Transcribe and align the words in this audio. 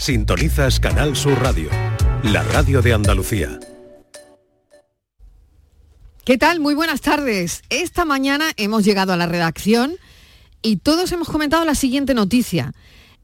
Sintonizas 0.00 0.80
Canal 0.80 1.14
Sur 1.14 1.42
Radio, 1.42 1.68
la 2.22 2.42
radio 2.42 2.80
de 2.80 2.94
Andalucía. 2.94 3.60
¿Qué 6.24 6.38
tal? 6.38 6.58
Muy 6.58 6.74
buenas 6.74 7.02
tardes. 7.02 7.60
Esta 7.68 8.06
mañana 8.06 8.46
hemos 8.56 8.82
llegado 8.82 9.12
a 9.12 9.18
la 9.18 9.26
redacción 9.26 9.96
y 10.62 10.76
todos 10.76 11.12
hemos 11.12 11.28
comentado 11.28 11.66
la 11.66 11.74
siguiente 11.74 12.14
noticia. 12.14 12.72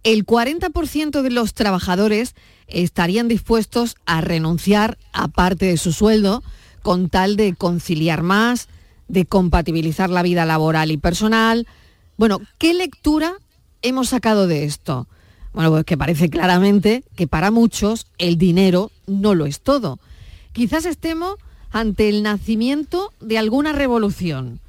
El 0.03 0.27
40% 0.27 1.23
de 1.23 1.31
los 1.31 1.54
trabajadores 1.54 2.35
estarían 2.67 3.27
dispuestos 3.27 3.97
a 4.04 4.21
renunciar 4.21 4.99
a 5.15 5.29
parte 5.29 5.65
de 5.65 5.79
su 5.79 5.95
sueldo 5.95 6.43
con 6.83 7.08
tal 7.08 7.37
de 7.37 7.54
conciliar 7.54 8.22
más, 8.22 8.69
de 9.08 9.24
compatibilizar 9.24 10.11
la 10.11 10.22
vida 10.22 10.45
laboral 10.45 10.90
y 10.90 10.99
personal. 10.99 11.67
Bueno, 12.19 12.43
¿qué 12.58 12.74
lectura 12.74 13.33
hemos 13.81 14.11
sacado 14.11 14.47
de 14.47 14.65
esto? 14.65 15.08
Bueno, 15.57 15.71
pues 15.71 15.87
que 15.87 15.97
parece 15.97 16.29
claramente 16.29 17.02
que 17.16 17.27
para 17.27 17.51
muchos 17.51 18.06
el 18.19 18.37
dinero 18.37 18.91
no 19.06 19.34
lo 19.34 19.47
es 19.47 19.62
todo. 19.62 19.98
Quizás 20.52 20.84
estemos 20.84 21.37
ante 21.73 22.10
el 22.10 22.23
nacimiento 22.23 23.10
de 23.20 23.38
alguna 23.38 23.73
revolución, 23.73 24.61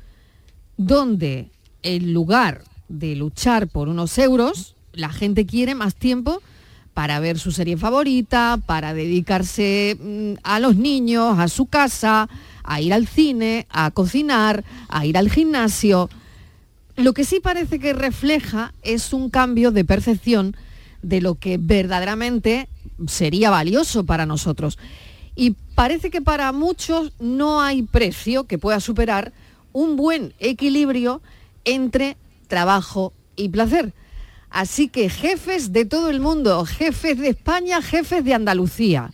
donde 0.77 1.49
en 1.83 2.13
lugar 2.13 2.63
de 2.87 3.17
luchar 3.17 3.67
por 3.67 3.89
unos 3.89 4.17
euros, 4.17 4.75
la 4.93 5.09
gente 5.09 5.45
quiere 5.45 5.75
más 5.75 5.93
tiempo 5.93 6.41
para 6.93 7.19
ver 7.19 7.37
su 7.37 7.51
serie 7.51 7.75
favorita, 7.75 8.57
para 8.65 8.93
dedicarse 8.93 9.97
mm, 9.99 10.39
a 10.43 10.61
los 10.61 10.77
niños, 10.77 11.37
a 11.37 11.49
su 11.49 11.65
casa, 11.65 12.29
a 12.63 12.79
ir 12.79 12.93
al 12.93 13.07
cine, 13.07 13.67
a 13.69 13.91
cocinar, 13.91 14.63
a 14.87 15.05
ir 15.05 15.17
al 15.17 15.29
gimnasio. 15.29 16.09
Lo 16.95 17.11
que 17.11 17.25
sí 17.25 17.41
parece 17.41 17.77
que 17.77 17.91
refleja 17.91 18.73
es 18.83 19.11
un 19.11 19.29
cambio 19.29 19.71
de 19.71 19.83
percepción 19.83 20.55
de 21.01 21.21
lo 21.21 21.35
que 21.35 21.57
verdaderamente 21.59 22.67
sería 23.07 23.49
valioso 23.49 24.05
para 24.05 24.25
nosotros. 24.25 24.77
Y 25.35 25.55
parece 25.75 26.09
que 26.09 26.21
para 26.21 26.51
muchos 26.51 27.13
no 27.19 27.61
hay 27.61 27.83
precio 27.83 28.45
que 28.45 28.57
pueda 28.57 28.79
superar 28.79 29.33
un 29.71 29.95
buen 29.95 30.33
equilibrio 30.39 31.21
entre 31.65 32.17
trabajo 32.47 33.13
y 33.35 33.49
placer. 33.49 33.93
Así 34.49 34.87
que 34.87 35.09
jefes 35.09 35.73
de 35.73 35.85
todo 35.85 36.09
el 36.09 36.19
mundo, 36.19 36.65
jefes 36.65 37.19
de 37.19 37.29
España, 37.29 37.81
jefes 37.81 38.23
de 38.23 38.33
Andalucía, 38.33 39.13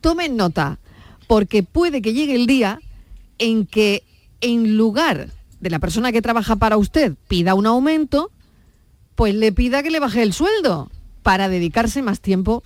tomen 0.00 0.36
nota, 0.36 0.78
porque 1.28 1.62
puede 1.62 2.02
que 2.02 2.14
llegue 2.14 2.34
el 2.34 2.46
día 2.46 2.80
en 3.38 3.66
que 3.66 4.02
en 4.40 4.76
lugar 4.76 5.28
de 5.60 5.70
la 5.70 5.78
persona 5.78 6.12
que 6.12 6.22
trabaja 6.22 6.56
para 6.56 6.76
usted 6.76 7.14
pida 7.28 7.54
un 7.54 7.66
aumento, 7.66 8.30
pues 9.14 9.34
le 9.34 9.52
pida 9.52 9.82
que 9.82 9.90
le 9.90 10.00
baje 10.00 10.22
el 10.22 10.32
sueldo 10.32 10.90
para 11.24 11.48
dedicarse 11.48 12.02
más 12.02 12.20
tiempo 12.20 12.62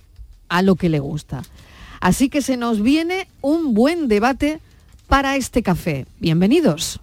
a 0.49 0.61
lo 0.61 0.75
que 0.75 0.89
le 0.89 0.99
gusta. 0.99 1.41
Así 2.01 2.29
que 2.29 2.41
se 2.41 2.57
nos 2.57 2.83
viene 2.83 3.27
un 3.41 3.73
buen 3.73 4.07
debate 4.07 4.59
para 5.07 5.37
este 5.37 5.63
café. 5.63 6.05
Bienvenidos. 6.19 6.99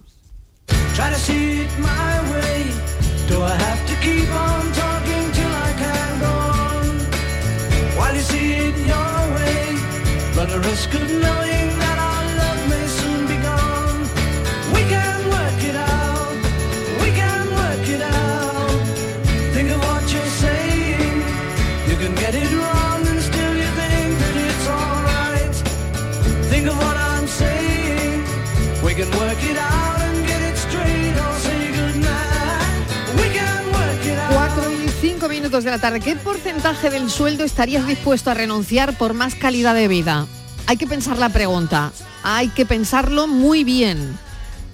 Cuatro 34.33 34.71
y 34.71 34.89
cinco 34.99 35.29
minutos 35.29 35.63
de 35.63 35.69
la 35.69 35.77
tarde. 35.77 35.99
¿Qué 35.99 36.15
porcentaje 36.15 36.89
del 36.89 37.11
sueldo 37.11 37.43
estarías 37.43 37.85
dispuesto 37.85 38.31
a 38.31 38.33
renunciar 38.33 38.97
por 38.97 39.13
más 39.13 39.35
calidad 39.35 39.75
de 39.75 39.87
vida? 39.87 40.25
Hay 40.65 40.77
que 40.77 40.87
pensar 40.87 41.19
la 41.19 41.29
pregunta. 41.29 41.91
Hay 42.23 42.49
que 42.49 42.65
pensarlo 42.65 43.27
muy 43.27 43.63
bien. 43.63 44.17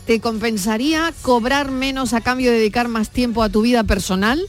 ¿Te 0.08 0.22
compensaría 0.22 1.14
cobrar 1.22 1.72
menos 1.72 2.14
a 2.14 2.22
cambio 2.22 2.52
de 2.52 2.60
dedicar 2.60 2.88
más 2.88 3.10
tiempo 3.10 3.44
a 3.44 3.50
tu 3.50 3.62
vida 3.62 3.84
personal? 3.84 4.42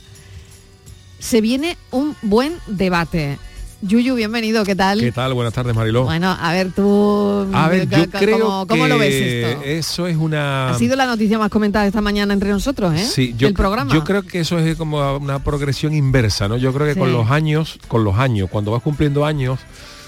Se 1.18 1.40
viene 1.40 1.76
un 1.90 2.14
buen 2.22 2.60
debate. 2.68 3.38
Yuyu, 3.86 4.14
bienvenido, 4.14 4.64
¿qué 4.64 4.74
tal? 4.74 4.98
¿Qué 4.98 5.12
tal? 5.12 5.34
Buenas 5.34 5.52
tardes, 5.52 5.76
Mariló. 5.76 6.04
Bueno, 6.04 6.34
a 6.40 6.52
ver, 6.54 6.72
tú... 6.72 7.46
A 7.52 7.68
ver, 7.68 7.86
yo 7.86 8.08
creo 8.10 8.66
¿cómo, 8.66 8.86
lo 8.86 8.96
ves 8.96 9.14
esto? 9.14 9.62
Eso 9.62 10.06
es 10.06 10.16
una... 10.16 10.70
Ha 10.70 10.78
sido 10.78 10.96
la 10.96 11.04
noticia 11.04 11.38
más 11.38 11.50
comentada 11.50 11.86
esta 11.86 12.00
mañana 12.00 12.32
entre 12.32 12.48
nosotros, 12.48 12.94
¿eh? 12.94 13.04
Sí, 13.04 13.34
yo, 13.36 13.46
El 13.46 13.52
programa. 13.52 13.92
yo 13.92 14.02
creo 14.02 14.22
que 14.22 14.40
eso 14.40 14.58
es 14.58 14.76
como 14.76 15.18
una 15.18 15.38
progresión 15.40 15.92
inversa, 15.92 16.48
¿no? 16.48 16.56
Yo 16.56 16.72
creo 16.72 16.86
que 16.86 16.98
con 16.98 17.12
los 17.12 17.30
años, 17.30 17.78
con 17.86 18.04
los 18.04 18.16
años, 18.16 18.48
cuando 18.50 18.70
vas 18.70 18.82
cumpliendo 18.82 19.26
años, 19.26 19.60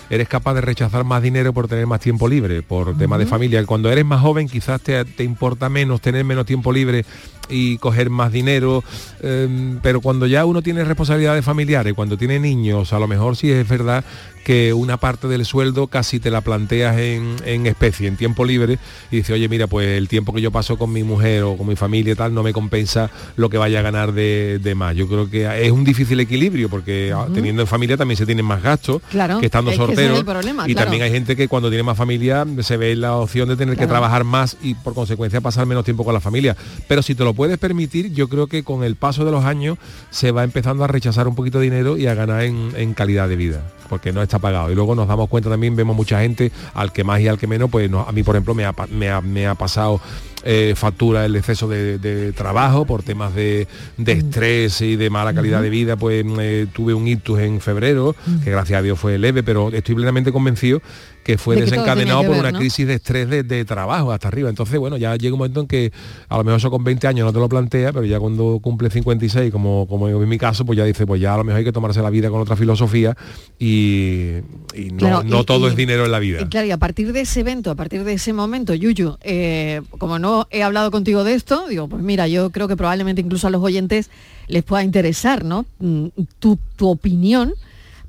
eres 0.09 0.27
capaz 0.27 0.55
de 0.55 0.63
rechazar 0.63 1.05
más 1.05 1.23
dinero 1.23 1.53
por 1.53 1.69
tener 1.69 1.87
más 1.87 2.01
tiempo 2.01 2.29
libre, 2.29 2.63
por 2.63 2.97
temas 2.97 3.19
de 3.19 3.27
familia. 3.27 3.65
Cuando 3.67 3.91
eres 3.91 4.07
más 4.07 4.23
joven 4.23 4.49
quizás 4.49 4.81
te, 4.81 5.05
te 5.05 5.23
importa 5.23 5.69
menos 5.69 6.01
tener 6.01 6.25
menos 6.25 6.47
tiempo 6.47 6.73
libre 6.73 7.05
y 7.49 7.79
coger 7.79 8.11
más 8.11 8.33
dinero, 8.33 8.83
eh, 9.21 9.77
pero 9.83 10.01
cuando 10.01 10.27
ya 10.27 10.45
uno 10.45 10.63
tiene 10.63 10.85
responsabilidades 10.85 11.45
familiares, 11.45 11.95
cuando 11.95 12.17
tiene 12.17 12.39
niños, 12.39 12.93
a 12.93 12.99
lo 12.99 13.09
mejor 13.09 13.37
sí 13.37 13.51
es 13.51 13.69
verdad 13.69 14.05
que 14.47 14.73
una 14.73 14.97
parte 14.97 15.27
del 15.27 15.45
sueldo 15.45 15.89
casi 15.89 16.21
te 16.21 16.31
la 16.31 16.41
planteas 16.41 16.97
en, 16.99 17.35
en 17.45 17.67
especie, 17.67 18.07
en 18.07 18.17
tiempo 18.17 18.45
libre, 18.45 18.79
y 19.11 19.17
dices, 19.17 19.35
oye, 19.35 19.49
mira, 19.49 19.67
pues 19.67 19.89
el 19.89 20.07
tiempo 20.07 20.33
que 20.33 20.41
yo 20.41 20.53
paso 20.53 20.79
con 20.79 20.93
mi 20.93 21.03
mujer 21.03 21.43
o 21.43 21.57
con 21.57 21.67
mi 21.67 21.75
familia 21.75 22.13
y 22.13 22.15
tal 22.15 22.33
no 22.33 22.45
me 22.45 22.53
compensa 22.53 23.11
lo 23.35 23.51
que 23.51 23.59
vaya 23.59 23.81
a 23.81 23.83
ganar 23.83 24.13
de, 24.13 24.61
de 24.63 24.75
más. 24.77 24.95
Yo 24.95 25.09
creo 25.09 25.29
que 25.29 25.67
es 25.67 25.73
un 25.73 25.83
difícil 25.83 26.21
equilibrio, 26.21 26.69
porque 26.69 27.13
ah, 27.13 27.27
teniendo 27.35 27.63
en 27.63 27.67
familia 27.67 27.97
también 27.97 28.17
se 28.17 28.25
tienen 28.25 28.45
más 28.45 28.63
gastos 28.63 29.03
Claro, 29.11 29.41
que 29.41 29.47
estando 29.47 29.73
es 29.73 29.79
problema, 29.79 30.69
y 30.69 30.75
claro. 30.75 30.85
también 30.85 31.03
hay 31.03 31.11
gente 31.11 31.35
que 31.35 31.49
cuando 31.49 31.69
tiene 31.69 31.83
más 31.83 31.99
familia 31.99 32.47
se 32.61 32.77
ve 32.77 32.95
la 32.95 33.17
opción 33.17 33.49
de 33.49 33.57
tener 33.57 33.77
que 33.77 33.89
trabajar 33.89 34.23
más 34.23 34.59
y 34.63 34.75
por 34.75 34.95
consecuencia 34.95 35.41
pasar 35.41 35.67
menos 35.67 35.85
tiempo 35.85 36.05
con 36.05 36.15
la 36.15 36.21
familia. 36.21 36.57
Pero 36.87 37.03
si 37.03 37.17
te 37.17 37.25
lo 37.25 37.35
puedes 37.35 37.59
permitir, 37.59 38.13
yo 38.13 38.29
creo 38.29 38.47
que 38.47 38.63
con 38.63 38.85
el 38.85 38.95
paso 38.95 39.25
de 39.25 39.33
los 39.33 39.45
años 39.45 39.77
se 40.11 40.31
va 40.31 40.45
empezando 40.45 40.85
a 40.85 40.87
rechazar 40.87 41.27
un 41.27 41.35
poquito 41.35 41.59
de 41.59 41.65
dinero 41.65 41.97
y 41.97 42.07
a 42.07 42.15
ganar 42.15 42.45
en, 42.45 42.71
en 42.77 42.95
calidad 42.95 43.29
de 43.29 43.35
vida, 43.35 43.73
porque 43.89 44.13
no 44.13 44.23
está 44.23 44.36
pagado. 44.39 44.71
Y 44.71 44.75
luego 44.75 44.95
nos 44.95 45.09
damos 45.09 45.29
cuenta 45.29 45.51
también, 45.51 45.77
vemos 45.77 45.97
mucha 45.97 46.21
gente, 46.21 46.53
al 46.75 46.93
que 46.93 47.05
más 47.05 47.21
y 47.21 47.29
al 47.29 47.39
que 47.39 47.47
menos, 47.47 47.71
pues 47.71 47.91
no- 47.91 48.01
a 48.07 48.13
mí 48.13 48.23
por 48.23 48.35
ejemplo 48.37 48.55
me 48.55 48.65
ha, 48.65 48.75
me 48.91 49.11
ha- 49.11 49.21
me 49.21 49.47
ha 49.47 49.55
pasado 49.55 50.01
eh, 50.49 50.75
factura 50.77 51.25
el 51.25 51.35
exceso 51.35 51.67
de, 51.67 51.99
de 51.99 52.33
trabajo 52.33 52.85
por 52.87 53.03
temas 53.03 53.35
de, 53.35 53.67
de 53.97 54.13
estrés 54.13 54.81
y 54.81 54.95
de 54.95 55.11
mala 55.11 55.35
calidad 55.35 55.61
de 55.61 55.71
vida, 55.71 55.97
pues 55.97 56.25
eh, 56.39 56.67
tuve 56.73 56.95
un 56.95 57.09
ictus 57.09 57.41
en 57.41 57.61
febrero, 57.61 58.15
que 58.45 58.51
gracias 58.53 58.79
a 58.79 58.83
Dios 58.83 58.97
fue 58.97 59.19
leve, 59.19 59.43
pero 59.43 59.71
estoy 59.73 59.97
plenamente 59.97 60.31
convencido 60.31 60.81
que 61.27 61.39
fue 61.39 61.57
De 61.57 61.63
desencadenado 61.63 62.21
que 62.21 62.27
por 62.29 62.35
ver, 62.37 62.41
una 62.45 62.53
¿no? 62.53 62.59
crisis 62.61 62.87
de 62.87 62.95
estrés 62.95 63.29
de, 63.29 63.43
de 63.43 63.65
trabajo 63.65 64.13
hasta 64.13 64.29
arriba. 64.29 64.49
Entonces, 64.49 64.79
bueno, 64.79 64.97
ya 64.97 65.17
llega 65.17 65.35
un 65.35 65.39
momento 65.41 65.61
en 65.61 65.67
que 65.67 65.91
a 66.29 66.37
lo 66.37 66.45
mejor 66.45 66.59
eso 66.61 66.71
con 66.71 66.85
20 66.85 67.05
años 67.09 67.27
no 67.27 67.33
te 67.33 67.41
lo 67.41 67.49
plantea, 67.49 67.93
pero 67.93 68.05
ya 68.05 68.21
cuando 68.21 68.61
cumple 68.63 68.91
56, 68.91 69.51
como, 69.51 69.89
como 69.89 70.09
en 70.09 70.29
mi 70.29 70.39
caso, 70.39 70.65
pues 70.65 70.77
ya 70.77 70.85
dice, 70.85 71.05
pues 71.05 71.21
ya 71.21 71.35
a 71.35 71.39
lo 71.39 71.43
mejor 71.43 71.59
hay 71.59 71.65
que 71.65 71.73
tomarse 71.73 72.01
la 72.01 72.11
vida 72.11 72.31
con 72.31 72.41
otra 72.41 72.55
filosofía 72.55 73.17
y, 73.59 74.37
y 74.75 74.91
no, 74.93 74.99
Claro, 74.99 75.23
no 75.25 75.41
y- 75.41 75.45
todo 75.45 75.67
y- 75.67 75.71
es 75.71 75.77
dinero 75.77 76.05
en 76.05 76.13
la 76.13 76.19
vida. 76.21 76.41
Y 76.43 76.45
claro, 76.47 76.67
y 76.67 76.71
a 76.71 76.77
partir 76.79 77.13
de 77.13 77.23
ese 77.23 77.41
evento, 77.41 77.71
a 77.71 77.75
partir 77.75 78.05
de 78.05 78.13
ese 78.13 78.33
momento, 78.33 78.73
Yuyu, 78.75 79.17
eh, 79.23 79.83
como 79.99 80.19
no 80.21 80.47
he 80.51 80.63
hablado 80.63 80.91
contigo 80.93 81.25
de 81.25 81.35
esto, 81.35 81.67
digo, 81.69 81.89
pues 81.89 82.03
mira, 82.03 82.29
yo 82.29 82.51
creo 82.51 82.69
que 82.69 82.77
probablemente 82.77 83.21
incluso 83.21 83.49
a 83.49 83.51
los 83.51 83.63
oyentes 83.63 84.11
les 84.47 84.63
pueda 84.63 84.85
interesar, 84.85 85.45
¿no? 85.45 85.67
Mm, 85.81 86.07
Tu, 86.39 86.57
tu 86.77 86.89
opinión, 86.89 87.53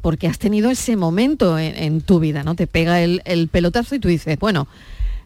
porque 0.08 0.26
has 0.30 0.40
tenido 0.40 0.70
ese 0.72 0.96
momento 0.96 1.60
en, 1.60 1.76
en 1.76 2.00
tu 2.00 2.22
vida, 2.22 2.42
¿no? 2.42 2.56
Te 2.56 2.66
pega 2.66 3.02
el, 3.02 3.22
el 3.26 3.50
pelotazo 3.50 3.94
y 3.94 4.00
tú 4.00 4.08
dices, 4.08 4.40
bueno, 4.40 4.66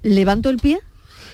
levanto 0.02 0.50
el 0.50 0.58
pie, 0.58 0.80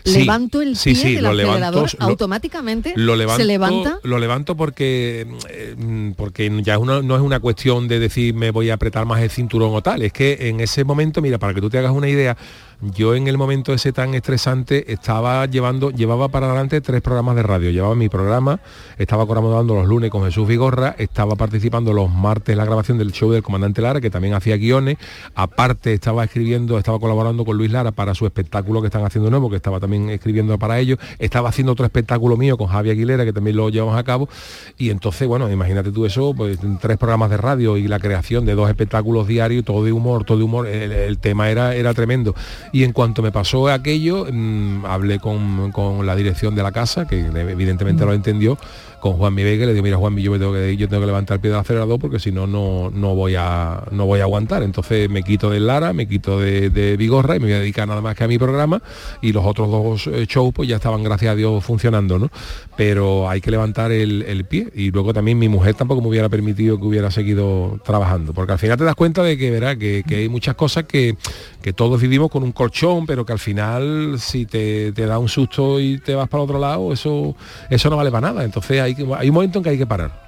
Sí, 0.04 0.20
levanto 0.20 0.62
el 0.62 0.76
sí, 0.76 0.92
pie 0.94 1.02
sí, 1.02 1.14
del 1.16 1.24
lo 1.24 1.32
levanto, 1.34 1.52
acelerador, 1.64 1.90
lo- 1.98 2.06
automáticamente 2.08 2.92
lo 2.98 3.16
levanto, 3.16 3.42
se 3.42 3.46
levanta. 3.48 4.00
Lo 4.04 4.20
levanto 4.20 4.58
porque, 4.58 5.26
eh, 5.50 6.14
porque 6.18 6.52
ya 6.62 6.74
es 6.74 6.80
una- 6.80 7.02
no 7.02 7.16
es 7.16 7.22
una 7.22 7.40
cuestión 7.40 7.88
de 7.88 8.00
decir 8.00 8.34
me 8.34 8.52
voy 8.52 8.70
a 8.70 8.74
apretar 8.74 9.06
más 9.06 9.22
el 9.22 9.30
cinturón 9.30 9.74
o 9.74 9.82
tal. 9.82 10.02
Es 10.02 10.12
que 10.12 10.50
en 10.50 10.60
ese 10.60 10.84
momento, 10.84 11.22
mira, 11.22 11.38
para 11.38 11.54
que 11.54 11.62
tú 11.62 11.70
te 11.70 11.78
hagas 11.78 11.94
una 11.94 12.10
idea, 12.10 12.36
yo 12.82 13.16
en 13.16 13.28
el 13.28 13.38
momento 13.38 13.74
ese 13.74 13.92
tan 13.92 14.14
estresante 14.14 14.92
estaba 14.92 15.46
llevando, 15.48 15.90
llevaba 15.90 16.28
para 16.30 16.46
adelante 16.46 16.80
tres 16.80 17.02
programas 17.02 17.36
de 17.36 17.44
radio. 17.44 17.72
Llevaba 17.72 17.96
mi 17.96 18.08
programa, 18.08 18.60
estaba 18.98 19.26
colaborando 19.26 19.74
los 19.74 19.88
lunes 19.88 20.12
con 20.12 20.24
Jesús 20.24 20.48
Vigorra, 20.48 20.96
estaba 21.00 21.36
participando 21.36 21.92
los 21.92 22.12
martes 22.12 22.54
en 22.54 22.60
la 22.60 22.66
grabación 22.66 23.00
del 23.00 23.12
show 23.12 23.32
del 23.32 23.42
comandante 23.42 23.82
Lara, 23.82 24.00
que 24.00 24.12
también 24.12 24.36
hacía 24.36 24.58
guiones. 24.58 24.98
Aparte 25.34 25.92
estaba 25.92 26.24
escribiendo, 26.24 26.78
estaba 26.78 27.00
colaborando 27.00 27.46
con 27.46 27.58
Luis 27.58 27.72
Lara 27.72 27.92
para 27.92 28.14
su 28.14 28.28
espectáculo 28.28 28.82
que 28.82 28.88
están 28.88 29.04
haciendo 29.04 29.32
nuevo, 29.32 29.50
que 29.50 29.56
estaba 29.56 29.80
también 29.80 30.12
escribiendo 30.12 30.58
para 30.60 30.78
ellos. 30.78 31.00
Estaba 31.18 31.50
haciendo 31.50 31.72
otro 31.72 31.86
espectáculo 31.86 32.38
mío 32.38 32.58
con 32.58 32.68
Javi 32.68 32.92
Aguilera, 32.92 33.26
que 33.26 33.34
también 33.34 33.58
lo 33.58 33.70
llevamos 33.70 33.98
a 33.98 34.04
cabo. 34.04 34.30
Y 34.78 34.92
entonces, 34.92 35.28
bueno, 35.28 35.52
imagínate 35.52 35.92
tú 35.92 36.06
eso, 36.06 36.36
pues 36.36 36.60
tres 36.80 36.98
programas 36.98 37.32
de 37.32 37.38
radio 37.38 37.76
y 37.78 37.88
la 37.88 38.00
creación 38.00 38.46
de 38.46 38.54
dos 38.54 38.70
espectáculos 38.70 39.28
diarios, 39.28 39.66
todo 39.66 39.84
de 39.84 39.92
humor, 39.92 40.26
todo 40.26 40.38
de 40.38 40.44
humor, 40.44 40.68
el, 40.68 41.18
tema 41.18 41.50
era, 41.50 41.74
era 41.74 41.96
tremendo. 41.96 42.36
Y 42.72 42.84
en 42.84 42.94
cuanto 42.94 43.22
me 43.22 43.32
pasó 43.32 43.68
aquello, 43.68 44.26
mm, 44.32 44.86
hablé 44.86 45.20
con, 45.20 45.72
con, 45.72 46.06
la 46.06 46.16
dirección 46.16 46.56
de 46.56 46.64
la 46.64 46.72
casa, 46.72 47.08
que 47.08 47.20
evidentemente 47.20 48.06
lo 48.06 48.14
entendió, 48.14 48.58
con 49.00 49.14
Juan 49.14 49.34
Mi 49.34 49.44
Vega 49.44 49.66
le 49.66 49.74
digo, 49.74 49.84
mira 49.84 49.98
Juan, 49.98 50.18
yo, 50.18 50.32
me 50.32 50.40
tengo 50.40 50.54
que, 50.54 50.76
yo 50.76 50.88
tengo 50.88 51.02
que 51.02 51.08
levantar 51.08 51.36
el 51.36 51.42
pie 51.42 51.52
del 51.52 51.60
acelerador 51.60 52.00
porque 52.00 52.20
si 52.20 52.32
no, 52.32 52.48
no, 52.48 52.90
no, 52.90 53.16
voy 53.16 53.36
a, 53.36 53.84
no 53.92 54.06
voy 54.06 54.20
a 54.20 54.24
aguantar. 54.24 54.64
Entonces 54.64 55.10
me 55.10 55.24
quito 55.24 55.50
del 55.50 55.68
Lara, 55.68 55.94
me 55.94 56.08
quito 56.08 56.40
de, 56.40 56.70
de 56.70 56.98
Vigorra 56.98 57.36
y 57.36 57.40
me 57.40 57.46
voy 57.46 57.54
a 57.54 57.60
dedicar 57.60 57.88
nada 57.88 58.02
más 58.02 58.16
que 58.16 58.24
a 58.24 58.28
mi 58.28 58.38
programa 58.38 58.82
y 59.22 59.32
los 59.32 59.46
otros 59.46 59.70
dos 59.70 60.08
eh, 60.08 60.26
shows 60.28 60.54
pues 60.54 60.68
ya 60.68 60.78
estaban, 60.78 61.04
gracias 61.04 61.32
a 61.32 61.36
Dios, 61.36 61.64
funcionando, 61.64 62.20
¿no? 62.20 62.30
Pero 62.76 63.30
hay 63.30 63.42
que 63.42 63.52
levantar 63.52 63.92
el, 63.92 64.46
pie 64.48 64.70
y 64.76 64.92
luego 64.92 65.14
también 65.14 65.38
mi 65.38 65.50
mujer 65.50 65.76
tampoco 65.76 66.02
me 66.02 66.08
hubiera 66.08 66.30
permitido 66.30 66.80
que 66.80 66.86
hubiera 66.86 67.12
seguido 67.12 67.80
trabajando, 67.84 68.34
porque 68.34 68.54
al 68.54 68.60
final 68.60 68.78
te 68.78 68.84
das 68.84 68.96
cuenta 68.96 69.24
de 69.24 69.38
que, 69.38 69.52
verá, 69.52 69.76
que, 69.76 70.04
hay 70.10 70.30
muchas 70.30 70.56
cosas 70.56 70.86
que, 70.86 71.18
que 71.62 71.74
todos 71.74 72.00
vivimos 72.00 72.30
con 72.30 72.44
un 72.44 72.52
colchón, 72.52 73.06
pero 73.06 73.26
que 73.26 73.34
al 73.34 73.40
final 73.40 74.20
si 74.20 74.46
te, 74.46 74.92
te 74.92 75.06
da 75.06 75.20
un 75.20 75.28
susto 75.28 75.80
y 75.80 76.00
te 76.00 76.16
vas 76.16 76.30
para 76.30 76.44
otro 76.44 76.60
lado, 76.60 76.94
eso, 76.94 77.36
eso 77.70 77.90
no 77.90 77.98
vale 77.98 78.12
para 78.12 78.32
nada. 78.32 78.44
Entonces 78.44 78.82
hay, 78.96 79.30
un 79.30 79.34
momento 79.34 79.60
en 79.60 79.64
que 79.64 79.70
hay 79.72 79.78
que 79.78 79.88
parar. 79.88 80.28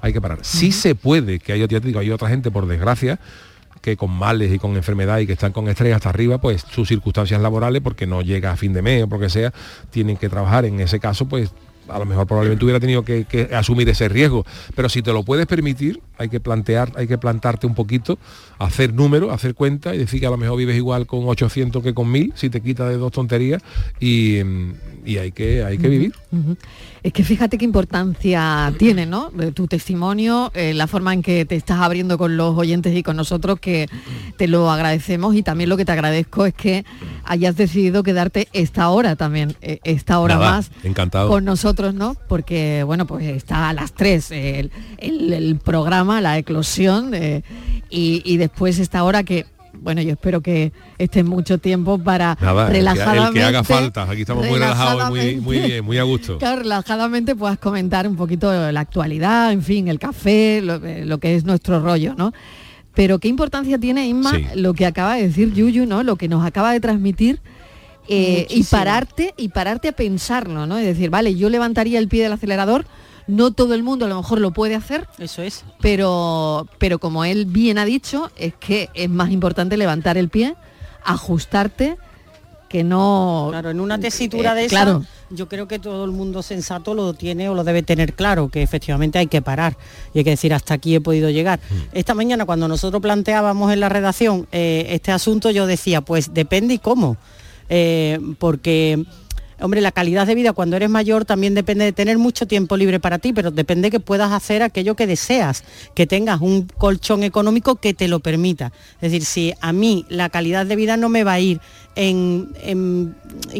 Hay 0.00 0.12
que 0.12 0.20
parar. 0.20 0.38
Sí 0.42 0.72
se 0.72 0.94
puede, 0.94 1.38
que 1.38 1.52
hay, 1.52 1.62
hay 1.62 2.10
otra 2.10 2.28
gente, 2.28 2.50
por 2.50 2.66
desgracia, 2.66 3.18
que 3.80 3.96
con 3.96 4.10
males 4.10 4.52
y 4.52 4.58
con 4.58 4.76
enfermedad 4.76 5.18
y 5.18 5.26
que 5.26 5.32
están 5.32 5.52
con 5.52 5.68
estrés 5.68 5.94
hasta 5.94 6.08
arriba, 6.08 6.38
pues 6.38 6.64
sus 6.70 6.88
circunstancias 6.88 7.40
laborales, 7.40 7.82
porque 7.82 8.06
no 8.06 8.22
llega 8.22 8.52
a 8.52 8.56
fin 8.56 8.72
de 8.72 8.82
mes 8.82 9.04
o 9.04 9.08
porque 9.08 9.28
sea, 9.28 9.52
tienen 9.90 10.16
que 10.16 10.28
trabajar. 10.28 10.64
En 10.64 10.80
ese 10.80 11.00
caso, 11.00 11.28
pues 11.28 11.50
a 11.88 11.98
lo 11.98 12.06
mejor 12.06 12.26
probablemente 12.26 12.64
hubiera 12.64 12.80
tenido 12.80 13.04
que, 13.04 13.48
asumir 13.52 13.88
ese 13.88 14.08
riesgo. 14.08 14.44
Pero 14.74 14.88
si 14.88 15.02
te 15.02 15.12
lo 15.12 15.22
puedes 15.24 15.46
permitir, 15.46 16.00
hay 16.20 16.28
que 16.28 16.38
plantear, 16.38 16.92
hay 16.96 17.06
que 17.06 17.16
plantarte 17.16 17.66
un 17.66 17.74
poquito, 17.74 18.18
hacer 18.58 18.92
números, 18.92 19.32
hacer 19.32 19.54
cuenta 19.54 19.94
y 19.94 19.98
decir 19.98 20.20
que 20.20 20.26
a 20.26 20.30
lo 20.30 20.36
mejor 20.36 20.58
vives 20.58 20.76
igual 20.76 21.06
con 21.06 21.26
800 21.26 21.82
que 21.82 21.94
con 21.94 22.12
1000, 22.12 22.34
si 22.36 22.50
te 22.50 22.60
quita 22.60 22.86
de 22.86 22.98
dos 22.98 23.10
tonterías 23.10 23.62
y, 23.98 24.38
hay 25.18 25.32
que, 25.32 25.64
hay 25.64 25.78
que 25.78 25.88
vivir. 25.88 26.12
Es 27.02 27.14
que 27.14 27.24
fíjate 27.24 27.56
qué 27.56 27.64
importancia 27.64 28.72
tiene, 28.78 29.06
¿no? 29.06 29.30
Tu 29.54 29.66
testimonio, 29.66 30.50
eh, 30.54 30.74
la 30.74 30.86
forma 30.86 31.14
en 31.14 31.22
que 31.22 31.46
te 31.46 31.56
estás 31.56 31.80
abriendo 31.80 32.18
con 32.18 32.36
los 32.36 32.56
oyentes 32.56 32.94
y 32.94 33.02
con 33.02 33.16
nosotros, 33.16 33.58
que 33.58 33.88
te 34.36 34.46
lo 34.46 34.70
agradecemos 34.70 35.34
y 35.34 35.42
también 35.42 35.70
lo 35.70 35.78
que 35.78 35.86
te 35.86 35.92
agradezco 35.92 36.44
es 36.44 36.52
que 36.52 36.84
hayas 37.24 37.56
decidido 37.56 38.02
quedarte 38.02 38.48
esta 38.52 38.90
hora 38.90 39.16
también, 39.16 39.56
eh, 39.62 39.80
esta 39.84 40.18
hora 40.18 40.38
más 40.38 40.70
encantado. 40.84 41.28
con 41.28 41.44
nosotros, 41.46 41.94
¿no? 41.94 42.16
Porque, 42.28 42.82
bueno, 42.84 43.06
pues 43.06 43.24
está 43.24 43.70
a 43.70 43.72
las 43.72 43.94
3 43.94 44.30
el, 44.30 45.58
programa, 45.64 46.09
la 46.20 46.38
eclosión, 46.38 47.12
eh, 47.12 47.42
y, 47.90 48.22
y 48.24 48.38
después 48.38 48.78
esta 48.78 49.04
hora 49.04 49.22
que 49.22 49.44
bueno, 49.80 50.02
yo 50.02 50.12
espero 50.12 50.40
que 50.40 50.72
esté 50.98 51.22
mucho 51.22 51.58
tiempo 51.58 51.98
para 51.98 52.34
relajadamente. 52.34 53.28
El 53.28 53.34
que, 53.34 53.42
haga 53.42 53.64
falta, 53.64 54.02
aquí 54.10 54.22
estamos 54.22 54.46
muy 54.46 54.58
relajados, 54.58 55.10
muy, 55.10 55.36
muy 55.36 55.58
bien, 55.66 55.84
muy 55.84 55.98
a 55.98 56.02
gusto. 56.02 56.38
Claro, 56.38 56.62
relajadamente 56.62 57.34
puedas 57.34 57.58
comentar 57.58 58.06
un 58.06 58.16
poquito 58.16 58.50
la 58.72 58.80
actualidad, 58.80 59.52
en 59.52 59.62
fin, 59.62 59.88
el 59.88 59.98
café, 59.98 60.60
lo, 60.62 60.76
eh, 60.84 61.18
que 61.20 61.36
es 61.36 61.44
nuestro 61.44 61.80
rollo, 61.80 62.14
¿no? 62.16 62.32
Pero 62.94 63.18
qué 63.18 63.28
importancia 63.28 63.78
tiene, 63.78 64.06
Inma, 64.06 64.32
lo 64.56 64.74
que 64.74 64.84
acaba 64.84 65.14
de 65.14 65.28
decir 65.28 65.52
Yuyu, 65.52 65.86
¿no? 65.86 66.02
Lo 66.02 66.16
que 66.16 66.28
nos 66.28 66.44
acaba 66.44 66.72
de 66.72 66.80
transmitir. 66.80 67.40
Eh, 68.12 68.46
y 68.50 68.64
pararte 68.64 69.34
y 69.36 69.50
pararte 69.50 69.88
a 69.88 69.92
pensarlo, 69.92 70.66
¿no? 70.66 70.78
Es 70.78 70.84
decir, 70.84 71.10
vale, 71.10 71.36
yo 71.36 71.48
levantaría 71.48 72.00
el 72.00 72.08
pie 72.08 72.24
del 72.24 72.32
acelerador, 72.32 72.84
no 73.30 73.52
todo 73.52 73.74
el 73.74 73.82
mundo 73.82 74.06
a 74.06 74.08
lo 74.08 74.16
mejor 74.16 74.40
lo 74.40 74.50
puede 74.50 74.74
hacer. 74.74 75.08
Eso 75.18 75.42
es. 75.42 75.64
Pero, 75.80 76.66
pero 76.78 76.98
como 76.98 77.24
él 77.24 77.46
bien 77.46 77.78
ha 77.78 77.84
dicho, 77.84 78.30
es 78.36 78.54
que 78.54 78.90
es 78.94 79.08
más 79.08 79.30
importante 79.30 79.76
levantar 79.76 80.18
el 80.18 80.28
pie, 80.28 80.54
ajustarte, 81.04 81.96
que 82.70 82.84
no... 82.84 83.48
Claro, 83.50 83.70
en 83.70 83.80
una 83.80 83.98
tesitura 83.98 84.54
de 84.54 84.66
esa, 84.66 84.82
claro. 84.82 85.04
yo 85.30 85.48
creo 85.48 85.66
que 85.66 85.80
todo 85.80 86.04
el 86.04 86.12
mundo 86.12 86.40
sensato 86.40 86.94
lo 86.94 87.14
tiene 87.14 87.48
o 87.48 87.54
lo 87.54 87.64
debe 87.64 87.82
tener 87.82 88.14
claro, 88.14 88.48
que 88.48 88.62
efectivamente 88.62 89.18
hay 89.18 89.26
que 89.26 89.42
parar 89.42 89.76
y 90.14 90.18
hay 90.18 90.24
que 90.24 90.30
decir 90.30 90.54
hasta 90.54 90.74
aquí 90.74 90.94
he 90.94 91.00
podido 91.00 91.30
llegar. 91.30 91.58
Mm. 91.58 91.74
Esta 91.92 92.14
mañana 92.14 92.46
cuando 92.46 92.68
nosotros 92.68 93.02
planteábamos 93.02 93.72
en 93.72 93.80
la 93.80 93.88
redacción 93.88 94.46
eh, 94.52 94.86
este 94.90 95.10
asunto, 95.10 95.50
yo 95.50 95.66
decía, 95.66 96.00
pues 96.00 96.32
depende 96.32 96.74
y 96.74 96.78
cómo. 96.78 97.16
Eh, 97.68 98.20
porque 98.38 99.04
Hombre, 99.60 99.80
la 99.80 99.92
calidad 99.92 100.26
de 100.26 100.34
vida 100.34 100.52
cuando 100.52 100.76
eres 100.76 100.90
mayor 100.90 101.24
también 101.24 101.54
depende 101.54 101.84
de 101.84 101.92
tener 101.92 102.18
mucho 102.18 102.46
tiempo 102.46 102.76
libre 102.76 103.00
para 103.00 103.18
ti, 103.18 103.32
pero 103.32 103.50
depende 103.50 103.90
que 103.90 104.00
puedas 104.00 104.32
hacer 104.32 104.62
aquello 104.62 104.96
que 104.96 105.06
deseas, 105.06 105.64
que 105.94 106.06
tengas 106.06 106.40
un 106.40 106.66
colchón 106.66 107.22
económico 107.22 107.76
que 107.76 107.94
te 107.94 108.08
lo 108.08 108.20
permita. 108.20 108.72
Es 109.00 109.12
decir, 109.12 109.24
si 109.24 109.54
a 109.60 109.72
mí 109.72 110.04
la 110.08 110.28
calidad 110.28 110.66
de 110.66 110.76
vida 110.76 110.96
no 110.96 111.08
me 111.08 111.24
va 111.24 111.34
a 111.34 111.40
ir 111.40 111.60
en, 111.94 112.52
en 112.62 113.14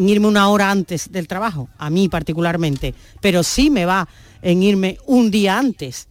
irme 0.08 0.26
una 0.26 0.48
hora 0.48 0.70
antes 0.70 1.12
del 1.12 1.28
trabajo, 1.28 1.68
a 1.78 1.90
mí 1.90 2.08
particularmente, 2.08 2.94
pero 3.20 3.42
sí 3.42 3.70
me 3.70 3.84
va 3.84 4.08
en 4.42 4.62
irme 4.62 4.98
un 5.06 5.30
día 5.30 5.58
antes 5.58 6.09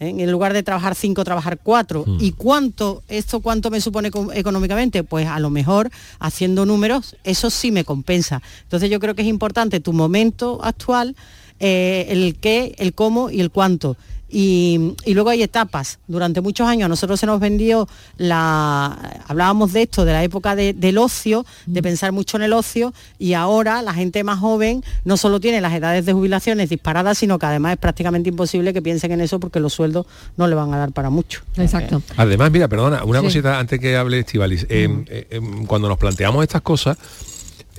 en 0.00 0.30
lugar 0.30 0.54
de 0.54 0.62
trabajar 0.62 0.94
cinco, 0.94 1.22
trabajar 1.24 1.58
cuatro. 1.62 2.04
Hmm. 2.06 2.16
¿Y 2.18 2.32
cuánto, 2.32 3.02
esto 3.08 3.40
cuánto 3.40 3.70
me 3.70 3.80
supone 3.80 4.10
económicamente? 4.34 5.04
Pues 5.04 5.28
a 5.28 5.38
lo 5.38 5.50
mejor 5.50 5.90
haciendo 6.18 6.64
números, 6.64 7.16
eso 7.22 7.50
sí 7.50 7.70
me 7.70 7.84
compensa. 7.84 8.42
Entonces 8.62 8.90
yo 8.90 8.98
creo 8.98 9.14
que 9.14 9.22
es 9.22 9.28
importante 9.28 9.78
tu 9.78 9.92
momento 9.92 10.58
actual, 10.62 11.14
eh, 11.60 12.06
el 12.08 12.36
qué, 12.40 12.74
el 12.78 12.94
cómo 12.94 13.30
y 13.30 13.40
el 13.40 13.50
cuánto. 13.50 13.96
Y, 14.30 14.94
luego 15.06 15.30
hay 15.30 15.42
etapas. 15.42 15.98
Durante 16.06 16.40
muchos 16.40 16.66
años 16.68 16.86
a 16.86 16.88
nosotros 16.88 17.18
se 17.18 17.26
nos 17.26 17.40
vendió 17.40 17.88
la. 18.16 19.22
Hablábamos 19.26 19.72
de 19.72 19.82
esto, 19.82 20.04
de 20.04 20.12
la 20.12 20.22
época 20.22 20.54
del 20.54 20.98
ocio, 20.98 21.44
de 21.66 21.82
pensar 21.82 22.12
mucho 22.12 22.36
en 22.36 22.44
el 22.44 22.52
ocio, 22.52 22.94
y 23.18 23.34
ahora 23.34 23.82
la 23.82 23.92
gente 23.92 24.22
más 24.24 24.38
joven 24.38 24.84
no 25.04 25.16
solo 25.16 25.40
tiene 25.40 25.60
las 25.60 25.72
edades 25.74 26.06
de 26.06 26.12
jubilaciones 26.12 26.68
disparadas, 26.68 27.18
sino 27.18 27.38
que 27.38 27.46
además 27.46 27.72
es 27.72 27.78
prácticamente 27.78 28.28
imposible 28.28 28.72
que 28.72 28.82
piensen 28.82 29.12
en 29.12 29.20
eso 29.20 29.40
porque 29.40 29.60
los 29.60 29.72
sueldos 29.72 30.06
no 30.36 30.46
le 30.46 30.54
van 30.54 30.72
a 30.74 30.78
dar 30.78 30.92
para 30.92 31.10
mucho. 31.10 31.42
Exacto. 31.56 32.02
Además, 32.16 32.50
mira, 32.50 32.68
perdona, 32.68 33.04
una 33.04 33.20
cosita 33.20 33.58
antes 33.58 33.80
que 33.80 33.96
hable 33.96 34.20
Estivalis. 34.20 34.66
Eh, 34.68 35.26
eh, 35.30 35.40
cuando 35.66 35.88
nos 35.88 35.98
planteamos 35.98 36.42
estas 36.42 36.62
cosas, 36.62 36.96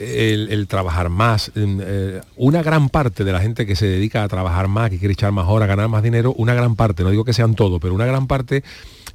el, 0.02 0.68
trabajar 0.68 1.10
más. 1.10 1.52
Eh, 1.56 2.22
una 2.36 2.64
gran 2.64 2.90
parte 2.90 3.24
de 3.24 3.32
la 3.32 3.40
gente 3.40 3.66
que 3.66 3.76
se 3.76 3.86
dedica 3.86 4.24
a 4.24 4.28
trabajar 4.28 4.68
más, 4.68 4.90
que 4.90 5.00
quiere 5.00 5.14
echar 5.14 5.32
más 5.32 5.48
horas, 5.48 5.68
ganar 5.68 5.88
más 5.88 6.04
dinero, 6.04 6.34
una 6.38 6.54
gran 6.54 6.76
parte, 6.76 7.04
no 7.04 7.10
digo 7.10 7.26
que 7.26 7.34
sean 7.34 7.56
todos, 7.56 7.80
pero 7.80 7.94
una 7.94 8.06
gran 8.06 8.28
parte 8.28 8.64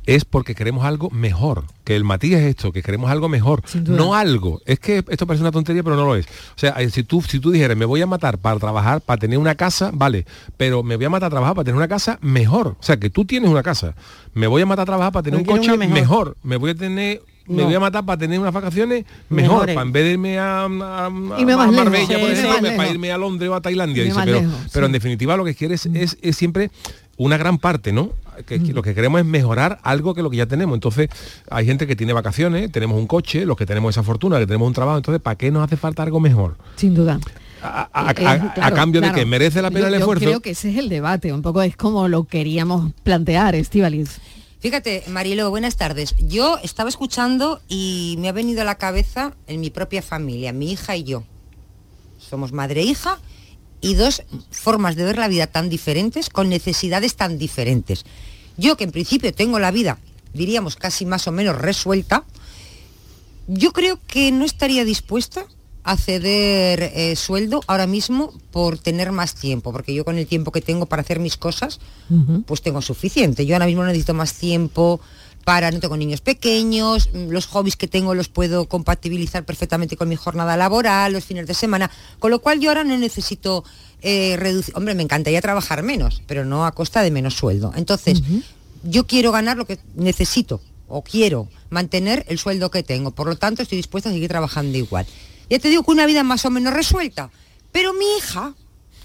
es 0.07 0.25
porque 0.25 0.55
queremos 0.55 0.85
algo 0.85 1.11
mejor. 1.11 1.65
Que 1.85 1.97
el 1.97 2.05
matiz 2.05 2.35
es 2.35 2.45
esto, 2.45 2.73
que 2.73 2.83
queremos 2.83 3.11
algo 3.11 3.29
mejor. 3.29 3.63
No 3.75 4.15
algo. 4.15 4.61
Es 4.65 4.79
que 4.79 5.05
esto 5.09 5.27
parece 5.27 5.43
una 5.43 5.51
tontería, 5.51 5.83
pero 5.83 5.97
no 5.97 6.07
lo 6.07 6.17
es. 6.17 6.27
O 6.27 6.59
sea, 6.59 6.77
si 6.91 7.03
tú, 7.03 7.21
si 7.23 7.41
tú 7.41 7.51
dijeras, 7.51 7.77
me 7.77 7.85
voy 7.85 8.01
a 8.03 8.07
matar 8.07 8.39
para 8.39 8.59
trabajar, 8.59 9.01
para 9.01 9.19
tener 9.19 9.39
una 9.39 9.57
casa, 9.57 9.91
vale, 9.93 10.25
pero 10.57 10.83
me 10.83 10.97
voy 10.97 11.07
a 11.07 11.11
matar 11.11 11.27
a 11.27 11.31
trabajar 11.31 11.57
para 11.57 11.65
tener 11.65 11.77
una 11.77 11.89
casa 11.89 12.19
mejor. 12.23 12.69
O 12.69 12.83
sea, 12.83 12.97
que 12.97 13.11
tú 13.11 13.25
tienes 13.25 13.51
una 13.51 13.63
casa. 13.63 13.95
Me 14.33 14.47
voy 14.47 14.63
a 14.63 14.67
matar 14.67 14.85
a 14.85 14.87
trabajar 14.87 15.13
para 15.13 15.25
tener 15.25 15.41
un 15.41 15.45
coche 15.45 15.77
mejor. 15.77 16.37
Me 16.43 16.57
voy 16.57 16.71
a 16.71 16.75
tener 16.75 17.23
me 17.49 17.65
voy 17.65 17.75
a 17.75 17.81
matar 17.81 18.05
para 18.05 18.19
tener 18.19 18.39
unas 18.39 18.53
vacaciones 18.53 19.05
mejor, 19.29 19.67
para 19.67 19.83
en 19.83 19.93
vez 19.93 20.05
de 20.05 20.11
irme 20.13 20.39
a, 20.39 20.65
a, 20.65 20.69
Marbella, 21.11 22.19
por 22.19 22.31
ejemplo, 22.31 22.77
para 22.77 22.89
irme 22.89 23.13
a 23.13 23.19
Londres 23.19 23.51
o 23.51 23.55
a 23.55 23.61
Tailandia. 23.61 24.13
pero, 24.25 24.43
pero 24.73 24.87
en 24.87 24.93
definitiva 24.93 25.37
lo 25.37 25.45
que 25.45 25.55
quieres 25.55 25.87
es, 25.87 26.19
es, 26.21 26.37
siempre 26.37 26.71
una 27.17 27.37
gran 27.37 27.59
parte, 27.59 27.93
¿no? 27.93 28.11
Que, 28.47 28.59
Lo 28.59 28.83
que 28.83 28.95
queremos 28.95 29.21
es 29.21 29.27
mejorar 29.27 29.79
algo 29.83 30.15
que 30.15 30.23
lo 30.23 30.29
que 30.29 30.37
ya 30.37 30.45
tenemos. 30.45 30.75
Entonces, 30.75 31.09
hay 31.49 31.65
gente 31.65 31.87
que 31.87 31.97
tiene 31.97 32.13
vacaciones, 32.13 32.71
tenemos 32.71 32.99
un 32.99 33.07
coche, 33.07 33.47
los 33.47 33.57
que 33.57 33.65
tenemos 33.65 33.95
esa 33.95 34.03
fortuna, 34.03 34.39
que 34.39 34.47
tenemos 34.47 34.69
un 34.69 34.75
trabajo, 34.75 34.99
entonces, 34.99 35.23
¿para 35.23 35.37
qué 35.37 35.51
nos 35.51 35.65
hace 35.65 35.79
falta 35.79 36.03
algo 36.03 36.21
mejor? 36.21 36.57
Sin 36.77 36.95
duda. 36.95 37.19
A, 37.63 38.13
cambio 38.75 39.01
de 39.01 39.13
que 39.13 39.25
merece 39.25 39.63
la 39.63 39.71
pena 39.71 39.89
el 39.89 39.95
esfuerzo. 39.95 40.25
Yo 40.25 40.31
creo 40.31 40.41
que 40.41 40.51
ese 40.51 40.71
es 40.71 40.77
el 40.77 40.91
debate, 40.91 41.33
un 41.33 41.43
poco 41.43 41.63
es 41.63 41.77
como 41.77 42.09
lo 42.09 42.25
queríamos 42.25 42.93
plantear, 43.03 43.55
Estivalis. 43.55 44.21
Fíjate, 44.59 45.05
Marilo, 45.09 45.51
buenas 45.51 45.77
tardes. 45.77 46.15
Yo 46.19 46.59
estaba 46.63 46.89
escuchando 46.89 47.61
y 47.69 48.17
me 48.19 48.29
ha 48.29 48.33
venido 48.33 48.63
a 48.63 48.65
la 48.65 48.79
cabeza 48.79 49.35
en 49.47 49.61
mi 49.61 49.69
propia 49.69 50.01
familia, 50.01 50.55
mi 50.55 50.73
hija 50.73 50.97
y 50.97 51.05
yo. 51.05 51.25
Somos 52.19 52.53
madre 52.53 52.81
e 52.81 52.85
hija 52.85 53.19
y 53.83 53.95
dos 53.95 54.23
formas 54.51 54.97
de 54.97 55.05
ver 55.05 55.19
la 55.19 55.29
vida 55.29 55.47
tan 55.47 55.69
diferentes, 55.69 56.31
con 56.31 56.49
necesidades 56.49 57.17
tan 57.17 57.37
diferentes. 57.37 58.07
Yo 58.57 58.79
que 58.79 58.85
en 58.85 58.93
principio 58.93 59.35
tengo 59.35 59.59
la 59.59 59.71
vida, 59.71 59.99
diríamos, 60.33 60.77
casi 60.77 61.05
más 61.05 61.29
o 61.29 61.33
menos 61.33 61.59
resuelta, 61.59 62.25
yo 63.49 63.73
creo 63.73 64.01
que 64.07 64.33
no 64.33 64.47
estaría 64.47 64.87
dispuesta 64.87 65.47
a 65.87 65.97
ceder 65.97 66.83
eh, 66.83 67.15
sueldo 67.15 67.63
ahora 67.69 67.87
mismo 67.87 68.35
por 68.51 68.77
tener 68.77 69.13
más 69.13 69.37
tiempo, 69.37 69.71
porque 69.71 69.95
yo 69.95 70.05
con 70.05 70.19
el 70.19 70.27
tiempo 70.27 70.51
que 70.51 70.61
tengo 70.61 70.87
para 70.87 71.03
hacer 71.03 71.21
mis 71.21 71.37
cosas, 71.37 71.79
pues 72.45 72.61
tengo 72.61 72.83
suficiente. 72.83 73.47
Yo 73.47 73.55
ahora 73.55 73.67
mismo 73.67 73.85
necesito 73.85 74.13
más 74.13 74.35
tiempo 74.35 75.01
para, 75.45 75.71
no 75.71 75.79
tengo 75.79 75.97
niños 75.97 76.21
pequeños, 76.23 77.09
mm, 77.13 77.31
los 77.31 77.47
hobbies 77.47 77.77
que 77.77 77.87
tengo 77.87 78.17
los 78.17 78.27
puedo 78.29 78.69
compatibilizar 78.69 79.45
perfectamente 79.45 79.97
con 79.97 80.09
mi 80.09 80.17
jornada 80.17 80.57
laboral, 80.57 81.13
los 81.13 81.25
fines 81.25 81.47
de 81.47 81.55
semana, 81.55 81.89
con 82.19 82.33
lo 82.33 82.41
cual 82.41 82.59
yo 82.59 82.71
ahora 82.71 82.83
no 82.83 82.99
necesito 82.99 83.63
eh, 84.03 84.35
reducir, 84.37 84.77
hombre, 84.77 84.97
me 84.97 85.05
encantaría 85.05 85.41
trabajar 85.41 85.85
menos, 85.85 86.21
pero 86.27 86.45
no 86.45 86.67
a 86.67 86.73
costa 86.73 87.01
de 87.03 87.13
menos 87.13 87.35
sueldo. 87.35 87.73
Entonces, 87.77 88.23
yo 88.83 89.07
quiero 89.07 89.31
ganar 89.31 89.57
lo 89.57 89.67
que 89.67 89.79
necesito 89.95 90.61
o 90.89 91.03
quiero 91.03 91.47
mantener 91.71 92.25
el 92.29 92.41
sueldo 92.41 92.73
que 92.73 92.83
tengo, 92.83 93.13
por 93.13 93.29
lo 93.29 93.37
tanto 93.37 93.63
estoy 93.63 93.77
dispuesta 93.77 94.09
a 94.11 94.13
seguir 94.13 94.29
trabajando 94.29 94.77
igual. 94.77 95.07
Ya 95.49 95.59
te 95.59 95.69
digo 95.69 95.83
que 95.83 95.91
una 95.91 96.07
vida 96.07 96.23
más 96.23 96.45
o 96.45 96.51
menos 96.51 96.75
resuelta, 96.75 97.31
pero 97.73 97.93
mi 97.93 98.05
hija, 98.19 98.55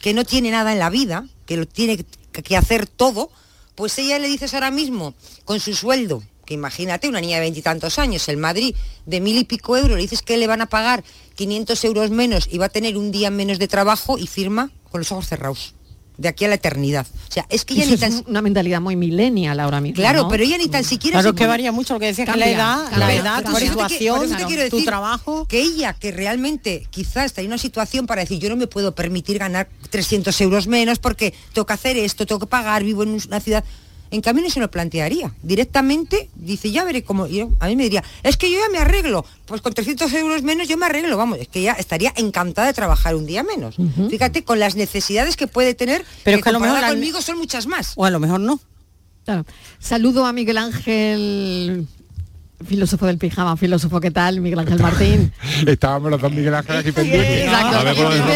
que 0.01 0.13
no 0.13 0.25
tiene 0.25 0.51
nada 0.51 0.71
en 0.73 0.79
la 0.79 0.89
vida, 0.89 1.27
que 1.45 1.57
lo 1.57 1.67
tiene 1.67 2.03
que 2.31 2.57
hacer 2.57 2.87
todo, 2.87 3.29
pues 3.75 3.97
ella 3.99 4.19
le 4.19 4.27
dices 4.27 4.53
ahora 4.53 4.71
mismo, 4.71 5.13
con 5.45 5.59
su 5.59 5.75
sueldo, 5.75 6.23
que 6.45 6.53
imagínate, 6.53 7.07
una 7.07 7.21
niña 7.21 7.35
de 7.35 7.41
veintitantos 7.41 7.99
años, 7.99 8.27
el 8.27 8.37
Madrid 8.37 8.75
de 9.05 9.19
mil 9.19 9.37
y 9.37 9.43
pico 9.43 9.77
euros, 9.77 9.97
le 9.97 10.01
dices 10.01 10.21
que 10.21 10.37
le 10.37 10.47
van 10.47 10.61
a 10.61 10.65
pagar 10.65 11.03
500 11.35 11.83
euros 11.85 12.11
menos 12.11 12.47
y 12.51 12.57
va 12.57 12.65
a 12.65 12.69
tener 12.69 12.97
un 12.97 13.11
día 13.11 13.29
menos 13.29 13.59
de 13.59 13.67
trabajo 13.67 14.17
y 14.17 14.27
firma 14.27 14.71
con 14.89 15.01
los 15.01 15.11
ojos 15.11 15.27
cerrados 15.27 15.75
de 16.21 16.29
aquí 16.29 16.45
a 16.45 16.47
la 16.47 16.55
eternidad. 16.55 17.07
O 17.29 17.33
sea, 17.33 17.45
es 17.49 17.65
que 17.65 17.73
ya 17.73 17.85
ni 17.85 17.97
tan... 17.97 18.13
es 18.13 18.23
una 18.27 18.41
mentalidad 18.41 18.79
muy 18.79 18.95
millennial 18.95 19.59
ahora 19.59 19.81
mismo. 19.81 19.95
Claro, 19.95 20.27
pero 20.29 20.43
ella 20.43 20.57
ni 20.57 20.67
tan 20.67 20.83
siquiera. 20.83 21.19
Claro 21.19 21.35
que 21.35 21.47
varía 21.47 21.71
mucho 21.71 21.95
lo 21.95 21.99
que 21.99 22.05
decía 22.05 22.25
que 22.25 22.37
la 22.37 22.49
edad, 22.49 22.91
la 22.95 23.13
edad, 23.13 23.43
tu 23.43 23.55
situación, 23.55 24.29
tu 24.69 24.83
trabajo. 24.85 25.47
Que 25.47 25.61
ella, 25.61 25.93
que 25.93 26.11
realmente 26.11 26.87
quizás 26.91 27.25
está 27.25 27.41
en 27.41 27.47
una 27.47 27.57
situación 27.57 28.05
para 28.05 28.21
decir, 28.21 28.39
yo 28.39 28.49
no 28.49 28.55
me 28.55 28.67
puedo 28.67 28.93
permitir 28.93 29.39
ganar 29.39 29.67
300 29.89 30.39
euros 30.41 30.67
menos 30.67 30.99
porque 30.99 31.33
tengo 31.53 31.65
que 31.65 31.73
hacer 31.73 31.97
esto, 31.97 32.25
tengo 32.25 32.39
que 32.39 32.47
pagar, 32.47 32.83
vivo 32.83 33.03
en 33.03 33.19
una 33.27 33.39
ciudad 33.39 33.63
en 34.11 34.21
cambio 34.21 34.43
no 34.43 34.49
se 34.49 34.59
lo 34.59 34.69
plantearía. 34.69 35.31
Directamente 35.41 36.29
dice, 36.35 36.69
ya 36.69 36.83
veré 36.83 37.03
cómo. 37.03 37.27
Yo, 37.27 37.49
a 37.59 37.67
mí 37.67 37.75
me 37.75 37.83
diría, 37.83 38.03
es 38.23 38.37
que 38.37 38.51
yo 38.51 38.59
ya 38.59 38.69
me 38.69 38.77
arreglo. 38.77 39.25
Pues 39.45 39.61
con 39.61 39.73
300 39.73 40.11
euros 40.13 40.43
menos 40.43 40.67
yo 40.67 40.77
me 40.77 40.85
arreglo. 40.85 41.17
Vamos, 41.17 41.39
es 41.39 41.47
que 41.47 41.61
ya 41.61 41.73
estaría 41.73 42.13
encantada 42.17 42.67
de 42.67 42.73
trabajar 42.73 43.15
un 43.15 43.25
día 43.25 43.43
menos. 43.43 43.77
Fíjate, 44.09 44.43
con 44.43 44.59
las 44.59 44.75
necesidades 44.75 45.37
que 45.37 45.47
puede 45.47 45.73
tener, 45.73 46.05
pero 46.23 46.41
que, 46.41 46.49
a 46.49 46.51
lo 46.51 46.59
mejor 46.59 46.85
conmigo 46.85 47.21
son 47.21 47.37
muchas 47.37 47.67
más. 47.67 47.93
O 47.95 48.05
a 48.05 48.11
lo 48.11 48.19
mejor 48.19 48.41
no. 48.41 48.59
Claro. 49.23 49.45
Saludo 49.79 50.25
a 50.25 50.33
Miguel 50.33 50.57
Ángel 50.57 51.87
filósofo 52.65 53.05
del 53.05 53.17
pijama, 53.17 53.57
filósofo, 53.57 53.99
¿qué 53.99 54.11
tal? 54.11 54.41
Miguel 54.41 54.59
Ángel 54.59 54.79
Martín. 54.79 55.33
Estábamos 55.67 56.11
los 56.11 56.21
dos 56.21 56.31
Miguel 56.31 56.53
Ángel 56.53 56.77
aquí 56.77 56.91
pendientes. 56.91 57.49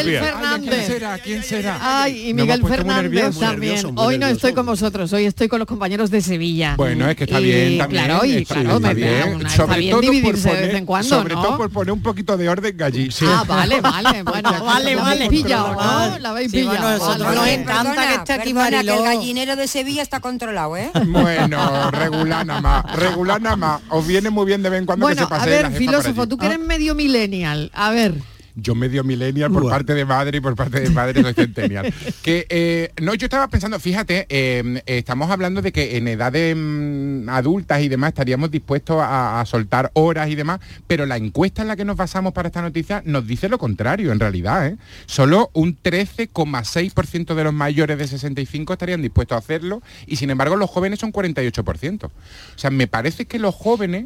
Miguel 0.05 0.19
Fernández. 0.19 0.84
¿Quién 0.95 1.01
será? 1.01 1.19
¿Quién 1.19 1.43
será? 1.43 2.03
Ay, 2.03 2.29
y 2.29 2.33
Miguel 2.33 2.65
Fernández 2.65 3.37
también. 3.37 3.85
hoy 3.95 4.17
no 4.17 4.27
estoy 4.27 4.53
con 4.53 4.65
vosotros, 4.65 5.11
hoy 5.11 5.25
estoy 5.25 5.47
con 5.47 5.59
los 5.59 5.67
compañeros 5.67 6.09
de 6.09 6.21
Sevilla. 6.21 6.75
Bueno, 6.77 7.09
es 7.09 7.17
que 7.17 7.25
está 7.25 7.39
bien 7.39 7.77
también. 7.77 8.05
Claro, 8.05 8.25
y 8.25 8.45
claro, 8.45 8.77
está 8.77 8.93
bien. 8.93 9.49
sobre 9.49 9.89
todo 9.89 10.01
dividirse 10.01 10.53
de 10.53 10.61
vez 10.67 10.75
en 10.75 10.85
cuando, 10.85 11.09
Sobre 11.09 11.33
todo 11.33 11.57
por 11.57 11.69
poner 11.69 11.91
un 11.91 12.01
poquito 12.01 12.37
de 12.37 12.47
orden 12.47 12.81
allí. 12.81 13.09
Ah, 13.23 13.43
vale, 13.47 13.81
vale. 13.81 14.23
Bueno, 14.35 14.63
vale, 14.63 14.95
vale. 14.95 15.29
pillado, 15.29 15.73
¿no? 15.73 16.19
La 16.19 16.29
habéis 16.29 16.51
pillado. 16.51 16.97
Nosotros 16.97 17.35
nos 17.35 17.47
encanta 17.47 18.07
que 18.07 18.15
esté 18.15 18.33
aquí 18.33 18.53
Mariló. 18.53 18.93
que 18.93 18.99
el 18.99 19.05
gallinero 19.05 19.55
de 19.55 19.67
Sevilla 19.67 20.01
está 20.01 20.19
controlado, 20.19 20.75
¿eh? 20.77 20.91
Bueno, 21.07 21.91
regular 21.91 22.45
nada 22.45 22.61
más. 22.61 22.95
Regular 22.95 23.41
nada 23.41 23.55
más. 23.55 23.81
Os 23.89 24.05
viene 24.05 24.29
muy 24.29 24.45
bien 24.45 24.63
de 24.63 24.69
vez 24.69 24.79
en 24.79 24.85
cuando 24.85 25.05
bueno, 25.05 25.27
a 25.29 25.45
ver, 25.45 25.71
filósofo, 25.71 26.27
tú 26.27 26.37
que 26.37 26.47
eres 26.47 26.59
ah. 26.61 26.65
medio 26.65 26.95
millennial, 26.95 27.71
a 27.73 27.91
ver 27.91 28.15
yo 28.55 28.75
medio 28.75 29.03
millennial 29.03 29.51
por 29.51 29.69
parte 29.69 29.93
de 29.93 30.05
madre 30.05 30.37
y 30.37 30.41
por 30.41 30.55
parte 30.55 30.79
de 30.79 30.91
padre 30.91 31.21
soy 31.21 31.33
centennial. 31.33 31.93
que 32.23 32.45
eh, 32.49 32.91
no, 33.01 33.13
yo 33.13 33.25
estaba 33.25 33.47
pensando, 33.49 33.79
fíjate, 33.79 34.25
em, 34.29 34.79
estamos 34.85 35.29
hablando 35.29 35.61
de 35.61 35.71
que 35.71 35.97
en 35.97 36.07
edades 36.07 36.55
mm, 36.57 37.29
adultas 37.29 37.81
y 37.81 37.89
demás 37.89 38.09
estaríamos 38.09 38.51
dispuestos 38.51 38.97
a, 39.01 39.43
soltar 39.45 39.91
horas 39.93 40.29
y 40.29 40.35
demás, 40.35 40.59
pero 40.87 41.05
la 41.05 41.17
encuesta 41.17 41.61
en 41.61 41.67
la 41.67 41.75
que 41.75 41.85
nos 41.85 41.97
basamos 41.97 42.33
para 42.33 42.47
esta 42.47 42.61
noticia 42.61 43.03
nos 43.05 43.27
dice 43.27 43.49
lo 43.49 43.57
contrario, 43.57 44.11
en 44.11 44.19
realidad. 44.19 44.67
¿eh? 44.67 44.77
Solo 45.05 45.51
un 45.53 45.77
13,6% 45.81 47.35
de 47.35 47.43
los 47.43 47.53
mayores 47.53 47.97
de 47.97 48.07
65 48.07 48.73
estarían 48.73 49.01
dispuestos 49.01 49.35
a 49.35 49.39
hacerlo 49.39 49.81
y 50.07 50.15
sin 50.15 50.29
embargo 50.29 50.55
los 50.55 50.69
jóvenes 50.69 50.99
son 50.99 51.11
48%. 51.11 52.05
O 52.05 52.11
sea, 52.55 52.69
me 52.71 52.87
parece 52.87 53.25
que 53.25 53.39
los 53.39 53.53
jóvenes 53.53 54.05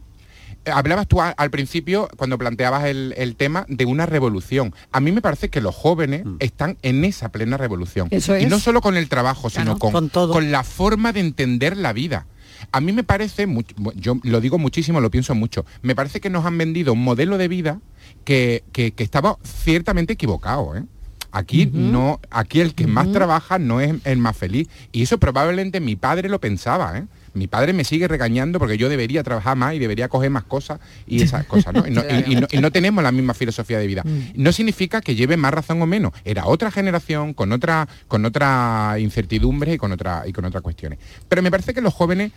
hablabas 0.72 1.08
tú 1.08 1.22
al 1.22 1.50
principio, 1.50 2.10
cuando 2.18 2.38
planteabas 2.38 2.86
el, 2.86 3.36
tema, 3.38 3.66
de 3.68 3.86
una 3.86 4.06
revolución. 4.06 4.74
A 4.92 5.00
mí 5.00 5.12
me 5.12 5.22
parece 5.22 5.50
que 5.50 5.62
los 5.62 5.76
jóvenes 5.76 6.26
mm. 6.26 6.36
están 6.40 6.78
en 6.82 7.06
esa 7.06 7.30
plena 7.30 7.58
revolución. 7.58 8.10
Y 8.12 8.46
no 8.46 8.60
solo 8.60 8.82
con 8.82 8.98
el 8.98 9.10
trabajo, 9.10 9.50
sino 9.50 9.78
con, 9.78 10.10
con, 10.10 10.52
la 10.52 10.64
forma 10.64 11.14
de 11.14 11.20
entender 11.22 11.78
la 11.78 11.94
vida. 11.94 12.26
A 12.72 12.82
mí 12.82 12.92
me 12.92 13.04
parece, 13.04 13.48
yo 13.96 14.20
lo 14.24 14.42
digo 14.42 14.58
muchísimo, 14.58 15.00
lo 15.00 15.10
pienso 15.10 15.34
mucho, 15.34 15.66
me 15.82 15.96
parece 15.96 16.20
que 16.20 16.30
nos 16.30 16.46
han 16.46 16.58
vendido 16.58 16.92
un 16.94 17.04
modelo 17.04 17.38
de 17.38 17.48
vida 17.48 17.80
que, 18.26 18.64
estaba 18.98 19.38
ciertamente 19.44 20.14
equivocado. 20.14 20.76
¿eh? 20.76 20.84
Aquí 21.32 21.70
no, 21.72 22.20
aquí 22.32 22.60
el 22.60 22.74
que 22.74 22.88
más 22.88 23.12
trabaja 23.12 23.60
no 23.60 23.82
es 23.82 23.96
el 24.04 24.18
más 24.18 24.36
feliz. 24.36 24.68
Y 24.92 25.04
eso 25.04 25.18
probablemente 25.20 25.80
mi 25.80 25.96
padre 25.96 26.30
lo 26.30 26.40
pensaba, 26.40 26.98
¿eh? 26.98 27.06
Mi 27.34 27.48
padre 27.48 27.74
me 27.74 27.84
sigue 27.84 28.08
regañando 28.08 28.60
porque 28.60 28.78
yo 28.78 28.90
debería 28.90 29.24
trabajar 29.24 29.58
más 29.58 29.74
y 29.74 29.80
debería 29.80 30.08
coger 30.08 30.30
más 30.30 30.44
cosas 30.44 30.80
y 31.08 31.22
esas 31.22 31.46
cosas, 31.46 31.74
¿no? 31.74 31.84
Y 31.88 32.60
no, 32.60 32.72
tenemos 32.72 33.04
la 33.04 33.12
misma 33.12 33.34
filosofía 33.34 33.80
de 33.80 33.88
vida. 33.88 34.04
Mm. 34.06 34.32
No 34.36 34.52
significa 34.52 35.02
que 35.02 35.16
lleve 35.16 35.38
más 35.38 35.54
razón 35.54 35.82
o 35.82 35.86
menos. 35.86 36.14
Era 36.26 36.46
otra 36.46 36.72
generación 36.72 37.34
con 37.34 37.52
otra, 37.52 37.88
con 38.08 38.26
otra 38.26 38.96
incertidumbre 39.00 39.74
y 39.74 39.78
con 39.78 39.92
otra 39.92 40.24
y 40.26 40.34
con 40.34 40.46
otras 40.46 40.64
cuestiones. 40.64 41.00
Pero 41.28 41.42
me 41.42 41.52
parece 41.52 41.74
que 41.74 41.82
los 41.82 41.94
jóvenes 41.94 42.32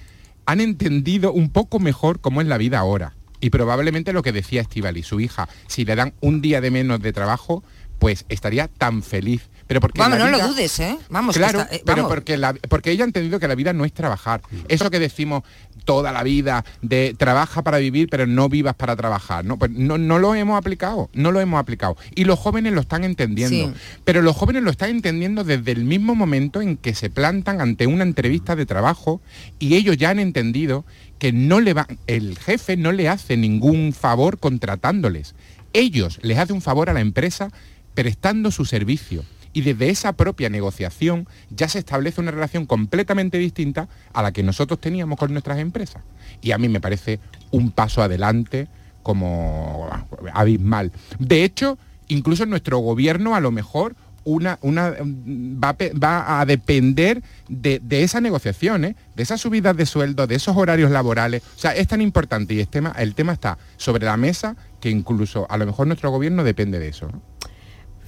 han 0.47 0.61
entendido 0.61 1.33
un 1.33 1.51
poco 1.51 1.79
mejor 1.79 2.21
cómo 2.21 2.41
es 2.41 2.47
la 2.47 2.59
vida 2.59 2.79
ahora. 2.79 3.15
Y 3.41 3.51
probablemente 3.51 4.13
lo 4.13 4.23
que 4.23 4.31
decía 4.31 4.61
Estivali, 4.61 5.03
su 5.03 5.19
hija, 5.19 5.49
si 5.67 5.85
le 5.85 5.97
dan 5.97 6.15
un 6.21 6.41
día 6.41 6.61
de 6.61 6.71
menos 6.71 7.03
de 7.03 7.13
trabajo, 7.13 7.65
pues 8.03 8.25
estaría 8.29 8.67
tan 8.67 9.01
feliz 9.05 9.49
pero 9.69 9.81
porque 9.81 10.01
vamos, 10.01 10.19
no 10.19 10.29
lo 10.29 10.49
dudes, 10.49 10.81
¿eh? 10.81 10.99
Vamos, 11.09 11.35
claro, 11.35 11.65
eh, 11.71 11.83
pero 11.87 12.07
porque, 12.07 12.39
porque 12.69 12.91
ella 12.91 13.05
ha 13.05 13.07
entendido 13.07 13.41
que 13.41 13.49
la 13.49 13.55
vida 13.55 13.73
no 13.73 13.87
es 13.87 13.93
trabajar. 13.95 14.43
Eso 14.69 14.91
que 14.91 14.99
decimos 14.99 15.45
toda 15.87 16.13
la 16.13 16.23
vida 16.23 16.65
de 16.83 17.15
trabaja 17.17 17.63
para 17.63 17.79
vivir, 17.79 18.09
pero 18.11 18.27
no 18.27 18.51
vivas 18.51 18.75
para 18.75 18.97
trabajar. 18.97 19.47
No, 19.47 19.59
pues 19.59 19.71
no, 19.71 19.97
lo 19.97 20.35
hemos 20.35 20.59
aplicado, 20.59 21.09
no 21.15 21.31
lo 21.33 21.41
hemos 21.41 21.59
aplicado. 21.59 21.97
Y 22.15 22.25
los 22.25 22.39
jóvenes 22.39 22.75
lo 22.75 22.83
están 22.83 23.05
entendiendo. 23.05 23.73
Pero 24.05 24.21
los 24.21 24.37
jóvenes 24.37 24.63
lo 24.63 24.71
están 24.71 24.91
entendiendo 24.91 25.43
desde 25.43 25.73
el 25.73 25.85
mismo 25.85 26.15
momento 26.15 26.61
en 26.61 26.77
que 26.77 26.95
se 26.95 27.09
plantan 27.09 27.63
ante 27.63 27.87
una 27.87 28.03
entrevista 28.03 28.57
de 28.57 28.67
trabajo 28.67 29.23
y 29.59 29.77
ellos 29.77 29.97
ya 29.97 30.11
han 30.11 30.19
entendido 30.19 30.85
que 31.19 31.33
no 31.33 31.61
le 31.61 31.73
va, 31.73 31.87
el 32.09 32.37
jefe 32.39 32.77
no 32.77 32.93
le 32.93 33.09
hace 33.09 33.39
ningún 33.39 33.95
favor 33.95 34.39
contratándoles. 34.39 35.35
Ellos 35.73 36.19
les 36.21 36.37
hacen 36.37 36.57
un 36.57 36.63
favor 36.63 36.91
a 36.91 36.93
la 36.93 37.01
empresa 37.01 37.51
prestando 37.95 38.51
su 38.51 38.65
servicio 38.65 39.25
y 39.53 39.63
desde 39.63 39.91
esa 39.91 40.15
propia 40.15 40.49
negociación 40.49 41.29
ya 41.51 41.69
se 41.69 41.79
establece 41.79 42.21
una 42.21 42.31
relación 42.31 42.67
completamente 42.67 43.39
distinta 43.39 43.89
a 44.13 44.23
la 44.23 44.33
que 44.33 44.43
nosotros 44.43 44.81
teníamos 44.81 45.19
con 45.19 45.33
nuestras 45.33 45.59
empresas. 45.59 46.03
Y 46.41 46.53
a 46.53 46.59
mí 46.59 46.69
me 46.69 46.81
parece 46.81 47.21
un 47.51 47.71
paso 47.71 48.03
adelante 48.03 48.69
como 49.03 49.91
abismal. 50.33 50.93
De 51.19 51.45
hecho, 51.45 51.79
incluso 52.09 52.47
nuestro 52.47 52.79
gobierno 52.79 53.35
a 53.35 53.41
lo 53.41 53.51
mejor 53.51 53.95
una, 54.25 54.59
una, 54.63 54.95
va, 55.01 56.41
a 56.41 56.47
depender 56.47 57.23
de, 57.49 57.81
esas 57.91 58.23
negociaciones, 58.23 58.95
de 59.17 59.23
esas 59.23 59.41
subidas 59.41 59.77
de 59.77 59.85
sueldo, 59.85 60.27
de 60.27 60.37
esos 60.37 60.57
horarios 60.57 60.91
laborales. 60.91 61.43
O 61.57 61.59
sea, 61.59 61.75
es 61.75 61.89
tan 61.89 62.01
importante 62.01 62.55
y 62.55 62.61
el 62.61 62.69
tema, 62.69 62.95
el 62.99 63.15
tema 63.15 63.33
está 63.33 63.59
sobre 63.77 64.05
la 64.05 64.17
mesa 64.17 64.57
que 64.81 64.91
incluso 64.91 65.47
a 65.51 65.57
lo 65.59 65.67
mejor 65.67 65.87
nuestro 65.87 66.11
gobierno 66.11 66.45
depende 66.45 66.79
de 66.79 66.89
eso. 66.89 67.11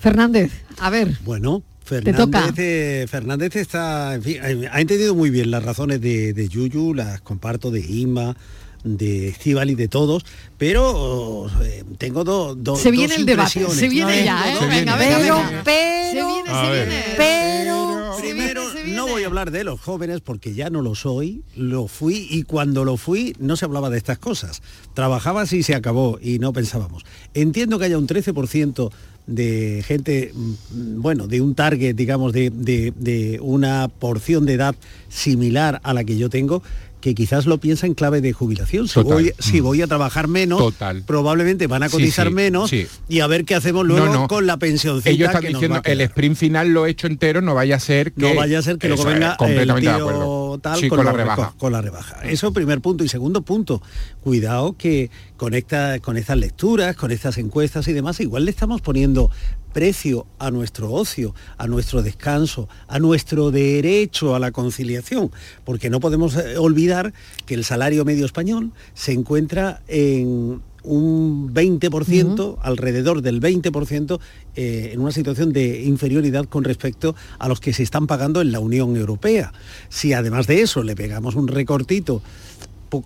Fernández, 0.04 0.52
a 0.80 0.90
ver. 0.90 1.16
Bueno, 1.24 1.62
Fernández, 1.82 2.52
eh, 2.58 3.06
Fernández 3.08 3.56
está, 3.56 4.16
eh, 4.16 4.68
ha 4.70 4.80
entendido 4.82 5.14
muy 5.14 5.30
bien 5.30 5.50
las 5.50 5.64
razones 5.64 5.98
de, 6.02 6.46
Yuyu, 6.46 6.92
las 6.92 7.22
comparto 7.22 7.70
de 7.70 7.80
Inma, 7.80 8.36
de 8.82 9.28
Estival 9.28 9.70
y 9.70 9.74
de 9.76 9.88
todos, 9.88 10.26
pero 10.58 11.50
eh, 11.62 11.84
tengo 11.96 12.22
dos 12.22 12.78
Se 12.78 12.90
viene 12.90 13.14
el 13.14 13.24
debate, 13.24 13.66
se 13.70 13.88
viene 13.88 14.26
ya, 14.26 14.52
¿eh? 14.52 14.58
Venga, 14.68 14.96
venga, 14.96 15.62
pero, 15.64 16.20
se 16.20 16.26
viene, 16.26 16.50
se 16.50 16.72
viene, 16.72 17.04
pero, 17.16 18.16
primero 18.20 18.63
no 18.86 19.06
voy 19.06 19.22
a 19.22 19.26
hablar 19.26 19.50
de 19.50 19.64
los 19.64 19.80
jóvenes 19.80 20.20
porque 20.20 20.54
ya 20.54 20.70
no 20.70 20.82
lo 20.82 20.94
soy, 20.94 21.42
lo 21.56 21.88
fui 21.88 22.26
y 22.30 22.42
cuando 22.42 22.84
lo 22.84 22.96
fui 22.96 23.34
no 23.38 23.56
se 23.56 23.64
hablaba 23.64 23.90
de 23.90 23.98
estas 23.98 24.18
cosas. 24.18 24.62
Trabajaba 24.94 25.44
y 25.50 25.62
se 25.62 25.74
acabó 25.74 26.18
y 26.20 26.38
no 26.38 26.52
pensábamos. 26.52 27.04
Entiendo 27.34 27.78
que 27.78 27.86
haya 27.86 27.98
un 27.98 28.06
13% 28.06 28.90
de 29.26 29.82
gente, 29.86 30.32
mm, 30.34 31.00
bueno, 31.00 31.26
de 31.26 31.40
un 31.40 31.54
target, 31.54 31.94
digamos, 31.94 32.32
de, 32.32 33.38
una 33.42 33.88
porción 33.88 34.44
de 34.44 34.54
edad 34.54 34.74
similar 35.08 35.80
a 35.82 35.94
la 35.94 36.04
que 36.04 36.16
yo 36.16 36.28
tengo, 36.28 36.62
que 37.04 37.14
quizás 37.14 37.44
lo 37.44 37.58
piensa 37.58 37.86
en 37.86 37.92
clave 37.92 38.22
de 38.22 38.32
jubilación. 38.32 38.88
Si, 38.88 38.98
voy, 39.02 39.34
si 39.38 39.60
voy, 39.60 39.82
a 39.82 39.86
trabajar 39.86 40.26
menos, 40.26 40.72
probablemente 41.04 41.66
van 41.66 41.82
a 41.82 41.90
cotizar 41.90 42.30
menos 42.30 42.72
y 42.72 43.20
a 43.20 43.26
ver 43.26 43.44
qué 43.44 43.54
hacemos 43.54 43.84
luego 43.84 44.26
con 44.26 44.46
la 44.46 44.56
pensión. 44.56 45.02
Ellos 45.04 45.28
están 45.28 45.44
diciendo, 45.44 45.82
el 45.84 46.00
sprint 46.00 46.34
final 46.34 46.70
lo 46.70 46.86
he 46.86 46.90
hecho 46.90 47.06
entero, 47.06 47.42
no 47.42 47.54
vaya 47.54 47.76
a 47.76 47.78
ser 47.78 48.14
que... 48.14 48.22
No 48.22 48.34
vaya 48.34 48.58
a 48.58 48.62
ser 48.62 48.78
que 48.78 48.88
luego 48.88 49.04
venga 49.04 49.36
el 49.38 49.74
tío 49.74 50.58
tal 50.62 50.88
con, 50.88 51.04
la 51.04 51.12
rebaja. 51.12 51.52
con 51.58 51.72
la 51.72 51.82
rebaja. 51.82 52.22
Eso 52.22 52.54
primer 52.54 52.80
punto. 52.80 53.04
Y 53.04 53.08
segundo 53.08 53.42
punto, 53.42 53.82
cuidado 54.22 54.74
que 54.78 55.10
con, 55.36 55.52
esta, 55.52 55.98
con 55.98 56.16
estas 56.16 56.38
lecturas, 56.38 56.96
con 56.96 57.10
estas 57.10 57.36
encuestas 57.36 57.86
y 57.86 57.92
demás, 57.92 58.18
igual 58.20 58.46
le 58.46 58.50
estamos 58.50 58.80
poniendo 58.80 59.30
precio 59.74 60.26
a 60.38 60.50
nuestro 60.50 60.90
ocio, 60.90 61.34
a 61.58 61.66
nuestro 61.66 62.02
descanso, 62.02 62.70
a 62.88 62.98
nuestro 62.98 63.50
derecho 63.50 64.34
a 64.34 64.38
la 64.38 64.52
conciliación, 64.52 65.30
porque 65.64 65.90
no 65.90 66.00
podemos 66.00 66.36
eh, 66.36 66.56
olvidar 66.56 67.12
que 67.44 67.52
el 67.52 67.64
salario 67.64 68.06
medio 68.06 68.24
español 68.24 68.72
se 68.94 69.12
encuentra 69.12 69.82
en 69.88 70.62
un 70.84 71.52
20%, 71.52 72.58
alrededor 72.62 73.22
del 73.22 73.40
20%, 73.40 74.20
eh, 74.54 74.90
en 74.92 75.00
una 75.00 75.12
situación 75.12 75.52
de 75.52 75.82
inferioridad 75.82 76.44
con 76.44 76.62
respecto 76.62 77.16
a 77.38 77.48
los 77.48 77.60
que 77.60 77.72
se 77.72 77.82
están 77.82 78.06
pagando 78.06 78.40
en 78.40 78.52
la 78.52 78.60
Unión 78.60 78.96
Europea. 78.96 79.52
Si 79.88 80.12
además 80.12 80.46
de 80.46 80.60
eso 80.60 80.82
le 80.82 80.94
pegamos 80.94 81.34
un 81.34 81.48
recortito 81.48 82.22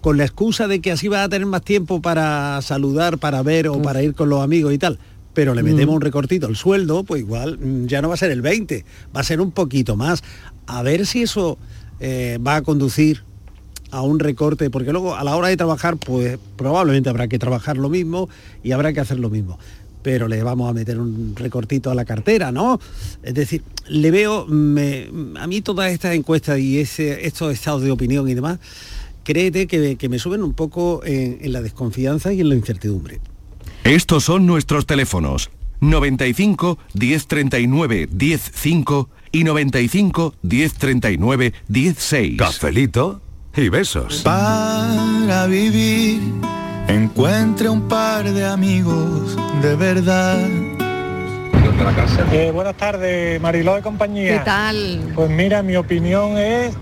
con 0.02 0.18
la 0.18 0.25
excusa 0.25 0.68
de 0.68 0.80
que 0.80 0.92
así 0.92 1.08
va 1.08 1.25
a 1.25 1.28
tener 1.28 1.46
más 1.46 1.62
tiempo 1.62 2.02
para 2.02 2.60
saludar, 2.60 3.16
para 3.16 3.42
ver 3.42 3.68
o 3.68 3.80
para 3.80 4.02
ir 4.02 4.14
con 4.14 4.28
los 4.28 4.42
amigos 4.42 4.75
y 4.75 4.78
tal, 4.78 4.98
pero 5.38 5.54
le 5.54 5.62
metemos 5.62 5.95
un 5.95 6.00
recortito 6.00 6.49
al 6.49 6.57
sueldo, 6.57 7.04
pues 7.04 7.21
igual 7.21 7.61
mm, 7.61 7.87
ya 7.87 8.02
no 8.02 8.09
va 8.09 8.14
a 8.14 8.16
ser 8.16 8.33
el 8.33 8.42
20, 8.42 8.85
va 9.14 9.21
a 9.21 9.23
ser 9.23 9.40
un 9.40 9.52
poquito 9.52 9.95
más. 9.95 10.25
A 10.66 10.83
ver 10.83 11.07
si 11.07 11.23
eso 11.23 11.59
eh, 12.00 12.40
va 12.45 12.57
a 12.57 12.62
conducir 12.62 13.23
a 13.92 14.02
un 14.02 14.18
recorte, 14.18 14.68
porque 14.68 14.90
luego 14.90 15.14
a 15.14 15.23
la 15.23 15.37
hora 15.37 15.47
de 15.47 15.57
trabajar, 15.57 15.97
pues 15.97 16.40
probablemente 16.57 17.09
habrá 17.09 17.28
que 17.28 17.38
trabajar 17.38 17.76
lo 17.76 17.88
mismo 17.88 18.28
y 18.64 18.73
habrá 18.73 18.92
que 18.92 18.99
hacer 18.99 19.21
lo 19.21 19.30
mismo. 19.30 19.61
Pero 20.02 20.26
le 20.26 20.42
vamos 20.42 20.68
a 20.68 20.73
meter 20.73 20.99
un 20.99 21.37
recortito 21.37 21.92
a 21.92 21.95
la 21.95 22.04
cartera, 22.04 22.50
¿no? 22.50 22.80
Es 23.23 23.35
decir, 23.35 23.62
le 23.88 24.11
veo, 24.11 24.42
a 24.42 25.47
mí 25.47 25.61
todas 25.62 25.92
estas 25.92 26.16
encuestas 26.16 26.59
y 26.59 26.80
ese, 26.80 27.28
estos 27.28 27.52
estados 27.52 27.83
de 27.83 27.92
opinión 27.92 28.28
y 28.28 28.35
demás, 28.35 28.59
créete 29.23 29.68
que, 29.68 30.09
me 30.09 30.18
suben 30.18 30.42
un 30.42 30.54
poco 30.54 31.00
en, 31.04 31.38
en 31.42 31.52
la 31.52 31.62
desconfianza 31.62 32.33
y 32.33 32.40
en 32.40 32.49
la 32.49 32.57
incertidumbre. 32.57 33.21
Estos 33.85 34.25
son 34.25 34.47
nuestros 34.47 34.87
teléfonos 34.87 35.50
95 35.80 36.78
1039 36.94 38.08
105 38.18 39.08
y 39.32 39.44
95 39.44 40.35
1039 40.42 41.52
16. 41.68 42.38
Cafelito 42.38 43.20
y 43.56 43.68
besos. 43.68 44.23
Para 44.23 45.47
vivir, 45.47 46.20
encuentre 46.87 47.68
un 47.68 47.88
par 47.88 48.30
de 48.30 48.44
amigos 48.44 49.37
de 49.62 49.76
verdad. 49.76 50.49
Eh, 52.32 52.50
buenas 52.52 52.76
tardes, 52.76 53.40
Mariló 53.40 53.75
de 53.75 53.82
compañía. 53.82 54.38
¿Qué 54.38 54.44
tal? 54.44 55.12
Pues 55.14 55.30
mira, 55.30 55.62
mi 55.62 55.76
opinión 55.76 56.37
es 56.37 56.75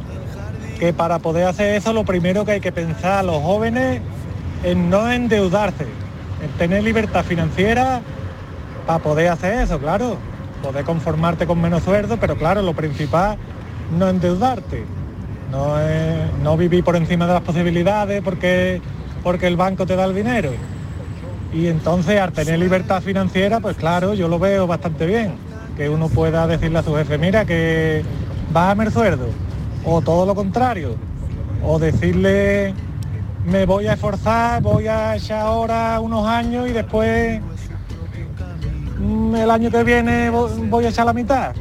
que 0.79 0.93
para 0.93 1.19
poder 1.19 1.47
hacer 1.47 1.75
eso 1.75 1.93
lo 1.93 2.05
primero 2.05 2.45
que 2.45 2.53
hay 2.53 2.61
que 2.61 2.73
pensar 2.73 3.21
a 3.21 3.23
los 3.23 3.43
jóvenes 3.43 4.01
es 4.63 4.77
no 4.77 5.11
endeudarse, 5.11 5.85
en 5.85 6.06
tener 6.59 6.83
libertad 6.83 7.25
financiera 7.25 8.01
para 8.87 8.99
poder 8.99 9.29
hacer 9.29 9.61
eso, 9.61 9.79
claro. 9.79 10.17
Poder 10.63 10.85
conformarte 10.85 11.47
con 11.47 11.61
menos 11.61 11.83
sueldo, 11.83 12.17
pero 12.17 12.37
claro, 12.37 12.63
lo 12.63 12.75
principal 12.75 13.37
no 13.97 14.09
endeudarte 14.09 14.85
no, 15.51 15.77
no 16.43 16.57
vivir 16.57 16.85
por 16.85 16.97
encima 16.97 17.27
de 17.27 17.35
las 17.35 17.43
posibilidades 17.43 18.23
porque, 18.23 18.81
porque 19.23 19.47
el 19.47 19.57
banco 19.57 19.87
te 19.87 19.97
da 19.97 20.05
el 20.05 20.15
dinero. 20.15 20.51
Y 21.53 21.69
entonces 21.69 22.21
al 22.21 22.33
tener 22.33 22.59
libertad 22.59 23.03
financiera, 23.03 23.61
pues 23.61 23.77
claro, 23.77 24.15
yo 24.15 24.29
lo 24.29 24.39
veo 24.39 24.67
bastante 24.67 25.07
bien. 25.07 25.35
Que 25.77 25.89
uno 25.89 26.09
pueda 26.09 26.47
decirle 26.47 26.79
a 26.79 26.83
su 26.83 26.95
jefe, 26.95 27.19
mira 27.19 27.45
que 27.45 28.03
bájame 28.53 28.85
el 28.85 28.93
sueldo. 28.93 29.29
O 29.85 30.01
todo 30.01 30.27
lo 30.27 30.35
contrario. 30.35 30.97
O 31.65 31.79
decirle, 31.79 32.75
me 33.47 33.65
voy 33.65 33.87
a 33.87 33.93
esforzar, 33.93 34.61
voy 34.61 34.89
a 34.89 35.17
echar 35.17 35.41
ahora 35.41 36.01
unos 36.01 36.27
años 36.27 36.69
y 36.69 36.73
después 36.73 37.41
mm, 38.99 39.35
el 39.37 39.51
año 39.51 39.71
que 39.71 39.85
viene 39.85 40.31
voy 40.31 40.85
a 40.85 40.89
echar 40.89 41.07
la 41.07 41.13
mitad. 41.13 41.55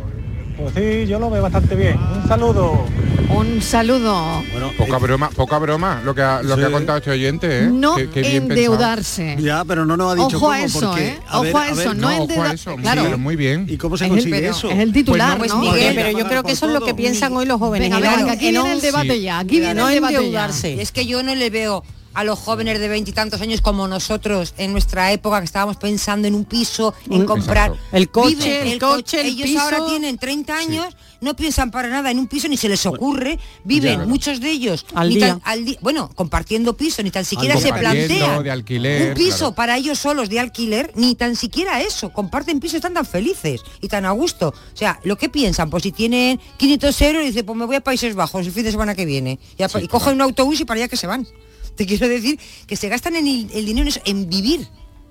Pues 0.57 0.73
sí, 0.73 1.05
yo 1.07 1.19
lo 1.19 1.29
veo 1.29 1.41
bastante 1.41 1.75
bien. 1.75 1.97
Un 1.99 2.27
saludo. 2.27 2.85
Un 3.29 3.61
saludo. 3.61 4.43
Bueno, 4.51 4.71
poca 4.77 4.95
eh, 4.95 4.99
broma, 4.99 5.29
poca 5.29 5.57
broma 5.57 6.01
lo 6.05 6.15
que 6.15 6.21
ha, 6.21 6.41
lo 6.41 6.55
que 6.55 6.65
ha 6.65 6.71
contado 6.71 6.99
este 6.99 7.11
oyente, 7.11 7.65
¿eh? 7.65 7.69
No 7.69 7.97
endeudarse. 7.97 9.35
Ya, 9.39 9.65
pero 9.65 9.85
no 9.85 9.97
nos 9.97 10.13
ha 10.13 10.15
dicho 10.15 10.37
ojo 10.37 10.51
a 10.51 10.61
eso, 10.61 10.97
¿eh? 10.97 11.19
ojo 11.31 11.57
a 11.57 11.69
eso, 11.69 11.93
no, 11.93 12.09
endeudarse. 12.09 12.75
Claro. 12.75 13.17
muy 13.17 13.35
bien. 13.35 13.65
¿Y 13.67 13.77
cómo 13.77 13.97
se 13.97 14.07
consigue 14.07 14.47
eso? 14.47 14.69
Es 14.69 14.79
el 14.79 14.93
titular, 14.93 15.37
pues 15.37 15.53
¿no? 15.53 15.59
Miguel, 15.59 15.93
pero 15.95 16.17
yo 16.17 16.27
creo 16.27 16.43
que 16.43 16.53
eso 16.53 16.67
es 16.67 16.73
lo 16.73 16.81
que 16.81 16.93
piensan 16.93 17.35
hoy 17.35 17.45
los 17.45 17.59
jóvenes. 17.59 17.89
Venga, 17.89 18.31
aquí 18.31 18.51
viene 18.51 18.73
el 18.73 18.81
debate 18.81 19.21
ya. 19.21 19.39
Aquí 19.39 19.59
viene 19.59 19.81
el 19.81 19.93
debate 19.93 20.31
ya. 20.31 20.49
Es 20.63 20.91
que 20.91 21.05
yo 21.05 21.23
no 21.23 21.35
le 21.35 21.49
veo 21.49 21.83
a 22.15 22.23
los 22.23 22.39
jóvenes 22.39 22.79
de 22.79 22.87
veintitantos 22.87 23.41
años 23.41 23.61
como 23.61 23.87
nosotros 23.87 24.53
en 24.57 24.71
nuestra 24.71 25.11
época 25.11 25.39
que 25.39 25.45
estábamos 25.45 25.77
pensando 25.77 26.27
en 26.27 26.33
un 26.33 26.45
piso, 26.45 26.93
en 27.09 27.25
comprar. 27.25 27.73
el 27.91 28.09
coche, 28.09 28.71
el, 28.71 28.79
coche, 28.79 29.21
el 29.21 29.27
ellos 29.27 29.61
ahora 29.61 29.85
tienen 29.85 30.17
30 30.17 30.57
años, 30.57 30.97
no 31.21 31.35
piensan 31.35 31.71
para 31.71 31.89
nada 31.89 32.11
en 32.11 32.19
un 32.19 32.27
piso 32.27 32.47
ni 32.47 32.57
se 32.57 32.69
les 32.69 32.85
ocurre, 32.85 33.37
viven 33.63 34.07
muchos 34.07 34.39
de 34.39 34.51
ellos 34.51 34.85
al 34.93 35.09
día. 35.09 35.39
bueno, 35.81 36.09
compartiendo 36.15 36.75
piso, 36.75 37.03
ni 37.03 37.11
tan 37.11 37.25
siquiera 37.25 37.57
se 37.57 37.73
plantea 37.73 38.41
de 38.41 38.51
alquiler, 38.51 39.09
un 39.09 39.13
piso 39.13 39.53
para 39.53 39.77
ellos 39.77 39.99
solos 39.99 40.29
de 40.29 40.39
alquiler, 40.39 40.91
ni 40.95 41.15
tan 41.15 41.35
siquiera 41.35 41.81
eso, 41.81 42.11
comparten 42.11 42.59
piso, 42.59 42.77
están 42.77 42.93
tan 42.93 43.05
felices 43.05 43.61
y 43.81 43.87
tan 43.87 44.05
a 44.05 44.11
gusto. 44.11 44.49
O 44.49 44.77
sea, 44.77 44.99
lo 45.03 45.17
que 45.17 45.29
piensan, 45.29 45.69
pues 45.69 45.83
si 45.83 45.91
tienen 45.91 46.39
500 46.57 47.01
euros, 47.01 47.25
dice, 47.25 47.43
pues 47.43 47.57
me 47.57 47.65
voy 47.65 47.75
a 47.75 47.81
Países 47.81 48.15
Bajos 48.15 48.45
el 48.45 48.51
fin 48.51 48.63
de 48.63 48.71
semana 48.71 48.95
que 48.95 49.05
viene. 49.05 49.39
Y, 49.57 49.87
cogen 49.87 50.15
un 50.15 50.21
autobús 50.21 50.59
y 50.59 50.65
para 50.65 50.79
allá 50.79 50.87
que 50.87 50.97
se 50.97 51.07
van. 51.07 51.27
Te 51.75 51.85
quiero 51.85 52.07
decir 52.07 52.39
que 52.67 52.75
se 52.75 52.89
gastan 52.89 53.15
en 53.15 53.27
el, 53.27 53.65
dinero 53.65 53.89
en, 54.05 54.29
vivir, 54.29 54.67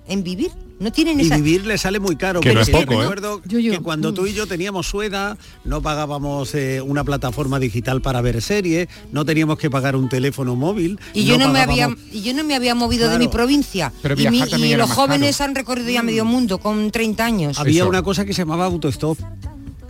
en 0.07 0.22
vivir. 0.22 0.50
No 0.81 0.90
tienen 0.90 1.20
esa... 1.20 1.38
Y 1.38 1.42
vivir 1.42 1.66
le 1.66 1.79
sale 1.79 2.00
muy 2.00 2.16
caro. 2.16 2.40
Que 2.40 2.53
no 2.53 2.61
es 2.61 2.68
poco, 2.68 2.94
¿eh? 2.94 2.98
recuerdo 3.03 3.40
que 3.42 3.79
cuando 3.79 4.12
tú 4.12 4.27
y 4.27 4.33
yo 4.33 4.46
teníamos 4.46 4.88
sueda, 4.88 5.38
no 5.64 5.83
pagábamos 5.83 6.55
eh, 6.55 6.81
una 6.81 7.05
plataforma 7.05 7.61
digital 7.61 8.03
para 8.03 8.20
ver 8.20 8.42
series, 8.42 8.88
no 9.12 9.24
teníamos 9.24 9.57
que 9.57 9.70
pagar 9.70 9.94
un 9.94 10.09
teléfono 10.09 10.57
móvil. 10.57 10.98
Y 11.12 11.24
yo 11.24 11.38
no, 11.38 11.48
me 11.48 11.61
había 11.61 11.94
y 12.11 12.22
yo 12.22 12.35
no 12.35 12.42
me 12.42 12.57
había 12.57 12.74
movido 12.74 13.09
de 13.09 13.18
mi 13.18 13.29
provincia. 13.29 13.92
Pero 14.03 14.16
y, 14.18 14.27
y 14.27 14.74
los 14.74 14.90
jóvenes 14.90 15.40
han 15.40 15.55
recorrido 15.55 15.90
ya 15.90 16.03
medio 16.03 16.24
mundo 16.24 16.59
con 16.59 16.90
30 16.90 17.24
años. 17.24 17.59
Había 17.59 17.85
una 17.85 18.03
cosa 18.03 18.24
que 18.24 18.35
se 18.35 18.42
llamaba 18.42 18.64
autostop 18.64 19.16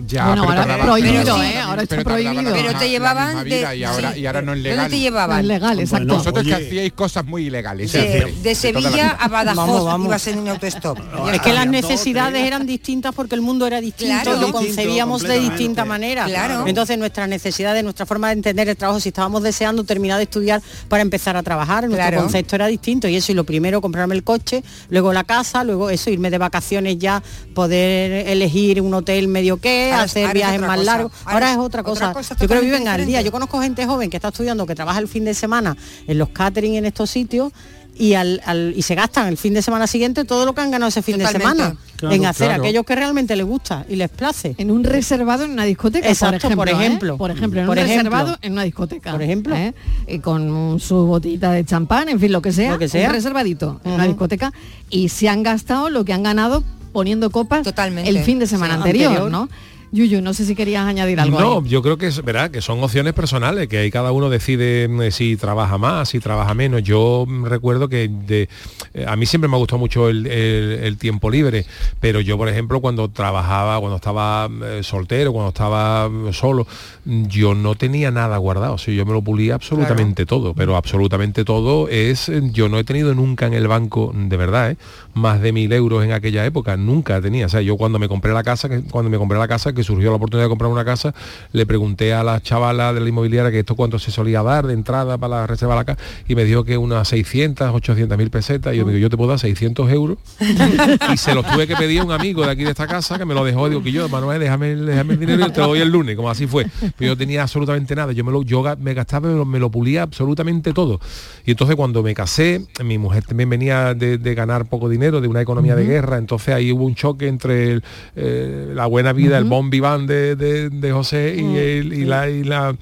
ya, 0.07 0.35
bueno, 0.35 0.43
ahora 0.45 0.77
es 0.77 0.83
prohibido, 0.85 1.43
¿eh? 1.43 1.59
Ahora 1.59 1.83
está 1.83 2.03
prohibido. 2.03 2.53
Pero 2.53 2.79
te 2.79 2.89
llevaban 2.89 3.45
de, 3.45 3.77
y 3.77 3.85
ahora, 3.85 4.17
y 4.17 4.27
ahora 4.27 4.43
no 4.43 4.53
es 4.53 4.59
legal. 4.61 4.79
¿Dónde 4.79 4.97
te 4.97 5.03
llevaban? 5.03 5.41
es 5.41 5.47
legal, 5.47 5.81
exacto. 5.81 6.15
Vosotros 6.15 6.45
que 6.45 6.55
hacíais 6.55 6.93
cosas 6.93 7.25
muy 7.25 7.47
ilegales. 7.47 7.93
De, 7.93 8.55
Sevilla 8.55 9.11
a 9.11 9.29
Badajoz 9.29 9.85
vamos, 9.85 10.07
ibas 10.07 10.27
en 10.29 10.39
un 10.39 10.49
autostop. 10.49 10.99
es 11.33 11.41
que 11.41 11.53
las 11.53 11.67
necesidades 11.67 12.47
eran 12.47 12.67
distintas 12.67 13.15
porque 13.15 13.35
el 13.35 13.41
mundo 13.41 13.67
era 13.67 13.81
distinto, 13.81 14.37
lo 14.37 14.53
concebíamos 14.53 15.23
de 15.23 15.41
distinta 15.41 15.85
manera. 15.85 16.25
Claro. 16.27 16.67
Entonces 16.67 16.99
nuestras 16.99 17.29
necesidades, 17.29 17.83
nuestra 17.83 18.07
forma 18.07 18.29
de 18.29 18.35
entender 18.35 18.69
el 18.69 18.77
trabajo, 18.77 19.01
si 19.01 19.09
estábamos 19.09 19.43
deseando 19.43 19.85
terminar 19.85 20.19
de 20.19 20.25
estudiar 20.25 20.63
para 20.89 21.03
empezar 21.03 21.37
a 21.37 21.43
trabajar, 21.43 21.89
nuestro 21.89 22.21
concepto 22.21 22.57
era 22.57 22.67
distinto. 22.67 23.09
Y 23.09 23.17
eso, 23.17 23.33
y 23.33 23.35
lo 23.35 23.45
primero, 23.45 23.81
comprarme 23.81 24.15
el 24.15 24.25
coche, 24.25 24.63
luego 24.89 25.13
la 25.13 25.25
casa, 25.25 25.65
luego 25.65 25.91
eso, 25.91 26.11
irme 26.11 26.31
de 26.31 26.39
vacaciones 26.39 26.99
ya, 26.99 27.23
poder 27.55 28.29
elegir 28.29 28.81
un 28.81 28.95
hotel 28.95 29.29
medio 29.29 29.59
que, 29.59 29.94
hacer 30.03 30.33
viajes 30.33 30.61
más 30.61 30.85
largos. 30.85 31.13
Ahora, 31.25 31.53
es 31.53 31.59
otra 31.59 31.83
cosa. 31.83 32.13
Yo 32.13 32.49
creo 32.49 32.61
que 32.61 32.67
viven 32.67 32.89
al 32.89 33.07
día. 33.07 33.23
Yo 33.23 33.33
conozco 33.33 33.61
gente 33.61 33.87
joven 33.87 34.11
que 34.11 34.17
está 34.17 34.29
estudiando, 34.29 34.67
que 34.67 34.75
trabaja 34.75 34.99
el 34.99 35.09
fin 35.09 35.25
de 35.25 35.35
semana 35.35 35.77
en 36.07 36.19
los 36.19 36.29
catering 36.31 36.75
en 36.75 36.85
estos 36.85 37.11
sitios 37.11 37.53
y, 37.97 38.15
al, 38.15 38.73
y 38.77 38.83
se 38.83 38.95
gastan 38.95 39.29
el 39.29 39.37
fin 39.37 39.55
de 39.55 39.63
semana 39.63 39.87
siguiente 39.87 40.25
todo 40.25 40.45
lo 40.45 40.55
que 40.55 40.61
han 40.61 40.71
ganado 40.71 40.89
ese 40.89 41.03
fin 41.03 41.19
de 41.19 41.27
semana 41.27 41.77
en 42.03 42.27
hacer 42.27 42.51
aquellos 42.51 42.85
que 42.85 42.95
realmente 42.95 43.37
les 43.37 43.47
gusta 43.47 43.87
y 43.89 43.97
les 43.97 44.11
place. 44.11 44.55
En 44.59 44.71
un 44.71 44.85
reservado 44.85 45.45
en 45.45 45.53
una 45.53 45.65
discoteca, 45.65 46.09
Exacto, 46.09 46.51
por 46.51 46.69
ejemplo. 46.69 47.17
Por 47.17 47.31
ejemplo, 47.31 47.61
en 47.61 47.69
un 47.69 47.77
reservado 47.77 48.37
en 48.43 48.53
una 48.53 48.63
discoteca. 48.65 49.13
Por 49.13 49.23
ejemplo. 49.23 49.55
¿eh? 49.57 49.75
Y 50.07 50.19
con 50.19 50.81
su 50.81 51.07
botita 51.07 51.53
de 51.53 51.65
champán, 51.65 52.09
en 52.09 52.19
fin, 52.21 52.33
lo 52.33 52.43
que 52.43 52.53
sea. 52.53 52.73
Lo 52.73 52.79
que 52.79 52.89
sea. 52.89 53.09
Un 53.09 53.15
reservadito 53.15 53.81
en 53.85 53.93
una 53.93 54.07
discoteca 54.07 54.53
y 54.91 55.09
se 55.09 55.29
han 55.29 55.43
gastado 55.43 55.89
lo 55.89 56.05
que 56.05 56.13
han 56.13 56.23
ganado 56.23 56.65
poniendo 56.93 57.31
copas 57.31 57.63
Totalmente. 57.63 58.09
el 58.09 58.21
fin 58.21 58.39
de 58.39 58.47
semana 58.47 58.75
anterior, 58.75 59.31
¿no? 59.31 59.49
Yuyu, 59.95 60.21
no 60.21 60.35
sé 60.35 60.45
si 60.45 60.57
querías 60.57 60.85
añadir 60.85 61.21
algo. 61.21 61.39
No, 61.39 61.65
yo 61.65 61.81
creo 61.81 61.97
que 61.97 62.09
es 62.09 62.21
verdad 62.25 62.51
que 62.51 62.61
son 62.61 62.83
opciones 62.83 63.13
personales, 63.13 63.69
que 63.69 63.79
ahí 63.79 63.93
cada 63.93 64.11
uno 64.11 64.29
decide 64.29 64.89
mm, 64.89 65.13
si 65.13 65.37
trabaja 65.37 65.79
más, 65.79 66.09
si 66.09 66.19
trabaja 66.19 66.53
menos. 66.53 66.83
Yo 66.83 67.25
mm, 67.29 67.45
recuerdo 67.45 67.89
que 67.89 68.09
de, 68.09 68.49
eh, 68.93 69.05
a 69.07 69.15
mí 69.15 69.25
siempre 69.25 69.49
me 69.49 69.55
ha 69.55 69.59
gustado 69.59 69.79
mucho 69.79 70.09
el, 70.09 70.97
tiempo 70.99 71.31
libre, 71.31 71.65
pero 72.01 72.21
yo, 72.21 72.37
por 72.37 72.49
ejemplo, 72.49 72.81
cuando 72.81 73.09
trabajaba, 73.09 73.79
cuando 73.79 73.95
estaba 73.95 74.51
eh, 74.65 74.81
soltero, 74.83 75.33
cuando 75.33 75.51
estaba 75.51 76.09
mm, 76.09 76.33
solo, 76.33 76.67
yo 77.05 77.55
no 77.55 77.77
tenía 77.77 78.11
nada 78.11 78.37
guardado. 78.39 78.75
O 78.75 78.79
sea, 78.79 78.93
yo 78.93 79.07
me 79.07 79.13
lo 79.13 79.23
pulía 79.23 79.55
absolutamente 79.55 80.27
todo, 80.27 80.55
pero 80.55 80.77
absolutamente 80.77 81.45
todo 81.45 81.89
es, 81.89 82.33
yo 82.51 82.69
no 82.69 82.81
he 82.81 82.85
tenido 82.85 83.15
nunca 83.15 83.47
en 83.47 83.55
el 83.55 83.69
banco, 83.69 84.13
de 84.13 84.37
verdad, 84.37 84.73
¿eh? 84.73 84.77
más 85.15 85.41
de 85.41 85.53
mil 85.53 85.73
euros 85.73 86.05
en 86.05 86.11
aquella 86.11 86.45
época, 86.45 86.77
nunca 86.77 87.21
tenía. 87.21 87.47
O 87.47 87.49
sea, 87.49 87.61
yo 87.61 87.77
cuando 87.77 88.01
me 88.01 88.09
compré 88.09 88.33
la 88.33 88.43
casa, 88.43 88.69
cuando 88.91 89.09
me 89.09 89.19
compré 89.19 89.39
la 89.39 89.47
casa, 89.47 89.73
que 89.73 89.84
surgió 89.85 90.11
la 90.11 90.17
oportunidad 90.17 90.47
de 90.47 90.49
comprar 90.49 90.71
una 90.71 90.85
casa, 90.85 91.15
le 91.53 91.67
pregunté 91.67 92.13
a 92.13 92.25
la 92.25 92.41
chavala 92.41 92.93
de 92.93 93.01
la 93.01 93.09
inmobiliaria 93.09 93.51
que 93.51 93.61
esto 93.61 93.77
cuánto 93.77 93.99
se 93.99 94.11
solía 94.11 94.43
dar 94.43 94.67
de 94.67 94.75
entrada 94.75 95.19
para 95.19 95.37
la 95.37 95.47
reserva 95.47 95.75
de 95.75 95.81
la 95.81 95.85
casa 95.85 96.03
y 96.27 96.35
me 96.35 96.45
dijo 96.45 96.65
que 96.65 96.77
unas 96.77 97.09
600, 97.09 97.75
800 97.75 98.19
mil 98.19 98.31
pesetas. 98.31 98.75
Y 98.75 98.79
yo 98.79 98.87
me 98.87 98.93
digo, 98.93 99.03
yo 99.03 99.11
te 99.11 99.17
puedo 99.17 99.31
dar 99.31 99.39
600 99.39 99.91
euros. 99.91 100.19
y 101.13 101.17
se 101.17 101.35
los 101.35 101.47
tuve 101.47 101.67
que 101.67 101.77
pedir 101.77 102.01
a 102.01 102.05
un 102.05 102.13
amigo 102.13 102.45
de 102.45 102.51
aquí 102.51 102.65
de 102.65 102.71
esta 102.71 102.87
casa 102.87 103.19
que 103.19 103.25
me 103.25 103.35
lo 103.35 103.45
dejó. 103.45 103.69
Digo 103.69 103.83
que 103.83 103.93
yo, 103.93 104.09
Manuel, 104.09 104.41
déjame, 104.41 104.75
déjame 104.75 105.15
el 105.15 105.21
dinero 105.21 105.47
y 105.47 105.51
te 105.51 105.61
lo 105.61 105.69
doy 105.69 105.81
el 105.81 105.91
lunes, 105.91 106.17
como 106.17 106.31
así 106.31 106.47
fue. 106.47 106.67
Pero 106.97 107.13
yo 107.13 107.17
tenía 107.17 107.43
absolutamente 107.43 107.95
nada. 107.95 108.13
Yo 108.13 108.25
me 108.25 108.33
lo, 108.33 108.43
yo 108.43 108.63
me 108.79 108.95
gastaba, 108.95 109.29
me 109.29 109.37
lo, 109.37 109.45
me 109.45 109.59
lo 109.59 109.71
pulía 109.71 110.03
absolutamente 110.03 110.73
todo. 110.73 111.01
Y 111.45 111.53
entonces 111.53 111.77
cuando 111.77 112.03
me 112.03 112.15
casé, 112.15 112.67
mi 112.83 112.99
mujer 112.99 113.25
también 113.25 113.51
venía 113.51 113.95
de, 113.95 114.35
ganar 114.35 114.67
poco 114.67 114.89
dinero, 114.89 115.21
de 115.21 115.29
una 115.29 115.41
economía 115.41 115.77
de 115.77 115.85
guerra. 115.85 116.19
Entonces 116.19 116.55
ahí 116.55 116.73
hubo 116.73 116.85
un 116.85 116.95
choque 116.95 117.29
entre 117.29 117.81
eh, 118.17 118.73
la 118.75 118.87
buena 118.87 119.13
vida, 119.13 119.39
el 119.39 119.45
bon 119.45 119.71
vivant 119.75 120.07
de, 120.07 120.37
de, 120.37 120.93
José 120.93 121.35
y, 121.37 121.43
mm, 121.43 121.57
el, 121.57 121.93
y 121.93 122.05
la... 122.05 122.31
Y 122.31 122.45
la 122.45 122.75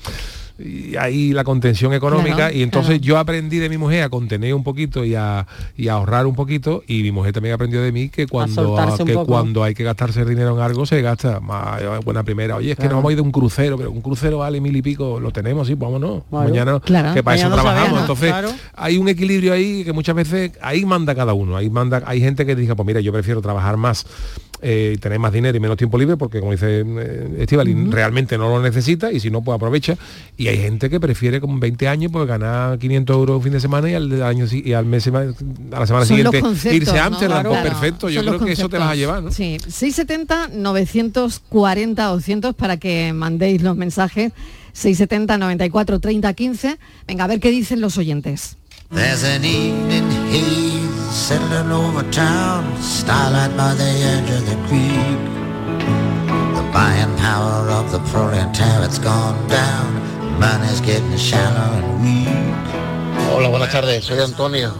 y 0.65 0.97
ahí 0.97 1.33
la 1.33 1.45
contención 1.45 1.93
económica 1.93 2.53
y 2.53 2.63
entonces 2.63 3.01
yo 3.01 3.19
aprendí 3.19 3.59
de 3.59 3.69
mi 3.69 3.79
mujer 3.79 4.05
a 4.05 4.09
contener 4.09 4.55
un 4.55 4.63
poquito 4.63 5.05
y 5.05 5.15
a, 5.15 5.47
ahorrar 5.91 6.27
un 6.27 6.35
poquito 6.35 6.83
y 6.87 7.03
mi 7.03 7.13
mujer 7.13 7.33
también 7.33 7.55
aprendió 7.55 7.83
de 7.83 7.93
mí 7.93 8.09
que 8.09 8.27
cuando 8.27 8.77
que 9.05 9.15
cuando 9.15 9.65
hay 9.65 9.75
que 9.75 9.85
gastarse 9.85 10.25
dinero 10.25 10.57
en 10.57 10.63
algo 10.63 10.87
se 10.87 11.03
gasta 11.03 11.41
más 11.41 11.83
eh, 11.83 11.87
buena 12.05 12.23
primera. 12.23 12.57
Oye 12.57 12.73
es 12.73 12.77
que 12.77 12.85
nos 12.85 12.95
vamos 12.95 13.11
a 13.11 13.13
ir 13.13 13.17
de 13.17 13.23
un 13.23 13.33
crucero 13.33 13.77
pero 13.77 13.91
un 13.91 14.01
crucero 14.01 14.39
vale 14.39 14.61
mil 14.61 14.75
y 14.77 14.83
pico 14.83 15.21
lo 15.21 15.31
tenemos 15.31 15.67
sí 15.67 15.75
vámonos. 15.75 16.23
Mañana 16.31 16.81
que 17.15 17.23
para 17.23 17.37
eso 17.37 17.51
trabajamos. 17.51 18.01
Entonces 18.01 18.33
hay 18.75 18.97
un 18.97 19.09
equilibrio 19.09 19.53
ahí 19.53 19.85
que 19.85 19.93
muchas 19.93 20.15
veces 20.15 20.53
ahí 20.61 20.85
manda 20.85 21.15
cada 21.15 21.33
uno 21.35 21.57
ahí 21.57 21.71
manda 21.71 22.03
hay 22.07 22.21
gente 22.21 22.47
que 22.47 22.55
dice 22.55 22.75
pues 22.75 22.87
mira 22.87 23.01
yo 23.01 23.13
prefiero 23.13 23.43
trabajar 23.43 23.77
más 23.77 24.07
eh, 24.65 24.97
tener 25.01 25.19
más 25.19 25.33
dinero 25.33 25.57
y 25.57 25.61
menos 25.61 25.77
tiempo 25.77 25.99
libre 25.99 26.17
porque 26.17 26.39
como 26.39 26.53
dice 26.53 26.85
eh, 26.87 27.47
realmente 27.91 28.39
no 28.39 28.49
lo 28.49 28.63
necesita 28.63 29.11
y 29.11 29.19
si 29.19 29.29
no 29.29 29.43
pues 29.43 29.57
aprovecha 29.57 29.97
y 30.37 30.47
hay 30.47 30.52
gente 30.57 30.91
que 30.91 31.01
prefiere 31.01 31.41
con 31.41 31.61
20 31.61 31.89
años 31.89 32.13
pues 32.13 32.27
ganar 32.27 32.79
500 32.79 33.17
euros 33.17 33.37
un 33.37 33.43
fin 33.43 33.53
de 33.53 33.61
semana 33.61 33.91
y 33.91 33.95
al 33.95 34.23
año 34.23 34.47
y 34.51 34.73
al 34.73 34.87
mes 34.87 35.07
a 35.09 35.11
la 35.71 35.87
semana 35.87 36.05
siguiente 36.05 36.43
irse 36.73 36.99
a 36.99 37.07
Amsterdam. 37.07 37.45
Pues 37.47 37.63
perfecto 37.63 38.09
yo 38.09 38.23
creo 38.23 38.39
que 38.39 38.53
eso 38.53 38.69
te 38.69 38.79
vas 38.79 38.91
a 38.91 38.95
llevar 38.95 39.23
¿no? 39.23 39.31
sí 39.31 39.59
670 39.61 40.49
940 40.53 42.05
200 42.05 42.55
para 42.55 42.77
que 42.77 43.13
mandéis 43.13 43.63
los 43.63 43.77
mensajes. 43.77 44.33
670 44.75 45.37
94 45.37 46.01
30 46.01 46.33
15 46.33 46.79
venga 47.07 47.25
a 47.25 47.27
ver 47.27 47.41
qué 47.41 47.51
dicen 47.51 47.81
los 47.81 47.99
oyentes. 47.99 48.57
Settling 51.13 51.71
over 51.71 52.05
town, 52.11 52.65
starlight 52.81 53.55
by 53.55 53.75
the 53.75 53.85
edge 53.85 54.31
of 54.31 54.47
the 54.49 54.57
creek. 54.67 55.21
The 56.57 56.65
buying 56.73 57.15
power 57.19 57.69
of 57.69 57.93
the 57.93 57.99
proletariat's 58.11 58.99
gone 58.99 59.47
down, 59.47 60.01
Hola, 63.35 63.49
buenas 63.49 63.73
tardes, 63.73 64.05
soy 64.05 64.19
Antonio. 64.21 64.73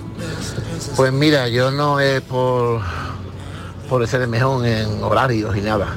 Pues 0.97 1.13
mira, 1.13 1.49
yo 1.49 1.71
no 1.71 2.01
es 2.01 2.21
por, 2.23 2.81
por 3.89 4.07
ser 4.07 4.27
mejor 4.29 4.67
en 4.67 5.03
horarios 5.03 5.57
y 5.57 5.61
nada. 5.61 5.89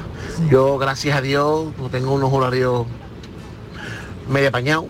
Yo, 0.50 0.78
gracias 0.78 1.16
a 1.16 1.20
Dios, 1.20 1.66
tengo 1.90 2.12
unos 2.12 2.32
horarios 2.32 2.86
medio 4.28 4.48
apañados. 4.48 4.86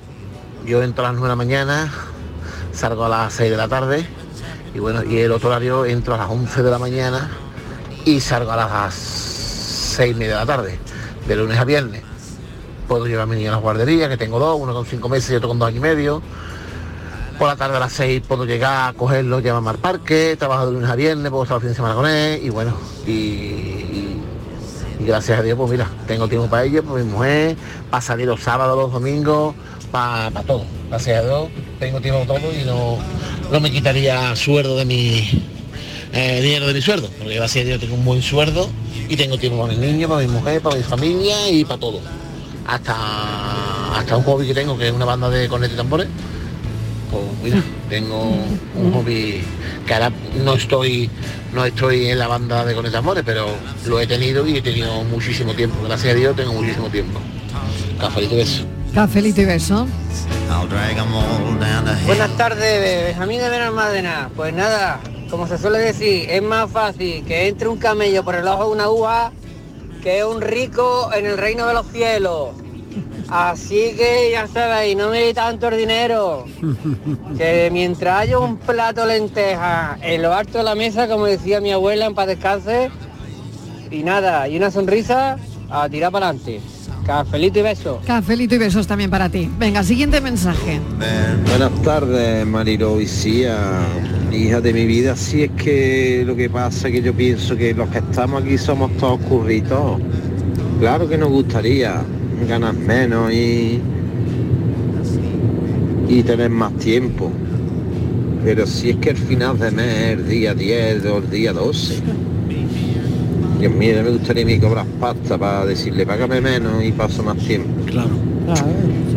Yo 0.65 0.83
entro 0.83 1.05
a 1.05 1.13
las 1.13 1.19
9 1.19 1.25
de 1.25 1.29
la 1.29 1.37
mañana, 1.37 1.93
salgo 2.73 3.05
a 3.05 3.09
las 3.09 3.33
6 3.35 3.51
de 3.51 3.57
la 3.57 3.69
tarde 3.69 4.07
y 4.75 4.79
bueno, 4.79 5.03
y 5.05 5.19
el 5.19 5.33
otro 5.33 5.49
horario 5.49 5.85
entro 5.87 6.15
a 6.15 6.19
las 6.19 6.29
11 6.29 6.63
de 6.63 6.71
la 6.71 6.79
mañana 6.79 7.31
y 8.05 8.21
salgo 8.21 8.53
a 8.53 8.57
las 8.57 8.95
6 8.95 10.13
y 10.13 10.15
media 10.19 10.35
de 10.35 10.41
la 10.41 10.47
tarde, 10.47 10.79
de 11.27 11.37
lunes 11.37 11.59
a 11.59 11.65
viernes. 11.65 12.06
Puedo 12.89 13.07
llevar 13.07 13.25
a 13.25 13.27
mi 13.27 13.37
niño 13.37 13.51
a 13.51 13.53
la 13.53 13.59
guardería, 13.59 14.09
que 14.09 14.17
tengo 14.17 14.39
dos, 14.39 14.59
uno 14.61 14.73
con 14.73 14.87
cinco 14.87 15.09
meses 15.09 15.31
y 15.31 15.35
otro 15.35 15.49
con 15.49 15.59
dos 15.59 15.69
años 15.69 15.79
y 15.79 15.83
medio. 15.83 16.23
Por 17.39 17.49
la 17.49 17.57
tarde 17.57 17.77
a 17.77 17.81
las 17.81 17.93
6 17.93 18.23
puedo 18.27 18.47
llegar 18.47 18.89
a 18.89 18.93
cogerlo, 18.95 19.41
llevarme 19.41 19.69
al 19.69 19.79
parque, 19.79 20.37
trabajo 20.39 20.67
de 20.67 20.73
lunes 20.73 20.89
a 20.89 20.97
viernes, 20.97 21.31
puedo 21.31 21.43
estar 21.43 21.57
el 21.57 21.61
fin 21.61 21.69
de 21.69 21.77
semana 21.77 21.95
con 21.95 22.07
él 22.07 22.41
y 22.43 22.49
bueno, 22.49 22.75
y, 23.07 24.17
gracias 25.01 25.39
a 25.39 25.43
Dios, 25.43 25.59
pues 25.59 25.71
mira, 25.71 25.87
tengo 26.07 26.29
tiempo 26.29 26.49
para 26.49 26.65
ello, 26.65 26.83
para 26.83 27.05
mi 27.05 27.11
mujer, 27.11 27.57
para 27.91 28.01
salir 28.01 28.27
los 28.27 28.41
sábados, 28.41 28.79
los 28.79 28.91
domingos, 28.91 29.55
para, 29.93 30.31
para 30.31 30.47
todo. 30.47 30.65
Gracias 30.89 31.19
a 31.19 31.27
Dios, 31.27 31.49
tengo 31.79 32.01
tiempo 32.01 32.25
para 32.25 32.41
todo 32.41 32.53
y 32.59 32.65
no, 32.65 32.97
no 33.53 33.61
me 33.61 33.71
quitaría 33.71 34.35
sueldo 34.35 34.79
de 34.79 34.87
mi 34.87 35.29
eh, 36.15 36.41
dinero 36.41 36.67
de 36.67 36.73
mi 36.73 36.81
sueldo, 36.81 37.11
porque 37.19 37.35
gracias 37.35 37.65
a 37.65 37.67
Dios 37.67 37.81
tengo 37.81 37.97
un 37.97 38.05
buen 38.07 38.23
sueldo 38.23 38.71
y 39.11 39.17
tengo 39.17 39.37
tiempo 39.37 39.61
para 39.61 39.75
mis 39.75 39.79
niños, 39.79 40.09
para 40.09 40.23
mi 40.23 40.29
mujer, 40.29 40.63
para 40.63 40.77
mi 40.77 40.83
familia 40.83 41.51
y 41.51 41.67
para 41.67 41.79
todo. 41.79 42.01
Hasta, 42.67 43.99
hasta 43.99 44.17
un 44.17 44.25
hobby 44.25 44.47
que 44.49 44.55
tengo, 44.55 44.77
que 44.77 44.89
es 44.89 44.93
una 44.93 45.05
banda 45.05 45.31
de 45.31 45.49
cornetas 45.49 45.75
y 45.75 45.77
tambores. 45.77 46.09
Pues 47.11 47.25
mira, 47.43 47.63
tengo 47.89 48.37
un 48.75 48.93
hobby 48.93 49.43
que 49.87 49.95
ahora 49.95 50.11
no 50.45 50.55
estoy, 50.55 51.09
no 51.55 51.65
estoy 51.65 52.09
en 52.09 52.19
la 52.19 52.27
banda 52.27 52.65
de 52.65 52.75
cornetas 52.75 52.95
y 52.95 52.99
tambores, 52.99 53.23
pero 53.25 53.47
lo 53.87 54.01
he 54.01 54.07
tenido 54.07 54.47
y 54.47 54.57
he 54.57 54.63
tenido 54.63 55.05
muchísimo 55.05 55.55
tiempo. 55.55 55.77
Gracias 55.85 56.13
a 56.13 56.17
Dios 56.17 56.35
tengo 56.37 56.53
muchísimo 56.53 56.89
tiempo. 56.89 57.21
Cafelito 58.01 58.35
y 58.35 58.39
beso. 58.39 58.65
Cafelito 58.95 59.41
y 59.41 59.45
beso. 59.45 59.87
Buenas 62.07 62.37
tardes, 62.37 63.05
Benjamín 63.07 63.41
de 63.41 63.49
Benalmádena. 63.49 64.31
Pues 64.35 64.53
nada, 64.55 65.01
como 65.31 65.47
se 65.47 65.59
suele 65.59 65.79
decir, 65.79 66.29
es 66.29 66.43
más 66.43 66.71
fácil 66.71 67.25
que 67.25 67.49
entre 67.49 67.69
un 67.69 67.79
camello 67.79 68.25
por 68.25 68.35
el 68.35 68.47
ojo 68.47 68.67
de 68.67 68.71
una 68.71 68.89
uva 68.89 69.33
que 70.07 70.25
un 70.25 70.41
rico 70.41 71.11
en 71.13 71.27
el 71.27 71.37
reino 71.37 71.67
de 71.67 71.75
los 71.75 71.85
cielos. 71.89 72.51
Así 73.29 73.93
que 73.97 74.29
ya 74.31 74.47
sabéis, 74.47 74.97
no 74.97 75.11
me 75.11 75.35
tanto 75.35 75.67
el 75.67 75.79
dinero. 75.79 76.45
Que 77.37 77.71
mientras 77.73 78.21
haya 78.21 78.39
un 78.39 78.57
plato 78.57 79.05
de 79.05 79.19
lenteja 79.19 79.99
en 80.01 80.23
lo 80.23 80.33
alto 80.33 80.59
de 80.59 80.65
la 80.65 80.77
mesa, 80.77 81.09
como 81.09 81.25
decía 81.25 81.61
mi 81.61 81.73
abuela 81.73 82.07
en 82.07 82.15
paz 82.15 82.29
descanse, 82.29 82.93
y 83.91 84.05
nada, 84.05 84.47
y 84.47 84.57
una 84.57 84.71
sonrisa, 84.71 85.39
a 85.69 85.89
tirar 85.89 86.13
para 86.13 86.29
adelante. 86.29 86.61
Cafelito 87.05 87.59
y 87.59 87.63
besos. 87.63 88.05
Cafelito 88.07 88.55
y 88.55 88.59
besos 88.59 88.87
también 88.87 89.11
para 89.11 89.29
ti. 89.29 89.51
Venga, 89.59 89.83
siguiente 89.83 90.21
mensaje. 90.21 90.81
Buenas 91.49 91.83
tardes, 91.83 92.47
Mariro 92.47 93.01
hija 94.37 94.61
de 94.61 94.73
mi 94.73 94.87
vida. 94.87 95.17
Si 95.17 95.43
es 95.43 95.51
que 95.53 96.23
lo 96.27 96.37
que 96.37 96.49
pasa 96.51 96.89
es 96.89 96.95
que 96.95 97.03
yo 97.03 97.15
pienso 97.15 97.57
que 97.57 97.75
los 97.75 97.89
que 97.89 97.99
estamos 97.99 98.43
aquí 98.43 98.59
somos 98.59 98.97
todos 98.99 99.21
curritos. 99.21 100.01
Claro 100.79 101.09
que 101.09 101.19
nos 101.19 101.31
gustaría 101.31 102.03
ganar 102.49 102.75
menos 102.75 103.33
y, 103.33 103.81
y 106.09 106.23
tener 106.23 106.51
más 106.51 106.75
tiempo. 106.77 107.33
Pero 108.45 108.67
si 108.67 108.91
es 108.91 108.97
que 108.97 109.11
el 109.11 109.17
final 109.17 109.59
de 109.59 109.71
mes, 109.71 110.11
el 110.19 110.29
día 110.29 110.55
10 110.55 111.05
o 111.07 111.19
el 111.19 111.31
día 111.31 111.53
12 111.53 112.03
Dios 113.59 113.73
mío, 113.73 114.03
me 114.05 114.11
gustaría 114.11 114.45
mí 114.45 114.59
cobrar 114.59 114.85
pasta 115.01 115.39
para 115.39 115.65
decirle, 115.65 116.05
págame 116.05 116.43
menos 116.43 116.85
y 116.85 116.93
paso 116.93 117.23
más 117.23 117.39
tiempo. 117.39 117.69
Claro. 117.87 118.11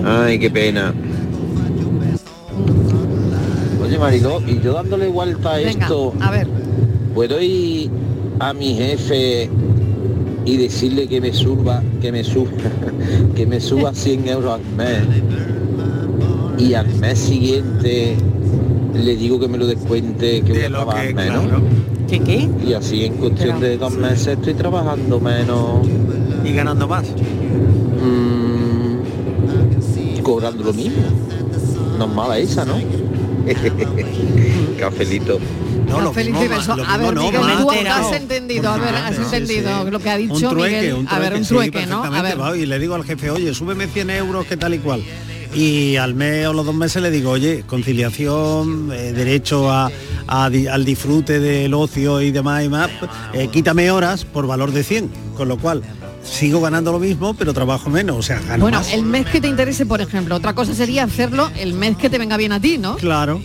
Ay, 0.05 0.39
qué 0.39 0.49
pena. 0.49 0.93
Oye, 3.89 3.97
Maricó, 3.97 4.39
y 4.45 4.61
yo 4.61 4.73
dándole 4.73 5.07
vuelta 5.07 5.53
a 5.53 5.61
esto, 5.61 6.13
a 6.19 6.29
ver. 6.29 6.47
¿puedo 7.15 7.41
ir 7.41 7.89
a 8.39 8.53
mi 8.53 8.75
jefe 8.75 9.49
y 10.45 10.57
decirle 10.57 11.07
que 11.07 11.19
me 11.19 11.33
suba, 11.33 11.81
que 11.99 12.11
me 12.11 12.23
suba, 12.23 12.51
que 13.35 13.47
me 13.47 13.59
suba 13.59 13.91
100 13.91 14.27
euros 14.27 14.59
al 14.59 14.65
mes? 14.77 14.99
Y 16.59 16.75
al 16.75 16.87
mes 16.97 17.17
siguiente 17.17 18.15
le 18.93 19.15
digo 19.15 19.39
que 19.39 19.47
me 19.47 19.57
lo 19.57 19.65
descuente, 19.65 20.43
que 20.43 20.53
voy 20.53 20.61
a 20.61 20.67
trabajar 20.67 21.11
menos. 21.15 21.45
¿Qué 22.07 22.19
qué? 22.19 22.47
Y 22.63 22.73
así 22.73 23.05
en 23.05 23.15
cuestión 23.15 23.59
de 23.59 23.75
dos 23.75 23.93
meses 23.93 24.37
estoy 24.37 24.53
trabajando 24.53 25.19
menos. 25.19 25.87
¿Y 26.45 26.53
ganando 26.53 26.87
más? 26.87 27.07
Mm, 28.03 28.99
cobrando 30.21 30.63
lo 30.63 30.73
mismo. 30.73 31.01
No 31.97 32.05
es 32.05 32.13
mala 32.13 32.37
esa, 32.37 32.65
¿no? 32.65 32.75
Cafelito. 34.79 35.39
No, 35.87 36.01
lo 36.01 36.09
Cafelito 36.09 36.43
y 36.43 36.47
beso. 36.47 36.73
a 36.73 36.97
ver, 36.97 37.13
no, 37.13 37.23
Miguel, 37.23 37.41
tú 37.61 37.69
has 37.71 38.11
entendido, 38.13 38.69
a 38.69 38.77
ver, 38.77 38.95
has 38.95 39.17
entendido 39.17 39.89
lo 39.89 39.99
que 39.99 40.09
ha 40.09 40.17
dicho 40.17 40.51
Miguel. 40.53 41.05
a 41.07 41.19
ver, 41.19 41.33
un 41.35 41.45
trueque, 41.45 41.85
¿no? 41.85 42.03
A 42.03 42.21
ver. 42.21 42.37
y 42.57 42.65
le 42.65 42.79
digo 42.79 42.95
al 42.95 43.03
jefe, 43.03 43.29
oye, 43.31 43.53
súbeme 43.53 43.87
100 43.87 44.09
euros, 44.11 44.45
que 44.45 44.57
tal 44.57 44.73
y 44.73 44.79
cual 44.79 45.03
y 45.53 45.95
al 45.95 46.13
mes 46.13 46.47
o 46.47 46.53
los 46.53 46.65
dos 46.65 46.75
meses 46.75 47.01
le 47.01 47.11
digo, 47.11 47.31
oye, 47.31 47.63
conciliación, 47.65 48.91
eh, 48.93 49.13
derecho 49.13 49.71
a, 49.71 49.91
al 50.27 50.85
disfrute 50.85 51.39
del 51.39 51.73
ocio 51.73 52.21
y 52.21 52.31
demás 52.31 52.63
y 52.63 52.69
más, 52.69 52.89
eh, 53.33 53.47
quítame 53.47 53.89
horas 53.91 54.25
por 54.25 54.47
valor 54.47 54.71
de 54.71 54.83
100, 54.83 55.09
con 55.35 55.47
lo 55.47 55.57
cual 55.57 55.81
sigo 56.23 56.61
ganando 56.61 56.91
lo 56.91 56.99
mismo, 56.99 57.33
pero 57.33 57.53
trabajo 57.53 57.89
menos, 57.89 58.17
o 58.17 58.21
sea, 58.21 58.39
gano 58.39 58.63
Bueno, 58.63 58.81
el 58.91 59.03
mes 59.03 59.25
que 59.27 59.41
te 59.41 59.47
interese, 59.47 59.85
por 59.85 60.01
ejemplo, 60.01 60.35
otra 60.35 60.53
cosa 60.53 60.73
sería 60.73 61.03
hacerlo 61.03 61.49
el 61.57 61.73
mes 61.73 61.97
que 61.97 62.09
te 62.09 62.17
venga 62.17 62.37
bien 62.37 62.51
a 62.51 62.59
ti, 62.59 62.77
¿no? 62.77 62.95
Claro. 62.97 63.41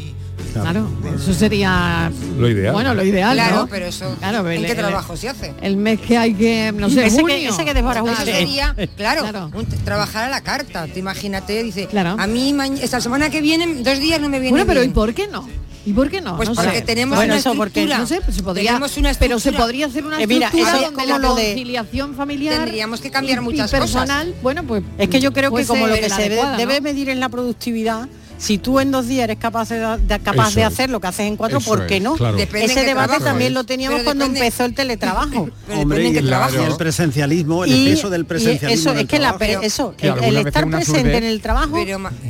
Claro, 0.52 0.88
eso 1.16 1.34
sería 1.34 2.12
lo 2.38 2.48
ideal. 2.48 2.72
Bueno, 2.72 2.94
lo 2.94 3.02
ideal, 3.02 3.34
Claro, 3.36 3.56
¿no? 3.56 3.66
pero 3.66 3.86
eso 3.86 4.14
claro, 4.20 4.48
el, 4.48 4.64
qué 4.64 4.74
trabajo 4.76 5.14
el, 5.14 5.18
se 5.18 5.28
hace? 5.28 5.52
El 5.60 5.76
mes 5.76 6.00
que 6.00 6.16
hay 6.16 6.32
que, 6.34 6.72
no 6.72 6.88
sé, 6.88 7.06
ese 7.06 7.20
junio. 7.20 7.36
que, 7.36 7.48
ese 7.48 7.64
que 7.64 8.24
sería, 8.24 8.74
claro, 8.96 9.50
trabajar 9.84 10.24
a 10.24 10.28
la 10.28 10.42
carta. 10.42 10.86
Te 10.86 11.00
imagínate, 11.00 11.60
dice, 11.62 11.86
claro. 11.86 12.16
a 12.18 12.26
mí 12.28 12.54
esta 12.80 13.00
semana 13.00 13.30
que 13.30 13.40
viene 13.40 13.82
dos 13.82 13.98
días 13.98 14.20
no 14.20 14.28
me 14.28 14.38
viene 14.38 14.52
Bueno, 14.52 14.66
pero 14.66 14.84
¿y 14.84 14.88
por 14.88 15.12
qué 15.12 15.26
no? 15.26 15.48
¿Y 15.86 15.92
por 15.92 16.10
qué 16.10 16.20
no? 16.20 16.36
Pues 16.36 16.48
no 16.48 16.54
porque 16.54 16.78
sé. 16.78 16.82
tenemos 16.82 17.16
bueno, 17.16 17.34
una 17.34 17.40
eso 17.40 17.54
porque 17.54 17.86
no 17.86 18.06
sé, 18.06 18.20
pues 18.22 18.36
se 18.36 18.42
podría, 18.42 18.70
tenemos 18.70 18.96
una 18.96 19.10
estructura. 19.10 19.40
pero 19.40 19.40
se 19.40 19.52
podría 19.52 19.86
hacer 19.86 20.06
una 20.06 20.20
estructura 20.20 20.48
eh, 20.48 20.56
mira, 20.56 20.70
donde 20.72 20.94
como 20.94 21.06
la 21.06 21.18
lo 21.18 21.34
de, 21.34 21.46
conciliación 21.46 22.14
familiar 22.14 22.56
tendríamos 22.64 23.00
que 23.00 23.10
cambiar 23.10 23.38
y, 23.38 23.42
muchas 23.42 23.70
y 23.70 23.76
personal, 23.76 24.28
cosas. 24.28 24.42
Bueno, 24.42 24.64
pues 24.64 24.82
es 24.98 25.08
que 25.08 25.20
yo 25.20 25.32
creo 25.32 25.50
que 25.50 25.56
pues, 25.56 25.66
como 25.66 25.86
eh, 25.86 25.90
lo 25.90 25.94
que 25.96 26.08
se 26.08 26.14
adecuada, 26.14 26.56
debe, 26.56 26.64
¿no? 26.64 26.72
debe 26.72 26.80
medir 26.80 27.08
en 27.10 27.20
la 27.20 27.28
productividad 27.28 28.08
si 28.38 28.58
tú 28.58 28.80
en 28.80 28.90
dos 28.90 29.06
días 29.06 29.24
eres 29.24 29.38
capaz 29.38 29.68
de, 29.68 30.64
hacer 30.64 30.90
lo 30.90 31.00
que 31.00 31.06
haces 31.06 31.26
en 31.26 31.36
cuatro, 31.36 31.58
eso 31.58 31.68
¿por 31.68 31.86
qué 31.86 32.00
no? 32.00 32.16
Ese 32.16 32.84
debate 32.84 33.20
también 33.20 33.52
¿eh? 33.52 33.54
lo 33.54 33.64
teníamos 33.64 34.02
cuando 34.02 34.24
empezó 34.24 34.64
el 34.64 34.74
teletrabajo. 34.74 35.48
Hombre, 35.74 36.08
y 36.08 36.16
el 36.16 36.76
presencialismo, 36.76 37.64
el 37.64 37.72
peso 37.84 38.10
del 38.10 38.24
presencialismo. 38.26 38.92
Es 38.92 39.06
que 39.06 39.18
la, 39.18 39.36
eso, 39.62 39.94
el, 39.98 40.36
estar 40.38 40.68
presente 40.68 41.16
en 41.16 41.24
el 41.24 41.40
trabajo 41.40 41.78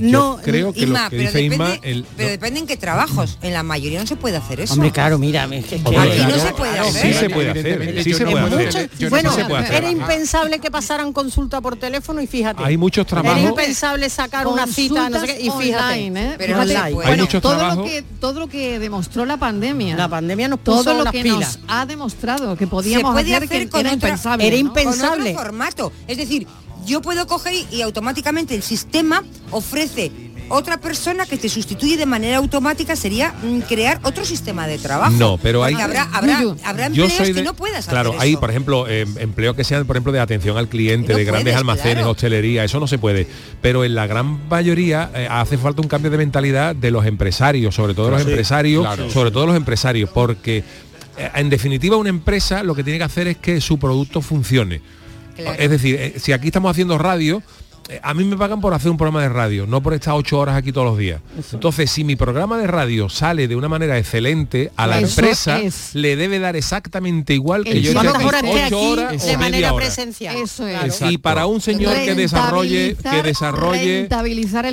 no. 0.01 0.39
creo 0.43 0.73
que 0.73 0.87
lo 0.87 0.95
pero, 1.11 1.23
dice 1.23 1.43
depende, 1.49 2.05
depende 2.17 2.61
en 2.61 2.67
qué 2.67 2.77
trabajos. 2.77 3.39
En 3.43 3.53
la 3.53 3.63
mayoría 3.63 4.01
no 4.01 4.07
se 4.07 4.17
puede 4.17 4.37
hacer 4.37 4.61
eso. 4.61 4.75
Hombre, 4.75 4.91
claro, 4.91 5.19
mira, 5.19 5.45
aquí 5.45 5.81
no 5.83 6.39
se 6.39 6.53
puede 6.55 6.79
hacer. 6.79 7.03
Sí 7.03 7.15
se 7.15 7.31
puede 7.31 7.51
hacer. 7.51 9.11
Bueno, 9.11 9.33
era 9.71 9.91
impensable 9.91 10.59
que 10.59 10.71
pasaran 10.71 11.13
consulta 11.13 11.61
por 11.61 11.77
teléfono 11.77 12.21
y 12.21 12.27
fíjate. 12.27 12.63
Hay 12.63 12.77
muchos 12.77 13.07
trabajos. 13.07 13.39
Era 13.39 13.49
impensable 13.49 14.09
sacar 14.11 14.47
una 14.47 14.67
cita, 14.67 15.11
y 15.39 15.51
fíjate. 15.51 15.94
¿eh? 15.97 16.35
Pero 16.39 16.57
todo 17.41 17.77
lo 17.77 17.85
que 17.85 18.03
todo 18.21 18.41
lo 18.41 18.47
que 18.49 18.79
demostró 18.79 19.25
la 19.25 19.37
pandemia. 19.37 19.97
La 19.97 20.09
pandemia 20.09 20.49
nos 20.49 20.61
todo 20.63 21.05
lo 21.05 21.11
que 21.11 21.25
nos 21.25 21.59
ha 21.69 21.87
demostrado 21.87 22.57
que 22.57 22.67
podíamos 22.67 23.17
hacer, 23.17 23.45
hacer 23.45 23.69
era 24.41 24.57
impensable. 24.57 25.35
Formato, 25.35 25.93
es 26.07 26.19
decir, 26.19 26.47
yo 26.87 27.01
puedo 27.01 27.27
coger 27.27 27.55
y 27.71 27.83
automáticamente 27.83 28.55
el 28.55 28.63
sistema 28.63 29.23
ofrece 29.51 30.13
otra 30.49 30.79
persona 30.79 31.27
que 31.27 31.37
te 31.37 31.49
sustituye 31.49 31.97
de 31.97 32.07
manera 32.07 32.39
automática 32.39 32.97
sería 32.97 33.33
mm, 33.43 33.61
crear 33.61 34.01
otro 34.03 34.25
sistema 34.25 34.67
de 34.67 34.79
trabajo. 34.79 35.13
No, 35.13 35.39
pero 35.39 35.65
hay 35.65 35.75
habrá, 35.75 36.09
habrá, 36.13 36.43
habrá 36.65 36.87
empleos 36.87 37.19
de, 37.19 37.35
que 37.35 37.43
no 37.43 37.55
puedas 37.55 37.87
Claro, 37.87 38.11
hacer 38.11 38.23
hay 38.23 38.37
por 38.37 38.51
ejemplo 38.51 38.87
eh, 38.89 39.07
empleos 39.19 39.57
que 39.57 39.65
sean 39.65 39.87
por 39.87 39.97
ejemplo 39.97 40.13
de 40.13 40.21
atención 40.21 40.57
al 40.57 40.69
cliente, 40.69 41.15
de 41.15 41.25
grandes 41.25 41.57
almacenes, 41.57 42.05
hostelería, 42.05 42.65
eso 42.65 42.81
no 42.81 42.87
se 42.87 42.99
puede, 42.99 43.27
pero 43.61 43.85
en 43.85 43.95
la 43.95 44.07
gran 44.07 44.49
mayoría 44.49 45.11
eh, 45.15 45.29
hace 45.31 45.59
falta 45.59 45.83
un 45.83 45.89
cambio 45.89 46.11
de 46.11 46.19
mentalidad 46.19 46.75
de 46.77 46.91
los 46.91 47.07
empresarios, 47.07 47.75
sobre 47.75 47.95
todo 47.95 48.11
los 48.11 48.21
empresarios, 48.23 48.87
sobre 49.13 49.31
todo 49.31 49.47
los 49.47 49.57
empresarios, 49.57 50.11
porque 50.11 50.65
eh, 51.17 51.31
en 51.35 51.51
definitiva 51.51 51.97
una 51.97 52.11
empresa 52.11 52.63
lo 52.63 52.75
que 52.75 52.85
tiene 52.85 52.99
que 52.99 53.05
hacer 53.05 53.29
es 53.29 53.37
que 53.37 53.61
su 53.61 53.79
producto 53.79 54.21
funcione. 54.21 54.81
Es 55.37 55.69
decir, 55.69 55.97
eh, 55.97 56.15
si 56.19 56.33
aquí 56.33 56.47
estamos 56.47 56.71
haciendo 56.71 56.97
radio, 56.97 57.43
eh, 57.89 58.01
a 58.03 58.15
mí 58.15 58.25
me 58.25 58.37
pagan 58.37 58.61
por 58.61 58.73
hacer 58.73 58.91
un 58.91 58.97
programa 58.97 59.23
de 59.23 59.29
radio, 59.29 59.67
no 59.67 59.83
por 59.83 59.93
estar 59.95 60.15
ocho 60.15 60.39
horas 60.39 60.57
aquí 60.57 60.73
todos 60.73 60.87
los 60.87 60.99
días. 60.99 61.21
Entonces, 61.53 61.91
si 61.91 62.05
mi 62.05 62.17
programa 62.17 62.57
de 62.59 62.67
radio 62.67 63.09
sale 63.09 63.47
de 63.47 63.57
una 63.57 63.69
manera 63.69 63.99
excelente, 63.99 64.73
a 64.77 64.87
la 64.87 65.01
empresa 65.01 65.61
le 65.93 66.17
debe 66.17 66.39
dar 66.39 66.57
exactamente 66.57 67.35
igual 67.35 67.65
que 67.65 67.83
yo 67.83 67.93
ocho 67.93 68.81
horas 68.81 69.27
de 69.27 69.37
manera 69.37 69.73
hora. 69.73 69.85
presencial. 69.85 70.37
Y 71.11 71.19
para 71.19 71.47
un 71.47 71.61
señor 71.61 71.95
que 71.95 72.15
desarrolle, 72.15 72.97
que 72.97 73.23
desarrolle 73.23 74.09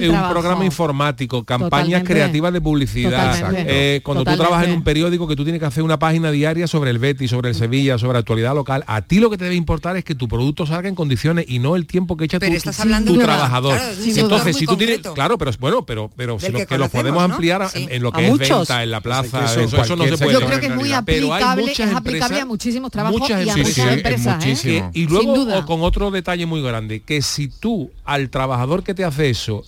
un 0.10 0.30
programa 0.30 0.66
informático, 0.66 1.44
campañas 1.44 2.04
creativas 2.04 2.54
de 2.54 2.62
publicidad, 2.62 3.54
eh, 3.56 4.02
cuando 4.04 4.24
tú 4.24 4.36
trabajas 4.38 4.68
en 4.68 4.74
un 4.74 4.84
periódico 4.84 5.28
que 5.28 5.36
tú 5.36 5.44
tienes 5.44 5.60
que 5.60 5.66
hacer 5.66 5.84
una 5.84 6.00
página 6.00 6.32
diaria 6.32 6.68
sobre 6.68 6.92
el 6.92 7.00
Betis, 7.00 7.32
sobre 7.32 7.50
el 7.50 7.56
Sevilla, 7.56 7.98
sobre 7.98 8.20
actualidad 8.20 8.56
local, 8.56 8.84
a 8.88 9.02
ti 9.02 9.20
lo 9.20 9.30
que 9.30 9.38
te 9.38 9.46
debe 9.46 9.56
importar 9.56 9.98
es 9.98 10.04
que 10.04 10.16
tu 10.16 10.28
producto 10.28 10.66
salga 10.66 10.88
en 10.88 10.96
condiciones 10.96 11.46
y 11.48 11.60
no 11.60 11.76
el 11.76 11.86
tiempo 11.86 12.16
que 12.16 12.26
echa 12.26 12.40
Pero 12.40 12.52
tu, 12.52 12.58
estás 12.58 12.80
hablando 12.80 13.01
tu 13.06 13.18
trabajador. 13.18 13.78
Claro, 13.78 13.96
Entonces, 14.04 14.58
si 14.58 14.66
tú 14.66 14.72
concreto. 14.72 15.02
tienes, 15.02 15.16
claro, 15.16 15.38
pero 15.38 15.52
bueno, 15.60 15.86
pero 15.86 16.12
pero 16.16 16.40
si 16.40 16.52
lo, 16.52 16.60
que, 16.60 16.66
que 16.66 16.78
los 16.78 16.90
podemos 16.90 17.28
¿no? 17.28 17.34
ampliar 17.34 17.70
sí. 17.70 17.88
en 17.90 18.02
lo 18.04 18.12
que 18.12 18.26
es 18.26 18.32
muchos? 18.32 18.60
venta, 18.60 18.84
en 18.84 18.92
la 18.92 19.02
plaza, 19.02 19.22
o 19.22 19.48
sea, 19.48 19.64
eso, 19.64 19.76
eso, 19.76 19.82
eso, 19.82 19.96
no 19.96 20.06
se 20.06 20.18
puede. 20.18 20.40
Yo 20.40 20.46
creo 20.46 20.60
que 20.60 20.68
es 20.68 20.76
muy 20.76 20.94
aplicable, 20.94 21.72
es 21.72 21.80
aplicable 21.80 22.40
a 22.40 22.46
muchísimos 22.46 22.92
trabajos 22.92 23.30
y 23.30 23.50
a 23.50 23.56
muchas 23.56 23.78
empresas. 23.80 24.46
Y 24.94 25.08
luego 25.08 25.66
con 25.66 25.82
otro 25.82 26.12
detalle 26.12 26.46
muy 26.46 26.62
grande, 26.62 27.02
que 27.02 27.22
si 27.22 27.48
tú 27.48 27.92
al 28.06 28.30
trabajador 28.30 28.84
que 28.84 28.94
te 28.94 29.04
hace 29.04 29.30
eso 29.30 29.64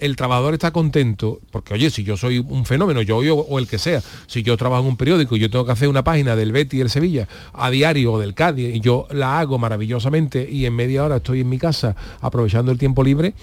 el 0.00 0.16
trabajador 0.16 0.54
está 0.54 0.70
contento, 0.70 1.40
porque 1.50 1.74
oye, 1.74 1.90
si 1.90 2.04
yo 2.04 2.16
soy 2.16 2.38
un 2.38 2.64
fenómeno, 2.64 3.02
yo 3.02 3.18
o, 3.18 3.40
o 3.40 3.58
el 3.58 3.66
que 3.66 3.78
sea, 3.78 4.02
si 4.26 4.42
yo 4.42 4.56
trabajo 4.56 4.82
en 4.82 4.88
un 4.88 4.96
periódico 4.96 5.36
y 5.36 5.40
yo 5.40 5.50
tengo 5.50 5.64
que 5.64 5.72
hacer 5.72 5.88
una 5.88 6.04
página 6.04 6.36
del 6.36 6.52
Betty 6.52 6.78
y 6.78 6.80
el 6.80 6.90
Sevilla 6.90 7.28
a 7.52 7.70
diario 7.70 8.12
o 8.12 8.18
del 8.18 8.34
Cádiz 8.34 8.74
y 8.74 8.80
yo 8.80 9.06
la 9.10 9.38
hago 9.38 9.58
maravillosamente 9.58 10.48
y 10.50 10.66
en 10.66 10.74
media 10.74 11.04
hora 11.04 11.16
estoy 11.16 11.40
en 11.40 11.48
mi 11.48 11.58
casa 11.58 11.96
aprovechando 12.20 12.72
el 12.72 12.78
tiempo 12.78 13.02
libre, 13.02 13.34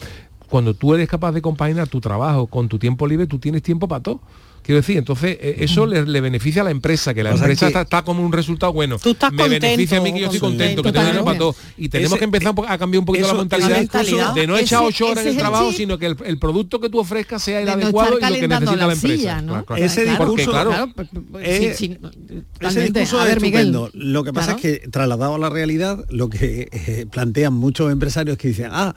cuando 0.49 0.75
tú 0.75 0.93
eres 0.93 1.09
capaz 1.09 1.31
de 1.31 1.41
compaginar 1.41 1.87
tu 1.87 1.99
trabajo 1.99 2.47
con 2.47 2.69
tu 2.69 2.77
tiempo 2.77 3.07
libre, 3.07 3.25
tú 3.25 3.39
tienes 3.39 3.63
tiempo 3.63 3.87
para 3.87 4.03
todo. 4.03 4.21
Quiero 4.63 4.79
decir, 4.79 4.97
entonces 4.97 5.37
eh, 5.41 5.57
eso 5.59 5.85
le, 5.85 6.21
beneficia 6.21 6.61
a 6.61 6.65
la 6.65 6.71
empresa, 6.71 7.13
que 7.13 7.21
la 7.21 7.31
empresa 7.31 7.67
está, 7.67 7.81
está, 7.81 8.01
como 8.03 8.25
un 8.25 8.31
resultado 8.31 8.71
bueno. 8.71 8.97
Tú 8.97 9.11
estás 9.11 9.31
me 9.33 9.43
contento, 9.43 9.65
beneficia 9.65 9.97
a 9.97 10.01
mí 10.01 10.13
que 10.13 10.19
yo 10.21 10.25
estoy 10.27 10.39
contento, 10.39 10.81
que 10.81 10.91
tengo 10.93 11.25
para 11.25 11.37
todo. 11.37 11.55
Y 11.77 11.89
tenemos 11.89 12.17
que 12.17 12.23
empezar 12.23 12.53
a 12.65 12.77
cambiar 12.77 12.99
un 12.99 13.05
poquito 13.05 13.27
la, 13.27 13.33
mentalidad, 13.33 13.85
la 13.91 14.33
de 14.33 14.47
no 14.47 14.57
echar 14.57 14.83
ocho 14.83 15.07
horas 15.07 15.25
en 15.25 15.31
el 15.31 15.37
trabajo, 15.37 15.73
sino 15.73 15.97
que 15.97 16.05
el, 16.05 16.39
producto 16.39 16.79
que 16.79 16.89
tú 16.89 16.99
ofrezcas 16.99 17.43
sea 17.43 17.59
el 17.59 17.67
adecuado 17.67 18.17
y 18.17 18.21
lo 18.21 18.29
que 18.39 18.47
necesita 18.47 18.75
la, 18.75 18.93
empresa. 18.93 19.41
Silla, 19.41 19.65
ese 19.75 20.05
discurso, 20.05 20.53
es, 21.41 21.81
estupendo. 22.61 23.89
Lo 23.93 24.23
que 24.23 24.31
pasa 24.31 24.53
es 24.53 24.61
que 24.61 24.87
trasladado 24.89 25.35
a 25.35 25.39
la 25.39 25.49
realidad, 25.49 26.05
lo 26.09 26.29
que 26.29 26.69
eh, 26.71 27.05
plantean 27.11 27.53
muchos 27.53 27.91
empresarios 27.91 28.37
que 28.37 28.47
dicen, 28.47 28.69
ah, 28.71 28.95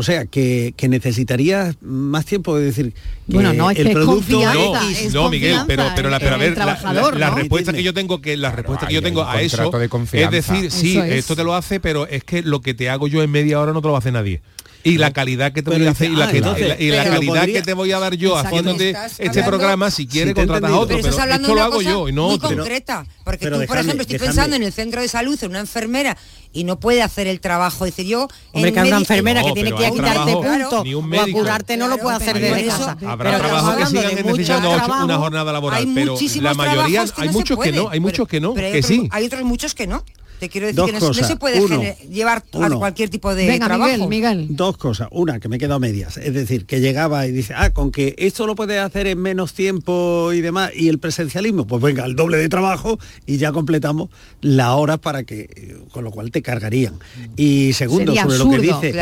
o 0.00 0.02
sea, 0.02 0.26
que, 0.26 0.74
que 0.76 0.88
necesitarías 0.88 1.76
más 1.80 2.24
tiempo, 2.24 2.58
es 2.58 2.64
decir, 2.64 2.92
que 2.92 3.34
bueno, 3.34 3.52
no, 3.52 3.70
es 3.70 3.78
el 3.78 3.92
producto 3.92 4.40
es 4.40 5.12
no, 5.14 5.22
no 5.22 5.30
Miguel, 5.30 5.58
pero 5.66 5.84
pero 5.94 6.10
la, 6.10 6.18
pero 6.18 6.34
a 6.34 6.38
ver, 6.38 6.56
la, 6.56 7.12
la, 7.16 7.30
respuesta 7.30 7.72
que 7.72 7.82
yo 7.82 7.94
tengo 7.94 8.20
que 8.20 8.36
la 8.36 8.50
respuesta 8.50 8.86
que 8.86 8.94
yo 8.94 9.02
tengo 9.02 9.24
a 9.24 9.40
eso 9.40 9.70
es 10.12 10.30
decir, 10.30 10.70
sí, 10.70 10.98
esto 10.98 11.36
te 11.36 11.44
lo 11.44 11.54
hace, 11.54 11.80
pero 11.80 12.06
es 12.06 12.24
que 12.24 12.42
lo 12.42 12.60
que 12.60 12.74
te 12.74 12.90
hago 12.90 13.08
yo 13.08 13.22
en 13.22 13.30
media 13.30 13.60
hora 13.60 13.72
no 13.72 13.82
te 13.82 13.88
lo 13.88 13.96
hace 13.96 14.12
nadie 14.12 14.40
y 14.84 14.98
la 14.98 15.12
calidad 15.12 15.52
que 15.52 15.62
te 15.62 15.70
voy 15.70 15.86
a 15.86 15.90
hacer 15.90 16.10
y 16.10 17.92
a 17.92 17.98
dar 17.98 18.14
yo 18.14 18.36
haciéndote 18.36 18.90
este, 18.90 19.26
este 19.26 19.42
programa 19.42 19.90
si 19.90 20.06
quieres 20.06 20.30
si 20.30 20.34
contratas 20.34 20.70
a 20.70 20.78
otro 20.78 20.96
pero, 20.96 21.08
estás 21.08 21.22
hablando 21.22 21.54
lo 21.54 21.62
hago 21.62 21.82
yo 21.82 22.08
y 22.08 22.12
no 22.12 22.28
otro. 22.28 22.50
concreta 22.50 23.06
porque 23.24 23.50
tú 23.50 23.64
por 23.66 23.78
ejemplo 23.78 24.02
estoy 24.02 24.18
pensando 24.18 24.54
en 24.54 24.62
el 24.62 24.72
centro 24.72 25.00
de 25.00 25.08
salud 25.08 25.38
en 25.42 25.50
una 25.50 25.60
enfermera 25.60 26.16
y 26.54 26.64
no 26.64 26.78
puede 26.78 27.02
hacer 27.02 27.26
el 27.26 27.40
trabajo. 27.40 27.84
Decir, 27.84 28.06
yo. 28.06 28.28
Hombre, 28.52 28.72
que 28.72 28.80
una 28.80 28.96
enfermera 28.96 29.42
que 29.42 29.52
tiene 29.52 29.72
que 29.72 29.86
ayudarte 29.86 30.32
punto 30.32 30.84
ni 30.84 30.94
un 30.94 31.12
o 31.12 31.20
apurarte 31.20 31.76
no 31.76 31.88
lo 31.88 31.98
puede 31.98 32.16
hacer 32.16 32.38
desde 32.38 32.66
casa. 32.68 32.96
Habrá 33.06 33.38
trabajos 33.38 33.76
que 33.76 33.86
sigan 33.86 34.14
necesitando 34.14 34.70
una 35.04 35.18
jornada 35.18 35.52
laboral, 35.52 35.86
pero 35.94 36.16
la 36.40 36.54
mayoría, 36.54 37.04
hay 37.16 37.28
muchos 37.28 37.58
que 37.58 37.72
no, 37.72 37.88
hay 37.90 38.00
muchos 38.00 38.26
que 38.28 38.40
no, 38.40 38.54
que 38.54 38.82
sí. 38.82 39.08
Hay 39.10 39.26
otros 39.26 39.42
muchos 39.42 39.74
que 39.74 39.86
no. 39.86 40.04
Te 40.38 40.48
quiero 40.48 40.66
decir 40.66 40.76
dos 40.76 40.90
que 40.90 40.98
cosas. 40.98 41.26
se 41.26 41.36
puede 41.36 41.96
llevar 42.10 42.44
a 42.52 42.70
cualquier 42.70 43.08
tipo 43.08 43.34
de 43.34 43.58
trabajo. 43.58 44.08
Dos 44.48 44.76
cosas. 44.76 45.08
Una, 45.10 45.40
que 45.40 45.48
me 45.48 45.58
quedo 45.58 45.74
a 45.74 45.78
medias. 45.78 46.16
Es 46.16 46.34
decir, 46.34 46.66
que 46.66 46.80
llegaba 46.80 47.26
y 47.26 47.32
dice, 47.32 47.54
ah, 47.56 47.70
con 47.70 47.90
que 47.90 48.14
esto 48.18 48.46
lo 48.46 48.54
puedes 48.54 48.80
hacer 48.80 49.06
en 49.06 49.20
menos 49.20 49.54
tiempo 49.54 50.32
y 50.32 50.40
demás, 50.40 50.70
y 50.74 50.88
el 50.88 50.98
presencialismo, 50.98 51.66
pues 51.66 51.82
venga, 51.82 52.04
el 52.04 52.16
doble 52.16 52.38
de 52.38 52.48
trabajo 52.48 52.98
y 53.26 53.38
ya 53.38 53.52
completamos 53.52 54.10
la 54.40 54.74
hora 54.74 54.98
para 54.98 55.24
que, 55.24 55.48
eh, 55.54 55.76
con 55.90 56.04
lo 56.04 56.10
cual 56.10 56.30
te 56.30 56.42
cargarían. 56.42 56.94
Y 57.36 57.72
segundo, 57.72 58.14
sobre 58.14 58.38
lo 58.38 58.50
que 58.50 58.58
dice, 58.58 58.92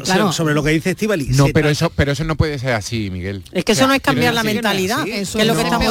claro, 0.00 0.32
sobre 0.32 0.54
lo 0.54 0.62
que 0.62 0.70
dice 0.70 0.90
Estivali. 0.90 1.28
No, 1.30 1.46
pero 1.52 1.68
eso, 1.68 1.90
pero 1.94 2.12
eso 2.12 2.24
no 2.24 2.36
puede 2.36 2.58
ser 2.58 2.72
así, 2.72 3.10
Miguel. 3.10 3.42
Es 3.52 3.64
que 3.64 3.72
eso 3.72 3.86
no 3.86 3.94
es 3.94 4.00
cambiar 4.00 4.34
la 4.34 4.42
mentalidad, 4.42 5.06
es 5.06 5.34
lo 5.34 5.56
que 5.56 5.64
no. 5.64 5.82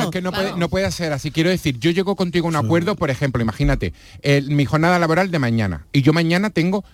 Es 0.00 0.10
que 0.10 0.22
no, 0.22 0.32
no 0.56 0.68
puede 0.68 0.90
ser 0.92 1.12
así. 1.12 1.30
Quiero 1.30 1.50
decir, 1.50 1.78
yo 1.78 1.90
llego 1.90 2.16
contigo 2.16 2.46
a 2.46 2.50
un 2.50 2.56
acuerdo, 2.56 2.96
por 2.96 3.10
ejemplo, 3.10 3.42
imagínate, 3.42 3.92
mi 4.48 4.64
jornada 4.64 4.98
laboral 4.98 5.30
de 5.30 5.38
mañana 5.38 5.86
y 5.92 6.02
yo 6.02 6.12
mañana 6.12 6.50
tengo 6.50 6.84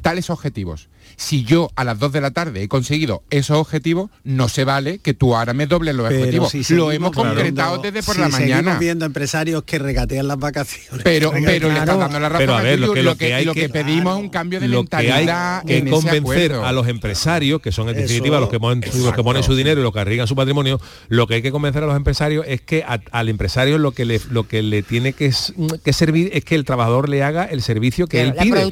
tales 0.00 0.30
objetivos 0.30 0.88
si 1.16 1.44
yo 1.44 1.70
a 1.76 1.84
las 1.84 1.98
2 1.98 2.12
de 2.12 2.20
la 2.20 2.30
tarde 2.30 2.62
he 2.62 2.68
conseguido 2.68 3.22
esos 3.30 3.58
objetivos, 3.58 4.10
no 4.24 4.48
se 4.48 4.64
vale 4.64 4.98
que 4.98 5.14
tú 5.14 5.34
ahora 5.34 5.52
me 5.52 5.66
dobles 5.66 5.94
los 5.94 6.08
pero 6.08 6.20
objetivos. 6.20 6.50
Si 6.50 6.64
seguimos, 6.64 6.86
lo 6.86 6.92
hemos 6.92 7.12
concretado 7.12 7.78
desde 7.78 8.02
por 8.02 8.14
si 8.14 8.20
la 8.20 8.28
mañana. 8.28 8.78
viendo 8.78 9.04
empresarios 9.04 9.62
que 9.64 9.78
regatean 9.78 10.28
las 10.28 10.38
vacaciones. 10.38 11.02
Pero, 11.04 11.30
pero, 11.32 11.44
pero 11.44 11.68
claro. 11.68 11.74
le 11.74 11.78
están 11.80 11.98
dando 11.98 12.20
la 12.20 12.28
razón. 12.28 12.46
Pero 12.46 12.56
a 12.56 12.62
ver, 12.62 12.78
lo 12.78 12.92
que, 12.92 13.02
lo 13.02 13.16
que, 13.16 13.34
hay 13.34 13.44
lo 13.44 13.54
que, 13.54 13.62
que 13.62 13.68
pedimos 13.68 14.02
claro, 14.02 14.18
es 14.18 14.24
un 14.24 14.30
cambio 14.30 14.60
de 14.60 14.68
lo 14.68 14.78
mentalidad. 14.78 15.64
Que 15.64 15.74
hay 15.74 15.82
que 15.82 15.88
en 15.88 15.92
convencer 15.92 16.52
a 16.52 16.72
los 16.72 16.88
empresarios, 16.88 17.60
que 17.60 17.72
son 17.72 17.88
en 17.88 17.96
definitiva 17.96 18.36
Eso, 18.36 18.40
los, 18.42 18.50
que 18.50 18.60
ponen, 18.60 18.82
los 18.94 19.14
que 19.14 19.22
ponen 19.22 19.42
su 19.42 19.54
dinero 19.54 19.80
y 19.80 19.84
los 19.84 19.92
que 19.92 20.00
arriesgan 20.00 20.26
su 20.26 20.36
patrimonio, 20.36 20.80
lo 21.08 21.26
que 21.26 21.34
hay 21.34 21.42
que 21.42 21.52
convencer 21.52 21.82
a 21.82 21.86
los 21.86 21.96
empresarios 21.96 22.44
es 22.48 22.60
que 22.60 22.82
a, 22.84 23.00
al 23.10 23.28
empresario 23.28 23.78
lo 23.78 23.92
que 23.92 24.04
le, 24.04 24.20
lo 24.30 24.46
que 24.46 24.62
le 24.62 24.82
tiene 24.82 25.12
que, 25.12 25.32
servir 25.32 26.30
es 26.32 26.44
que 26.44 26.54
el 26.54 26.64
trabajador 26.64 27.08
le 27.08 27.22
haga 27.22 27.44
el 27.44 27.62
servicio 27.62 28.06
que 28.06 28.22
él 28.22 28.34
la 28.36 28.42
pide. 28.42 28.62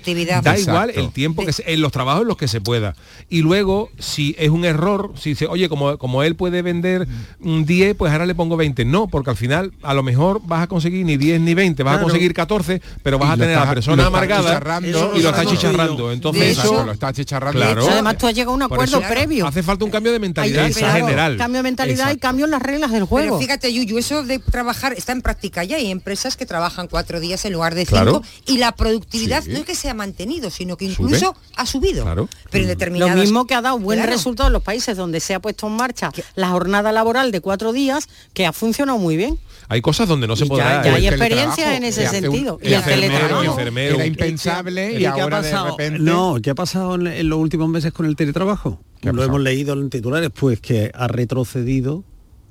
Da 0.42 0.54
Exacto. 0.54 0.60
igual 0.60 0.90
el 0.90 1.12
tiempo 1.12 1.44
que 1.44 1.52
en 1.66 1.80
los 1.80 1.92
trabajos 1.92 2.26
los 2.30 2.36
que 2.38 2.48
se 2.48 2.60
pueda. 2.60 2.94
Y 3.28 3.42
luego, 3.42 3.90
si 3.98 4.34
es 4.38 4.48
un 4.50 4.64
error, 4.64 5.12
si 5.18 5.30
dice, 5.30 5.46
oye, 5.46 5.68
como, 5.68 5.98
como 5.98 6.22
él 6.22 6.36
puede 6.36 6.62
vender 6.62 7.06
un 7.40 7.66
10, 7.66 7.96
pues 7.96 8.12
ahora 8.12 8.24
le 8.26 8.34
pongo 8.34 8.56
20. 8.56 8.84
No, 8.84 9.06
porque 9.08 9.30
al 9.30 9.36
final 9.36 9.72
a 9.82 9.92
lo 9.94 10.02
mejor 10.02 10.40
vas 10.44 10.62
a 10.62 10.66
conseguir 10.66 11.04
ni 11.04 11.16
10 11.16 11.40
ni 11.40 11.54
20, 11.54 11.82
vas 11.82 11.98
a 11.98 12.02
conseguir 12.02 12.32
14, 12.32 12.80
pero 13.02 13.18
vas 13.18 13.30
Y 13.30 13.32
a 13.32 13.36
tener 13.36 13.50
a 13.50 13.56
la 13.58 13.62
está- 13.64 13.74
persona 13.74 14.02
está 14.02 14.06
amargada 14.08 14.80
y 14.82 14.90
lo 14.92 15.14
está 15.30 15.44
chicharrando. 15.44 16.12
Entonces 16.12 16.58
eso... 16.58 16.84
lo 16.84 16.92
está 16.92 17.08
achicharrando. 17.08 17.60
Claro. 17.60 17.86
Además 17.90 18.16
tú 18.18 18.26
has 18.26 18.34
llegado 18.34 18.52
a 18.52 18.54
un 18.54 18.62
acuerdo 18.62 18.98
eso 18.98 19.08
previo. 19.08 19.46
Hace 19.46 19.62
falta 19.62 19.84
un 19.84 19.90
cambio 19.90 20.12
de 20.12 20.18
mentalidad 20.18 20.70
claro, 20.72 20.94
general. 21.06 21.36
Cambio 21.36 21.58
de 21.58 21.62
mentalidad 21.64 22.12
y 22.12 22.16
cambio 22.18 22.44
en 22.44 22.52
las 22.52 22.62
reglas 22.62 22.92
del 22.92 23.04
juego. 23.04 23.36
Pero 23.36 23.38
fíjate, 23.40 23.72
Yuyu, 23.72 23.98
eso 23.98 24.22
de 24.22 24.38
trabajar 24.38 24.92
está 24.92 25.12
en 25.12 25.22
práctica 25.22 25.64
ya. 25.64 25.76
Hay 25.76 25.90
empresas 25.90 26.36
que 26.36 26.46
trabajan 26.46 26.86
cuatro 26.88 27.18
días 27.20 27.44
en 27.44 27.52
lugar 27.52 27.74
de 27.74 27.86
Claro. 27.86 28.22
cinco 28.22 28.52
y 28.52 28.58
la 28.58 28.72
productividad 28.72 29.42
Sí. 29.42 29.50
no 29.50 29.58
es 29.58 29.64
que 29.64 29.74
se 29.74 29.88
ha 29.88 29.94
mantenido, 29.94 30.50
sino 30.50 30.76
que 30.76 30.86
Sube. 30.92 31.06
incluso 31.06 31.34
ha 31.56 31.66
subido. 31.66 32.02
Claro. 32.04 32.19
Pero 32.50 32.62
en 32.64 32.68
Lo 32.68 32.74
determinadas... 32.74 33.16
mismo 33.16 33.46
que 33.46 33.54
ha 33.54 33.62
dado 33.62 33.78
buen 33.78 33.98
Claro. 33.98 34.12
resultado 34.12 34.48
en 34.48 34.52
los 34.54 34.62
países 34.62 34.96
donde 34.96 35.20
se 35.20 35.34
ha 35.34 35.40
puesto 35.40 35.66
en 35.66 35.74
marcha 35.74 36.10
la 36.34 36.48
jornada 36.50 36.92
laboral 36.92 37.30
de 37.32 37.40
cuatro 37.40 37.72
días, 37.72 38.08
que 38.34 38.46
ha 38.46 38.52
funcionado 38.52 38.98
muy 38.98 39.16
bien. 39.16 39.38
Hay 39.68 39.80
cosas 39.82 40.08
donde 40.08 40.26
no 40.26 40.34
se 40.34 40.46
podrá. 40.46 40.82
ya, 40.82 40.90
ya 40.90 40.96
hay 40.96 41.06
el 41.06 41.14
experiencia 41.14 41.64
teletrabajo, 41.70 41.76
en 41.76 41.84
ese 41.84 42.04
un- 42.04 42.10
sentido. 42.10 42.58
y 42.62 42.72
el 42.72 42.82
teletrabajo. 42.82 43.44
enfermero. 43.44 43.94
Era 43.96 44.04
¿Y 44.04 44.08
impensable 44.08 44.92
y, 44.92 44.96
¿Y 44.96 44.98
qué 44.98 45.06
ha 45.06 45.12
ahora 45.12 45.42
de 45.42 45.50
pasado? 45.50 45.70
repente... 45.76 45.98
No, 46.00 46.36
¿qué 46.42 46.50
ha 46.50 46.54
pasado 46.56 46.94
en, 46.96 47.06
en 47.06 47.28
los 47.28 47.38
últimos 47.38 47.68
meses 47.68 47.92
con 47.92 48.06
el 48.06 48.16
teletrabajo? 48.16 48.80
¿Qué 49.00 49.10
ha 49.10 49.12
Lo 49.12 49.22
hemos 49.22 49.40
leído 49.40 49.74
en 49.74 49.88
titulares, 49.88 50.30
pues 50.34 50.60
que 50.60 50.90
ha 50.92 51.06
retrocedido. 51.08 52.04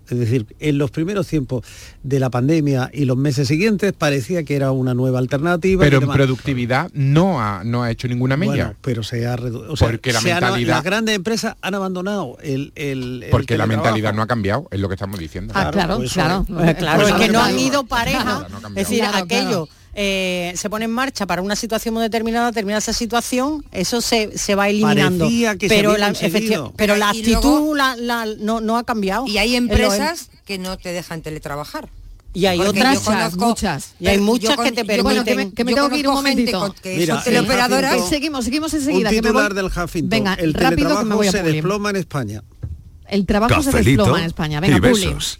Es 0.10 0.20
decir, 0.20 0.46
en 0.60 0.78
los 0.78 0.92
primeros 0.92 1.28
tiempos 1.28 1.66
de 2.04 2.20
la 2.20 2.30
pandemia 2.30 2.90
y 2.94 3.06
los 3.06 3.18
meses 3.18 3.48
siguientes 3.48 3.94
parecía 3.94 4.44
que 4.44 4.56
era 4.56 4.72
una 4.72 4.94
nueva 4.94 5.20
alternativa. 5.20 5.84
Pero 5.84 6.02
en 6.02 6.10
productividad 6.10 6.90
no 6.94 7.42
ha, 7.42 7.64
no 7.64 7.84
ha 7.84 7.92
hecho 7.92 8.08
ninguna 8.08 8.38
mella. 8.38 8.52
Bueno, 8.52 8.76
pero 8.82 9.04
se 9.04 9.26
ha 9.28 9.36
reducido. 9.36 9.72
O 9.74 9.78
sea, 9.78 9.88
Porque 9.90 10.14
la 10.14 10.22
mentalidad- 10.22 10.76
las 10.76 10.84
grandes 10.84 11.16
empresas 11.16 11.56
han 11.62 11.76
abandonado 11.76 12.38
el, 12.42 12.72
el- 12.76 13.24
el 13.24 13.30
porque 13.30 13.58
la 13.58 13.66
mentalidad 13.68 14.14
no 14.14 14.22
ha 14.22 14.28
cambiado, 14.28 14.68
es 14.72 14.80
lo 14.80 14.88
que 14.90 14.96
estamos 14.96 15.20
diciendo. 15.20 15.54
Ah, 15.56 15.70
claro, 15.72 15.98
pues 15.98 16.14
claro. 16.14 16.46
Pues 16.48 16.76
claro, 16.76 17.02
Pues 17.02 17.14
es 17.14 17.20
que 17.20 17.30
no 17.32 17.42
han 17.42 17.60
ido 17.60 17.84
pareja. 17.86 18.48
No 18.50 18.68
es 18.70 18.76
decir, 18.76 19.00
Claro, 19.00 19.18
aquello 19.20 19.66
claro. 19.66 19.79
Eh, 19.94 20.54
se 20.56 20.70
pone 20.70 20.86
en 20.86 20.92
marcha 20.92 21.26
para 21.26 21.42
una 21.42 21.56
situación 21.56 21.94
muy 21.94 22.04
determinada, 22.04 22.52
termina 22.52 22.78
esa 22.78 22.94
situación, 22.94 23.66
eso 23.72 24.02
se, 24.02 24.38
se 24.38 24.56
va 24.56 24.70
eliminando. 24.70 25.28
Que 25.28 25.68
se 25.68 25.76
pero 25.76 25.92
había 25.94 26.12
la, 26.12 26.72
pero 26.76 26.96
la 26.96 27.10
actitud 27.10 27.42
luego- 27.42 27.76
la- 27.76 27.96
la- 27.96 28.26
no, 28.40 28.62
no 28.62 28.78
ha 28.78 28.84
cambiado. 28.84 29.26
Y 29.28 29.38
hay 29.38 29.56
empresas 29.56 30.30
que 30.46 30.58
no 30.58 30.78
te 30.78 30.92
dejan 30.94 31.22
teletrabajar. 31.22 31.90
y 32.32 32.46
hay 32.46 32.60
Porque 32.60 32.80
otras 32.82 33.00
conozco- 33.00 33.40
muchas. 33.48 33.94
y 34.00 34.06
hay 34.08 34.20
muchas 34.20 34.56
con- 34.56 34.66
que 34.66 34.72
te 34.72 34.98
yo 34.98 35.04
conozco- 35.04 35.24
que 35.26 35.32
me- 35.32 35.36
permiten 35.36 35.52
que 35.56 35.64
me 35.64 35.74
tengo 35.74 35.90
que 35.90 35.98
ir 35.98 36.08
un 36.08 36.14
momentito. 36.14 36.60
con- 36.60 36.74
que 36.74 36.96
Mira, 36.96 37.24
teleoperadoras 37.24 37.92
Jacinto- 37.92 38.10
Seguimos, 38.10 38.46
seguimos 38.46 38.74
Un 38.74 38.80
enseguida. 38.80 39.10
que 39.10 39.16
me 39.16 39.22
titular 39.30 39.54
voy- 39.54 39.56
del 39.64 39.66
Huffington. 39.66 40.10
Venga, 40.10 40.34
el 40.36 40.54
rápido 40.54 41.00
que 41.00 41.06
me 41.06 41.16
voy 41.16 41.28
a 41.28 41.32
se 41.32 41.42
desploma 41.42 41.90
en 41.90 41.96
España. 41.96 42.44
El 43.08 43.26
trabajo 43.26 43.64
se 43.64 43.72
Cafelito 43.72 44.04
desploma 44.04 44.20
en 44.20 44.26
España. 44.26 44.60
Venga, 44.60 44.78
y 44.78 44.80
besos. 44.80 45.40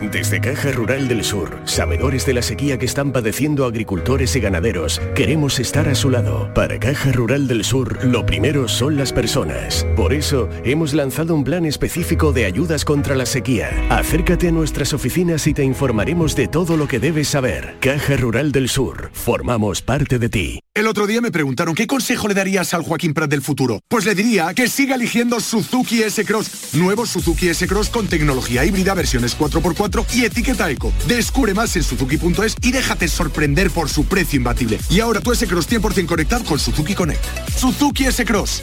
Desde 0.00 0.40
Caja 0.40 0.70
Rural 0.70 1.08
del 1.08 1.24
Sur, 1.24 1.58
sabedores 1.64 2.24
de 2.24 2.32
la 2.32 2.42
sequía 2.42 2.78
que 2.78 2.86
están 2.86 3.10
padeciendo 3.10 3.66
agricultores 3.66 4.36
y 4.36 4.40
ganaderos, 4.40 5.00
queremos 5.16 5.58
estar 5.58 5.88
a 5.88 5.96
su 5.96 6.08
lado. 6.08 6.54
Para 6.54 6.78
Caja 6.78 7.10
Rural 7.10 7.48
del 7.48 7.64
Sur, 7.64 8.04
lo 8.04 8.24
primero 8.24 8.68
son 8.68 8.96
las 8.96 9.12
personas. 9.12 9.84
Por 9.96 10.12
eso, 10.12 10.48
hemos 10.64 10.94
lanzado 10.94 11.34
un 11.34 11.42
plan 11.42 11.64
específico 11.64 12.32
de 12.32 12.44
ayudas 12.44 12.84
contra 12.84 13.16
la 13.16 13.26
sequía. 13.26 13.70
Acércate 13.90 14.48
a 14.48 14.52
nuestras 14.52 14.94
oficinas 14.94 15.48
y 15.48 15.54
te 15.54 15.64
informaremos 15.64 16.36
de 16.36 16.46
todo 16.46 16.76
lo 16.76 16.86
que 16.86 17.00
debes 17.00 17.26
saber. 17.26 17.74
Caja 17.80 18.16
Rural 18.16 18.52
del 18.52 18.68
Sur, 18.68 19.10
formamos 19.12 19.82
parte 19.82 20.20
de 20.20 20.28
ti. 20.28 20.60
El 20.74 20.86
otro 20.86 21.08
día 21.08 21.20
me 21.20 21.32
preguntaron 21.32 21.74
qué 21.74 21.88
consejo 21.88 22.28
le 22.28 22.34
darías 22.34 22.72
al 22.72 22.82
Joaquín 22.82 23.14
Prat 23.14 23.28
del 23.28 23.42
futuro. 23.42 23.80
Pues 23.88 24.04
le 24.04 24.14
diría 24.14 24.54
que 24.54 24.68
siga 24.68 24.94
eligiendo 24.94 25.40
Suzuki 25.40 26.04
S-Cross. 26.04 26.74
Nuevo 26.74 27.04
Suzuki 27.04 27.48
S-Cross 27.48 27.90
con 27.90 28.06
tecnología 28.06 28.64
híbrida, 28.64 28.94
versiones 28.94 29.36
4x4 29.36 29.87
y 30.14 30.24
etiqueta 30.24 30.70
eco. 30.70 30.92
Descubre 31.06 31.54
más 31.54 31.74
en 31.76 31.82
suzuki.es 31.82 32.56
y 32.62 32.72
déjate 32.72 33.08
sorprender 33.08 33.70
por 33.70 33.88
su 33.88 34.04
precio 34.04 34.36
imbatible. 34.36 34.78
Y 34.90 35.00
ahora 35.00 35.20
tu 35.20 35.32
S-Cross 35.32 35.68
100% 35.70 36.06
conectado 36.06 36.44
con 36.44 36.58
Suzuki 36.58 36.94
Connect. 36.94 37.24
Suzuki 37.56 38.04
S-Cross. 38.04 38.62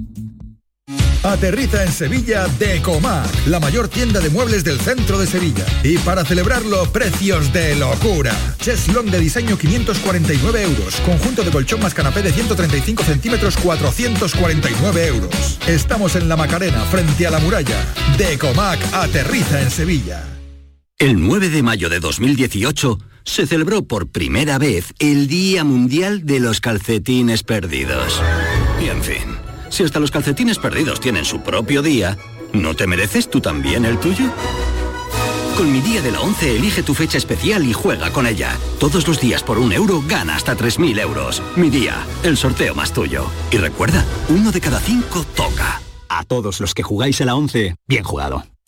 Aterriza 1.23 1.83
en 1.83 1.91
Sevilla 1.91 2.47
Decomac, 2.57 3.29
la 3.45 3.59
mayor 3.59 3.87
tienda 3.87 4.19
de 4.19 4.31
muebles 4.31 4.63
del 4.63 4.79
centro 4.79 5.19
de 5.19 5.27
Sevilla. 5.27 5.65
Y 5.83 5.99
para 5.99 6.25
celebrarlo, 6.25 6.91
precios 6.91 7.53
de 7.53 7.75
locura. 7.75 8.35
Cheslong 8.59 9.11
de 9.11 9.19
diseño 9.19 9.55
549 9.55 10.63
euros. 10.63 10.95
Conjunto 11.05 11.43
de 11.43 11.51
colchón 11.51 11.79
más 11.79 11.93
canapé 11.93 12.23
de 12.23 12.31
135 12.31 13.03
centímetros 13.03 13.55
449 13.57 15.07
euros. 15.07 15.59
Estamos 15.67 16.15
en 16.15 16.27
la 16.27 16.35
Macarena, 16.35 16.83
frente 16.85 17.27
a 17.27 17.31
la 17.31 17.39
muralla. 17.39 17.77
Decomac 18.17 18.79
aterriza 18.91 19.61
en 19.61 19.69
Sevilla. 19.69 20.23
El 20.97 21.19
9 21.19 21.49
de 21.49 21.61
mayo 21.61 21.89
de 21.89 21.99
2018 21.99 22.97
se 23.23 23.45
celebró 23.45 23.83
por 23.83 24.07
primera 24.07 24.57
vez 24.57 24.93
el 24.97 25.27
Día 25.27 25.63
Mundial 25.63 26.25
de 26.25 26.39
los 26.39 26.61
Calcetines 26.61 27.43
Perdidos. 27.43 28.21
Y 28.79 28.89
en 28.89 29.03
fin, 29.03 29.50
si 29.71 29.83
hasta 29.83 29.99
los 29.99 30.11
calcetines 30.11 30.59
perdidos 30.59 30.99
tienen 30.99 31.25
su 31.25 31.41
propio 31.41 31.81
día, 31.81 32.17
¿no 32.53 32.75
te 32.75 32.85
mereces 32.85 33.29
tú 33.29 33.41
también 33.41 33.85
el 33.85 33.99
tuyo? 33.99 34.25
Con 35.57 35.71
mi 35.71 35.81
día 35.81 36.01
de 36.01 36.11
la 36.11 36.21
11 36.21 36.55
elige 36.55 36.83
tu 36.83 36.93
fecha 36.93 37.17
especial 37.17 37.65
y 37.65 37.73
juega 37.73 38.11
con 38.11 38.25
ella. 38.27 38.57
Todos 38.79 39.07
los 39.07 39.19
días 39.19 39.43
por 39.43 39.59
un 39.59 39.71
euro 39.71 40.03
gana 40.07 40.35
hasta 40.35 40.55
3.000 40.55 40.99
euros. 40.99 41.41
Mi 41.55 41.69
día, 41.69 42.05
el 42.23 42.37
sorteo 42.37 42.73
más 42.73 42.93
tuyo. 42.93 43.25
Y 43.51 43.57
recuerda, 43.57 44.05
uno 44.29 44.51
de 44.51 44.61
cada 44.61 44.79
cinco 44.79 45.25
toca. 45.35 45.81
A 46.09 46.23
todos 46.23 46.59
los 46.61 46.73
que 46.73 46.83
jugáis 46.83 47.21
a 47.21 47.25
la 47.25 47.35
11, 47.35 47.75
bien 47.87 48.03
jugado. 48.03 48.43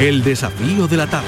El 0.00 0.22
desafío 0.22 0.86
de 0.86 0.96
la 0.96 1.08
tarde. 1.08 1.26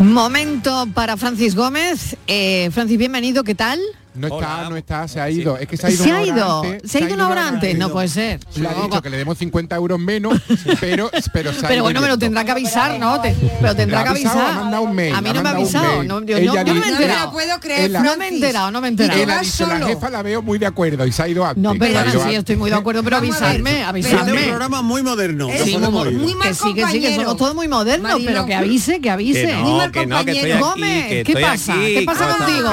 Momento 0.00 0.88
para 0.92 1.16
Francis 1.16 1.54
Gómez. 1.54 2.16
Eh, 2.26 2.70
Francis, 2.72 2.98
bienvenido, 2.98 3.44
¿qué 3.44 3.54
tal? 3.54 3.78
No 4.14 4.26
está, 4.26 4.68
no 4.68 4.76
está, 4.76 5.06
se 5.06 5.20
ha 5.20 5.30
ido. 5.30 5.56
Es 5.58 5.68
que 5.68 5.76
se 5.76 5.86
ha 5.86 5.90
ido. 5.90 6.02
Se 6.04 6.10
una 6.10 6.18
ha 6.18 6.22
hora 6.22 6.26
ido, 6.36 6.62
antes, 6.62 6.90
se 6.90 6.98
ha 6.98 7.00
ido 7.02 7.14
una 7.14 7.28
hora 7.28 7.48
antes, 7.48 7.78
no 7.78 7.90
puede 7.90 8.08
ser. 8.08 8.40
Le 8.56 8.68
ha 8.68 8.74
dicho 8.74 9.00
que 9.02 9.10
le 9.10 9.16
demos 9.16 9.38
50 9.38 9.76
euros 9.76 9.98
menos, 10.00 10.40
pero, 10.80 11.10
pero 11.32 11.52
se 11.52 11.58
ha 11.58 11.68
Pero 11.68 11.74
ido 11.74 11.82
bueno, 11.84 12.00
me 12.00 12.08
lo 12.08 12.16
directo. 12.16 12.18
tendrá 12.26 12.44
que 12.44 12.50
avisar, 12.50 12.98
¿no? 12.98 13.20
Te- 13.20 13.34
pero 13.60 13.76
tendrá 13.76 13.98
que 13.98 14.04
Le 14.04 14.08
ha 14.08 14.10
avisado, 14.10 14.38
avisar. 14.40 14.56
ha 14.56 14.60
mandado 14.62 14.82
un 14.82 14.94
mail, 14.96 15.14
a 15.14 15.20
mí 15.20 15.28
ha 15.28 15.32
no 15.34 15.42
me 15.42 15.48
ha 15.48 15.52
mandado 15.52 15.68
un 15.68 15.76
avisado. 15.76 15.96
mail. 15.98 16.08
No, 16.08 16.20
yo, 16.24 16.36
Ella 16.36 16.62
yo 16.64 16.74
no 16.74 16.80
me 16.80 16.86
he 16.86 16.90
enterado. 16.90 17.26
No 17.26 17.32
puedo 17.32 17.60
creer, 17.60 17.90
No 17.90 18.00
me 18.00 18.08
he 18.08 18.14
Francis. 18.16 18.32
enterado, 18.42 18.70
no 18.72 18.80
me 18.80 18.88
he 18.88 18.90
Y 18.92 18.96
que 18.96 19.02
enterado. 19.04 19.22
Él 19.22 19.30
ha 19.30 19.36
vas 19.36 19.42
dicho, 19.46 19.66
la 19.66 19.72
solo. 19.74 19.86
jefa 19.86 20.10
la 20.10 20.22
veo 20.22 20.42
muy 20.42 20.58
de 20.58 20.66
acuerdo 20.66 21.06
y 21.06 21.12
se 21.12 21.22
ha 21.22 21.28
ido 21.28 21.44
antes. 21.46 21.62
No, 21.62 21.70
Se 21.70 21.76
ha 21.76 21.78
perdona, 21.78 22.00
ido 22.10 22.12
sí, 22.12 22.18
antes. 22.24 22.38
estoy 22.38 22.56
muy 22.56 22.70
de 22.70 22.76
acuerdo, 22.76 23.02
pero 23.04 23.16
Vamos 23.20 23.36
a 23.36 23.40
ver. 23.40 23.48
avisarme, 23.60 23.70
Este 23.70 23.80
es 24.08 24.12
un 24.14 24.18
avisarme. 24.18 24.42
programa 24.48 24.82
muy 24.82 25.02
moderno. 25.02 25.48
Es 25.48 25.60
no 25.60 25.64
Sí, 25.64 25.72
podemos 25.74 26.04
muy, 26.06 26.14
ir. 26.14 26.18
muy 26.20 26.34
mal 26.34 26.48
que 26.48 26.54
sí, 26.54 26.60
que 26.60 26.66
sí, 26.68 26.74
que 26.74 26.80
compañero. 26.82 27.22
somos 27.22 27.36
todos 27.36 27.54
muy 27.54 27.68
modernos, 27.68 28.10
Marilo. 28.12 28.30
pero 28.32 28.46
que 28.46 28.54
avise, 28.56 29.00
que 29.00 29.10
avise. 29.10 29.52
No, 29.52 29.86
no, 29.86 29.92
compañero. 29.92 30.58
Gómez, 30.58 31.24
¿qué 31.24 31.36
pasa? 31.40 31.74
¿Qué 31.74 32.02
pasa 32.04 32.36
contigo? 32.36 32.70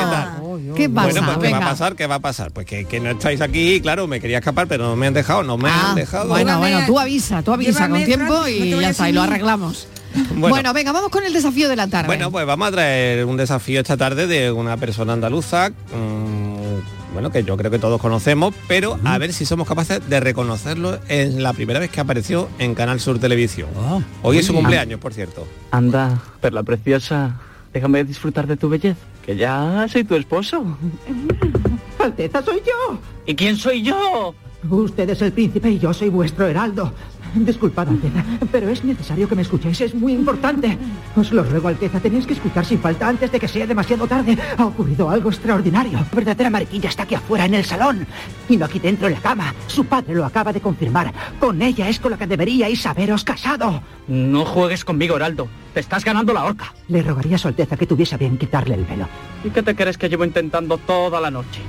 ¿Qué 0.76 0.90
pasa? 0.90 1.10
Bueno, 1.22 1.34
pues 1.36 1.48
¿qué 1.48 1.52
va 1.54 1.58
a 1.58 1.70
pasar? 1.70 1.96
¿Qué 1.96 2.08
va 2.08 2.16
a 2.16 2.20
pasar? 2.20 2.52
Pues 2.52 2.66
que, 2.66 2.86
que 2.86 3.00
no 3.00 3.12
estáis 3.12 3.42
aquí, 3.42 3.80
claro, 3.82 4.08
me 4.08 4.20
quería 4.20 4.40
escapar, 4.40 4.68
pero 4.68 4.86
no 4.86 4.96
me 4.96 5.08
han 5.08 5.14
dejado, 5.14 5.44
no 5.44 5.58
me 5.58 5.70
Ah, 5.70 5.90
han 5.92 5.96
dejado. 5.96 6.28
Bueno, 6.28 6.46
Llévame 6.56 6.72
bueno, 6.74 6.88
tú 6.88 7.00
avisa, 7.00 7.42
tú 7.42 7.52
avisa 7.54 7.72
llévame, 7.88 8.00
con 8.00 8.06
tiempo 8.06 8.34
Francis, 8.34 8.60
no 8.60 8.64
te 8.66 8.78
y 8.78 8.82
ya 8.82 8.90
está, 8.90 9.10
y 9.10 9.14
lo 9.14 9.22
arreglamos. 9.22 9.88
Bueno. 10.30 10.48
Bueno, 10.50 10.74
venga, 10.74 10.94
vamos 10.94 11.10
con 11.10 11.26
el 11.26 11.34
desafío 11.34 11.68
de 11.68 11.76
la 11.76 11.88
tarde. 11.88 12.08
Bueno, 12.08 12.32
pues 12.32 12.46
vamos 12.46 12.70
a 12.70 12.72
traer 12.72 13.26
un 13.26 13.36
desafío 13.36 13.82
esta 13.82 13.98
tarde 13.98 14.28
de 14.28 14.50
una 14.50 14.78
persona 14.78 15.12
andaluza, 15.12 15.70
mm, 15.70 17.14
bueno, 17.14 17.32
que 17.32 17.44
yo 17.44 17.58
creo 17.58 17.70
que 17.72 17.80
todos 17.80 18.00
conocemos, 18.00 18.54
pero 18.68 18.98
a 19.04 19.18
ver 19.18 19.34
si 19.34 19.46
somos 19.46 19.68
capaces 19.68 20.08
de 20.10 20.20
reconocerlo 20.22 21.00
en 21.10 21.44
la 21.44 21.54
primera 21.54 21.80
vez 21.80 21.90
que 21.92 22.00
apareció 22.00 22.50
en 22.60 22.76
Canal 22.76 23.00
Sur 23.00 23.20
Televisión. 23.20 23.70
Hoy 24.22 24.38
es 24.38 24.46
su 24.46 24.54
cumpleaños, 24.54 25.00
por 25.00 25.14
cierto. 25.14 25.46
Anda, 25.72 26.22
perla 26.42 26.64
preciosa, 26.64 27.40
déjame 27.74 28.04
disfrutar 28.06 28.48
de 28.48 28.56
tu 28.58 28.70
belleza, 28.70 29.00
que 29.26 29.36
ya 29.36 29.88
soy 29.90 30.04
tu 30.04 30.16
esposo. 30.16 30.64
Alteza, 32.00 32.42
soy 32.44 32.62
yo. 32.66 33.00
¿Y 33.26 33.36
quién 33.36 33.56
soy 33.58 33.82
yo? 33.82 34.36
Usted 34.70 35.10
es 35.10 35.22
el 35.22 35.32
príncipe 35.32 35.72
y 35.72 35.80
yo 35.80 35.94
soy 35.94 36.10
vuestro 36.10 36.48
heraldo. 36.48 36.92
Disculpad, 37.36 37.90
Alteza, 37.90 38.24
pero 38.52 38.70
es 38.70 38.84
necesario 38.84 39.28
que 39.28 39.36
me 39.36 39.42
escuchéis, 39.42 39.82
es 39.82 39.94
muy 39.94 40.14
importante. 40.14 40.78
Os 41.16 41.32
lo 41.32 41.44
ruego, 41.44 41.68
Alteza, 41.68 42.00
tenéis 42.00 42.26
que 42.26 42.34
escuchar 42.34 42.66
sin 42.66 42.80
falta 42.80 43.08
antes 43.08 43.32
de 43.32 43.40
que 43.40 43.48
sea 43.48 43.68
demasiado 43.68 44.08
tarde. 44.08 44.38
Ha 44.58 44.66
ocurrido 44.66 45.10
algo 45.10 45.30
extraordinario. 45.30 45.94
La 45.94 46.08
verdadera 46.12 46.50
mariquilla 46.50 46.90
está 46.90 47.04
aquí 47.04 47.16
afuera 47.16 47.46
en 47.46 47.54
el 47.54 47.66
salón. 47.66 48.08
Y 48.48 48.58
no 48.58 48.66
aquí 48.66 48.80
dentro 48.80 49.08
en 49.08 49.14
la 49.14 49.20
cama. 49.20 49.54
Su 49.68 49.86
padre 49.86 50.16
lo 50.16 50.26
acaba 50.26 50.54
de 50.54 50.62
confirmar. 50.62 51.14
Con 51.40 51.62
ella 51.62 51.90
es 51.90 52.00
con 52.00 52.12
la 52.12 52.18
que 52.18 52.28
deberíais 52.28 52.86
haberos 52.86 53.24
casado. 53.24 53.82
No 54.08 54.46
juegues 54.46 54.86
conmigo, 54.86 55.16
Heraldo. 55.18 55.48
Te 55.74 55.82
estás 55.82 56.06
ganando 56.06 56.34
la 56.34 56.46
horca. 56.46 56.74
Le 56.88 57.02
rogaría 57.04 57.36
a 57.36 57.40
su 57.40 57.48
Alteza 57.50 57.76
que 57.76 57.86
tuviese 57.86 58.18
bien 58.18 58.38
quitarle 58.38 58.76
el 58.76 58.86
velo. 58.86 59.08
¿Y 59.44 59.50
qué 59.50 59.62
te 59.62 59.76
crees 59.76 59.98
que 59.98 60.10
llevo 60.10 60.24
intentando 60.26 60.78
toda 60.78 61.20
la 61.20 61.32
noche? 61.32 61.62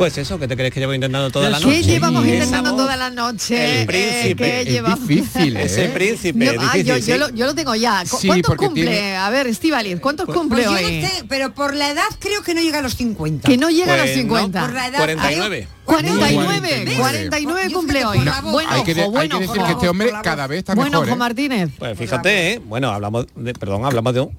Pues 0.00 0.16
eso, 0.16 0.38
que 0.38 0.48
te 0.48 0.56
crees 0.56 0.72
que 0.72 0.80
llevo 0.80 0.94
intentando 0.94 1.30
toda 1.30 1.50
la 1.50 1.58
¿Qué 1.58 1.64
noche? 1.66 1.82
llevamos 1.82 2.24
Esa 2.24 2.32
intentando 2.34 2.70
voz, 2.72 2.80
toda 2.80 2.96
la 2.96 3.10
noche? 3.10 3.80
El 3.82 3.86
príncipe. 3.86 4.28
Eh, 4.30 4.34
¿qué 4.34 4.60
Es 4.62 4.68
llevamos? 4.68 5.06
difícil, 5.06 5.56
¿eh? 5.58 5.62
Ese 5.64 5.88
príncipe, 5.90 6.38
No, 6.38 6.50
ah, 6.52 6.54
yo, 6.78 6.94
difícil, 6.94 7.06
yo 7.06 7.14
sí. 7.14 7.18
lo, 7.20 7.28
yo 7.36 7.44
lo 7.46 7.54
tengo 7.54 7.74
ya. 7.74 8.02
¿Cu- 8.08 8.16
Sí, 8.16 8.26
¿Cuántos 8.28 8.54
cumple? 8.56 8.82
tiene- 8.86 9.16
A 9.18 9.28
ver, 9.28 9.46
Estivaliz, 9.46 10.00
¿cuántos 10.00 10.24
cumple 10.24 10.62
Pues 10.62 10.64
yo 10.64 10.72
hoy? 10.88 11.00
no 11.02 11.06
sé, 11.08 11.24
pero 11.28 11.52
por 11.52 11.74
la 11.74 11.90
edad 11.90 12.04
creo 12.18 12.42
que 12.42 12.54
no 12.54 12.62
llega 12.62 12.78
a 12.78 12.82
los 12.82 12.94
50. 12.96 13.46
Que 13.46 13.58
no 13.58 13.68
llega 13.68 13.92
a 13.92 13.96
los 13.98 14.06
Pues 14.06 14.16
no, 14.16 14.22
50. 14.22 14.60
Por 14.62 14.72
la 14.72 14.86
edad. 14.86 14.98
49. 15.00 15.68
49, 15.84 16.34
49. 16.34 16.96
49 16.98 17.62
Yo 17.68 17.76
cumple 17.78 18.04
hoy. 18.06 18.18
voz. 18.20 18.52
Bueno, 18.52 18.70
hay 18.72 18.82
que, 18.84 18.94
de- 18.94 19.02
ojo, 19.02 19.10
hay 19.18 19.28
bueno, 19.28 19.38
que 19.38 19.46
decir 19.48 19.62
que 19.64 19.72
este 19.72 19.88
hombre 19.90 20.12
cada 20.22 20.46
vez 20.46 20.60
está 20.60 20.74
Bueno, 20.74 20.92
mejor. 20.92 21.06
Ojo 21.08 21.14
¿eh? 21.14 21.18
Martínez. 21.18 21.70
Pues 21.78 21.98
fíjate, 21.98 22.52
¿eh? 22.54 22.58
bueno, 22.64 22.88
hablamos 22.90 23.26
de, 23.36 23.52
perdón, 23.52 23.84
hablamos 23.84 24.14
de 24.14 24.20
un, 24.20 24.30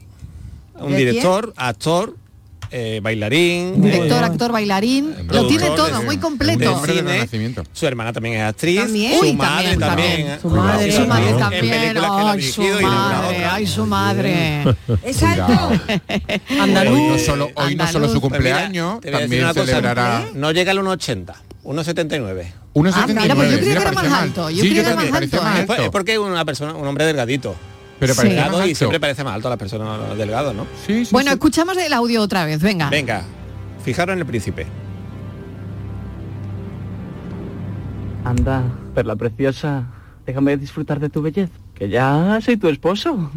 un 0.79 0.91
¿De 0.93 0.97
director, 0.97 1.53
actor, 1.55 2.15
eh, 2.71 2.99
bailarín, 3.03 3.81
Director, 3.81 4.23
eh, 4.23 4.25
actor, 4.25 4.51
bailarín. 4.51 5.09
Lo 5.09 5.15
productor 5.25 5.47
tiene 5.47 5.69
de- 5.69 5.75
todo, 5.75 6.01
muy 6.03 6.15
de 6.15 6.21
completo. 6.21 6.81
Del 6.81 7.27
cine. 7.29 7.57
Su 7.73 7.85
hermana 7.87 8.13
también 8.13 8.35
es 8.37 8.43
actriz, 8.43 8.79
También. 8.81 9.13
su 9.19 9.25
Uy, 9.25 9.33
madre 9.33 9.75
también, 9.77 9.79
también, 9.79 10.09
también. 10.17 10.41
Su 10.41 10.49
madre. 10.49 10.85
en 10.85 10.91
Su 11.01 11.07
madre 11.07 11.33
también. 11.33 11.97
Ay, 11.97 12.41
su 12.41 12.61
de 12.61 12.81
madre. 12.81 13.45
Ay, 13.45 13.67
su 13.67 13.85
madre. 13.85 14.63
Es 15.03 15.21
alto. 15.23 15.71
Hoy 16.49 17.07
no 17.07 17.17
solo, 17.19 17.49
hoy 17.55 17.75
no 17.75 17.87
solo 17.87 18.05
Andaluz. 18.05 18.11
su 18.11 18.21
Pues 18.21 18.41
mira, 18.41 18.55
cumpleaños, 18.55 19.01
te 19.01 19.11
voy 19.11 19.15
a 19.15 19.21
decir 19.21 19.21
también 19.21 19.43
una 19.43 19.53
cosa, 19.53 19.65
celebrará 19.65 20.25
No 20.33 20.51
llega 20.51 20.71
al 20.71 20.77
1,80, 20.79 21.33
1,79. 21.63 22.53
1,79. 22.73 22.93
Ah, 22.95 23.05
mira, 23.07 23.35
pues 23.35 23.51
yo 23.51 23.57
creía 23.57 23.73
que 23.75 23.81
era 23.81 23.91
más 23.91 24.05
alto, 24.13 24.49
yo 24.49 24.55
Sí, 24.63 24.69
creía 24.69 24.73
que 24.73 24.79
era 24.81 24.89
también, 24.95 25.11
más 25.11 25.21
¿eh? 25.21 25.59
Alto. 25.71 25.83
Es 25.83 25.89
porque 25.89 26.13
es 26.13 26.19
una 26.19 26.45
persona, 26.45 26.73
un 26.73 26.87
hombre 26.87 27.05
delgadito. 27.05 27.55
Pero 28.01 28.15
Sí. 28.15 28.21
parecía 28.21 28.41
más 28.41 28.49
Delgado 28.51 28.67
y 28.67 28.73
siempre 28.73 28.99
parece 28.99 29.23
más 29.23 29.35
alto 29.35 29.47
a 29.47 29.51
las 29.51 29.59
personas 29.59 30.17
delgadas, 30.17 30.55
¿no? 30.55 30.65
Sí, 30.87 31.05
sí, 31.05 31.11
Bueno, 31.11 31.29
sí. 31.29 31.33
escuchamos 31.35 31.77
el 31.77 31.93
audio 31.93 32.23
otra 32.23 32.45
vez, 32.45 32.59
venga. 32.59 32.89
Venga, 32.89 33.21
fijaros 33.85 34.13
en 34.13 34.19
el 34.21 34.25
príncipe. 34.25 34.65
Anda, 38.25 38.63
perla 38.95 39.15
preciosa, 39.15 39.83
déjame 40.25 40.57
disfrutar 40.57 40.99
de 40.99 41.09
tu 41.09 41.21
belleza, 41.21 41.53
que 41.75 41.89
ya 41.89 42.39
soy 42.43 42.57
tu 42.57 42.67
esposo. 42.69 43.29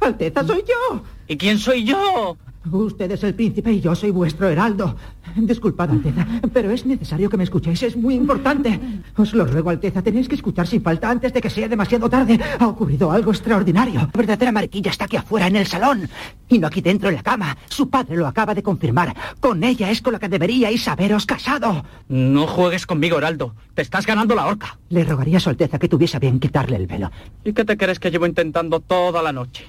Alteza, 0.00 0.44
soy 0.46 0.62
yo. 0.66 1.02
¿Y 1.26 1.36
quién 1.36 1.58
soy 1.58 1.82
yo? 1.84 2.36
Usted 2.70 3.10
es 3.10 3.24
el 3.24 3.34
príncipe 3.34 3.72
y 3.72 3.80
yo 3.80 3.94
soy 3.94 4.10
vuestro 4.10 4.48
heraldo. 4.48 4.96
Disculpad, 5.36 5.90
Alteza, 5.90 6.26
pero 6.52 6.70
es 6.70 6.86
necesario 6.86 7.28
que 7.28 7.36
me 7.36 7.44
escuchéis, 7.44 7.82
es 7.82 7.96
muy 7.96 8.14
importante. 8.14 8.78
Os 9.16 9.32
lo 9.34 9.44
ruego, 9.44 9.70
Alteza, 9.70 10.02
tenéis 10.02 10.28
que 10.28 10.34
escuchar 10.34 10.66
sin 10.66 10.82
falta 10.82 11.10
antes 11.10 11.32
de 11.32 11.40
que 11.40 11.50
sea 11.50 11.68
demasiado 11.68 12.08
tarde. 12.08 12.38
Ha 12.58 12.66
ocurrido 12.66 13.10
algo 13.10 13.30
extraordinario. 13.30 14.00
La 14.00 14.06
verdadera 14.06 14.52
mariquilla 14.52 14.90
está 14.90 15.04
aquí 15.04 15.16
afuera 15.16 15.46
en 15.46 15.56
el 15.56 15.66
salón. 15.66 16.08
Y 16.48 16.58
no 16.58 16.66
aquí 16.66 16.80
dentro 16.80 17.08
en 17.08 17.16
la 17.16 17.22
cama. 17.22 17.56
Su 17.68 17.88
padre 17.88 18.16
lo 18.16 18.26
acaba 18.26 18.54
de 18.54 18.62
confirmar. 18.62 19.14
Con 19.40 19.62
ella 19.64 19.90
es 19.90 20.00
con 20.00 20.12
la 20.12 20.18
que 20.18 20.28
deberíais 20.28 20.86
haberos 20.88 21.26
casado. 21.26 21.84
No 22.08 22.46
juegues 22.46 22.86
conmigo, 22.86 23.18
Heraldo. 23.18 23.54
Te 23.74 23.82
estás 23.82 24.06
ganando 24.06 24.34
la 24.34 24.46
horca. 24.46 24.78
Le 24.88 25.04
rogaría 25.04 25.38
a 25.38 25.40
su 25.40 25.50
Alteza 25.50 25.78
que 25.78 25.88
tuviese 25.88 26.18
bien 26.18 26.40
quitarle 26.40 26.76
el 26.76 26.86
velo. 26.86 27.10
¿Y 27.44 27.52
qué 27.52 27.64
te 27.64 27.76
crees 27.76 27.98
que 27.98 28.10
llevo 28.10 28.26
intentando 28.26 28.80
toda 28.80 29.22
la 29.22 29.32
noche? 29.32 29.64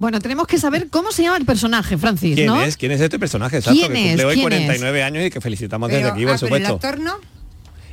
Bueno, 0.00 0.18
tenemos 0.18 0.46
que 0.46 0.58
saber 0.58 0.88
cómo 0.88 1.12
se 1.12 1.22
llama 1.22 1.36
el 1.36 1.44
personaje, 1.44 1.96
Francis, 1.98 2.34
¿Quién 2.34 2.46
¿no? 2.46 2.60
es? 2.62 2.76
¿Quién 2.78 2.90
es 2.90 3.00
este 3.02 3.18
personaje? 3.18 3.58
Exacto, 3.58 3.78
¿Quién 3.78 3.92
que 3.92 3.98
cumple 4.08 4.14
es? 4.14 4.24
hoy 4.24 4.34
¿Quién 4.34 4.42
49 4.44 5.02
años 5.02 5.24
y 5.26 5.30
que 5.30 5.40
felicitamos 5.42 5.90
desde 5.90 6.08
aquí, 6.08 6.24
por 6.24 6.32
ah, 6.34 6.36
pero 6.40 6.56
el 6.56 6.64
supuesto. 6.64 6.74
actor 6.74 6.98
no. 7.00 7.14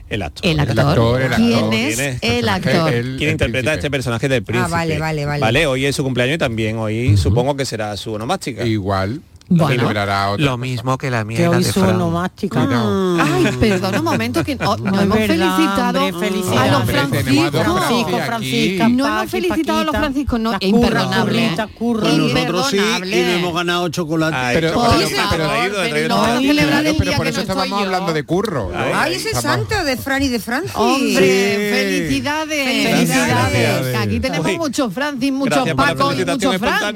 El 0.09 0.21
actor. 0.21 0.45
El 0.45 0.59
actor. 0.61 0.79
actor, 0.87 1.21
el 1.21 1.31
¿Quién 1.33 1.53
actor. 1.57 1.73
es 1.73 1.95
¿Quién 1.97 2.09
es? 2.13 2.19
el 2.23 2.47
actor? 2.49 2.93
El- 2.93 3.17
¿Quién 3.17 3.27
el 3.27 3.31
interpreta 3.33 3.49
príncipe. 3.51 3.73
este 3.73 3.91
personaje 3.91 4.29
del 4.29 4.43
príncipe? 4.43 4.71
vale, 4.71 4.99
vale, 4.99 5.25
vale. 5.25 5.41
Vale, 5.41 5.67
hoy 5.67 5.85
es 5.85 5.97
su 5.97 6.03
cumpleaños 6.05 6.35
y 6.35 6.37
también 6.37 6.77
hoy 6.77 7.17
supongo 7.17 7.57
que 7.57 7.65
será 7.65 7.95
su 7.97 8.13
onomástica. 8.13 8.63
Igual. 8.65 9.21
Bueno. 9.49 9.91
Lo 10.37 10.57
mismo 10.57 10.97
que 10.97 11.09
la 11.09 11.23
mía 11.23 11.37
Que 11.37 11.93
nomástica. 11.93 12.65
Cuidado. 12.65 13.17
Ay, 13.21 13.47
perdón 13.59 13.95
un 13.99 14.03
momento 14.03 14.43
que 14.43 14.57
oh, 14.65 14.77
no 14.77 14.95
Es 14.97 15.01
hemos 15.03 15.17
verdad, 15.19 15.27
felicitado 15.27 16.05
hombre, 16.05 16.29
a 16.59 16.71
los 16.71 16.85
franciscos. 16.89 17.51
Francisco, 17.61 18.09
Francis 18.09 18.25
Francisca, 18.25 18.85
aquí. 18.85 18.93
No 18.93 19.07
hemos 19.07 19.31
felicitado 19.31 19.77
a 19.79 19.83
los 19.83 19.91
Paquita, 19.93 19.99
franciscos, 19.99 20.39
no, 20.39 20.57
imperdonable. 20.59 21.51
Pues 21.55 21.67
curras. 21.77 22.13
nosotros 22.17 22.67
sí 22.69 22.77
y 22.77 23.09
no 23.09 23.15
hemos 23.15 23.53
ganado 23.53 23.89
chocolate. 23.89 24.35
Ay, 24.35 24.55
Pero- 24.55 24.73
chocolate, 24.73 25.03
Por 25.03 25.29
pero- 25.29 25.29
pero 25.31 25.89
traído 25.89 26.07
no 26.09 26.15
vamos 26.15 26.27
a 26.27 26.33
chocolate. 26.33 26.47
celebrar 26.47 26.85
el 26.85 26.95
pero 26.97 27.09
día 27.09 27.17
por 27.17 27.25
que 27.25 27.29
eso 27.29 27.37
no 27.37 27.41
estoy 27.41 27.53
estábamos 27.55 27.79
yo. 27.79 27.85
hablando 27.85 28.13
de 28.13 28.23
curro. 28.23 28.71
Ay, 28.95 29.13
ese 29.15 29.33
santo 29.33 29.83
de 29.83 29.97
Fran 29.97 30.23
y 30.23 30.27
de 30.27 30.39
Francis. 30.39 30.75
Hombre, 30.75 31.71
felicidades, 31.73 32.87
Felicidades. 32.89 33.95
Aquí 33.97 34.19
tenemos 34.19 34.51
muchos 34.57 34.93
Francis, 34.93 35.31
muchos 35.31 35.55
Gracias 35.55 35.75
por 35.75 35.87
la 35.87 35.95
Paco 35.95 36.13
y 36.13 36.25
muchos 36.25 36.57
Fran. 36.57 36.93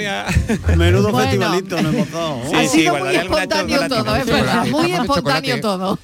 Menudo 0.78 1.18
festivalito 1.18 1.82
nos 1.82 1.94
hemos 1.94 2.12
dado. 2.12 2.41
Sí, 2.50 2.56
ha 2.56 2.62
sí, 2.62 2.68
sido 2.80 2.98
muy 2.98 3.16
espontáneo 3.16 3.88
todo, 3.88 4.16
es 4.16 4.26
Sí, 4.26 4.32
verdad, 4.32 4.64
sí, 4.66 4.72
muy 4.72 4.92
espontáneo 4.92 5.62
todo. 5.62 6.00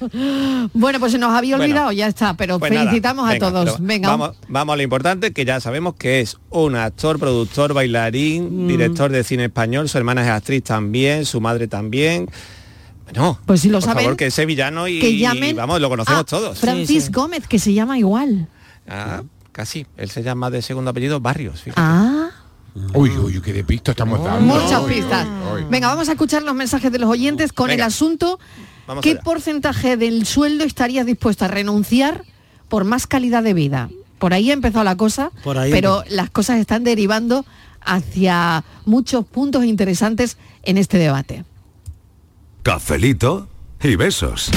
Bueno, 0.74 1.00
pues 1.00 1.12
se 1.12 1.18
nos 1.18 1.32
había 1.34 1.56
Bueno, 1.56 1.72
olvidado, 1.72 1.92
ya 1.92 2.06
está, 2.06 2.34
pero 2.34 2.58
Pues 2.58 2.70
nada, 2.72 2.84
felicitamos 2.84 3.28
venga, 3.28 3.46
a 3.46 3.50
todos. 3.50 3.76
Venga, 3.80 4.08
Vamos, 4.10 4.36
vamos 4.48 4.72
a 4.72 4.76
lo 4.76 4.82
importante, 4.82 5.32
que 5.32 5.44
ya 5.44 5.60
sabemos 5.60 5.94
que 5.94 6.20
es 6.20 6.36
un 6.50 6.76
actor, 6.76 7.18
productor, 7.18 7.72
bailarín, 7.74 8.64
Mm. 8.64 8.68
director 8.68 9.10
de 9.10 9.24
cine 9.24 9.44
español, 9.46 9.88
su 9.88 9.98
hermana 9.98 10.22
es 10.22 10.28
actriz 10.28 10.62
también, 10.64 11.24
su 11.24 11.40
madre 11.40 11.68
también. 11.68 12.28
No, 13.14 13.38
Pues 13.46 13.62
si 13.62 13.68
lo 13.70 13.78
por 13.78 13.84
saben, 13.88 14.02
favor, 14.04 14.16
que 14.18 14.26
es 14.26 14.34
sevillano 14.34 14.86
y, 14.86 14.98
que 15.00 15.16
llamen 15.16 15.56
vamos, 15.56 15.80
lo 15.80 15.88
conocemos 15.88 16.20
a 16.20 16.24
todos. 16.24 16.58
Francis 16.58 17.10
Gómez, 17.10 17.46
que 17.48 17.58
se 17.58 17.72
llama 17.72 17.98
igual. 17.98 18.48
Ah, 18.86 19.22
casi. 19.52 19.86
Él 19.96 20.10
se 20.10 20.22
llama 20.22 20.50
de 20.50 20.60
segundo 20.60 20.90
apellido 20.90 21.18
Barrios. 21.20 21.62
fíjate. 21.62 21.80
Ah, 21.82 22.17
Uy, 22.94 23.10
uy, 23.10 23.40
qué 23.40 23.52
de 23.52 23.64
pisto 23.64 23.90
estamos 23.92 24.22
dando. 24.24 24.40
muchas 24.40 24.82
Uy, 24.82 24.94
pistas. 24.94 25.26
uy, 25.54 25.62
uy. 25.62 25.66
Venga, 25.70 25.88
vamos 25.88 26.08
a 26.08 26.12
escuchar 26.12 26.42
los 26.42 26.54
mensajes 26.54 26.90
de 26.92 26.98
los 26.98 27.10
oyentes 27.10 27.52
con 27.52 27.70
el 27.70 27.80
asunto 27.82 28.38
Vamos 28.86 29.02
¿qué 29.02 29.10
allá. 29.12 29.20
porcentaje 29.22 29.96
del 29.96 30.24
sueldo 30.26 30.64
estarías 30.64 31.04
dispuesto 31.06 31.44
a 31.44 31.48
renunciar 31.48 32.24
por 32.68 32.84
más 32.84 33.06
calidad 33.06 33.42
de 33.42 33.54
vida? 33.54 33.90
Por 34.18 34.32
ahí 34.34 34.50
ha 34.50 34.54
empezado 34.54 34.84
la 34.84 34.96
cosa, 34.96 35.30
Por 35.44 35.58
ahí 35.58 35.70
pero 35.70 36.02
las 36.08 36.30
cosas 36.30 36.58
están 36.58 36.84
derivando 36.84 37.44
hacia 37.82 38.64
muchos 38.84 39.24
puntos 39.26 39.64
interesantes 39.64 40.38
en 40.62 40.78
este 40.78 40.98
debate. 40.98 41.44
Cafelito 42.62 43.48
y 43.82 43.94
besos. 43.96 44.50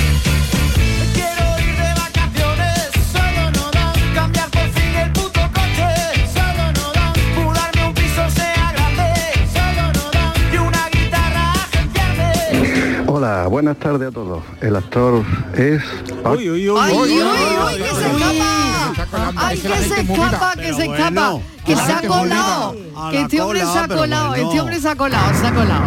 Hola, 13.31 13.47
buenas 13.47 13.77
tardes 13.77 14.09
a 14.09 14.11
todos. 14.11 14.43
El 14.59 14.75
actor 14.75 15.23
es... 15.55 15.81
Uy, 16.25 16.49
uy, 16.49 16.69
uy, 16.69 16.79
¡Ay, 16.81 16.93
uy, 16.97 17.21
uy, 17.21 17.77
que 17.77 17.95
se 17.95 18.07
escapa! 18.07 19.31
¡Ay, 19.37 19.57
que 19.57 19.67
se 19.69 20.01
escapa, 20.01 20.53
que 20.55 20.73
se 20.73 20.85
escapa! 20.85 21.39
¡Que 21.65 21.75
se 21.77 21.93
ha 21.93 22.01
colado! 22.01 22.75
Que 23.09 23.21
este 23.21 23.39
hombre 23.39 23.61
se 23.61 23.79
ha 23.79 23.87
colado, 23.87 24.35
este 24.35 24.59
hombre 24.59 24.79
se 24.81 24.89
ha 24.89 24.95
colado, 24.97 25.33
se 25.33 25.47
ha 25.47 25.53
colado. 25.53 25.83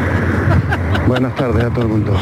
Buenas 1.06 1.34
tardes 1.34 1.64
a 1.64 1.68
todo 1.68 1.82
el 1.82 1.88
mundo. 1.88 2.16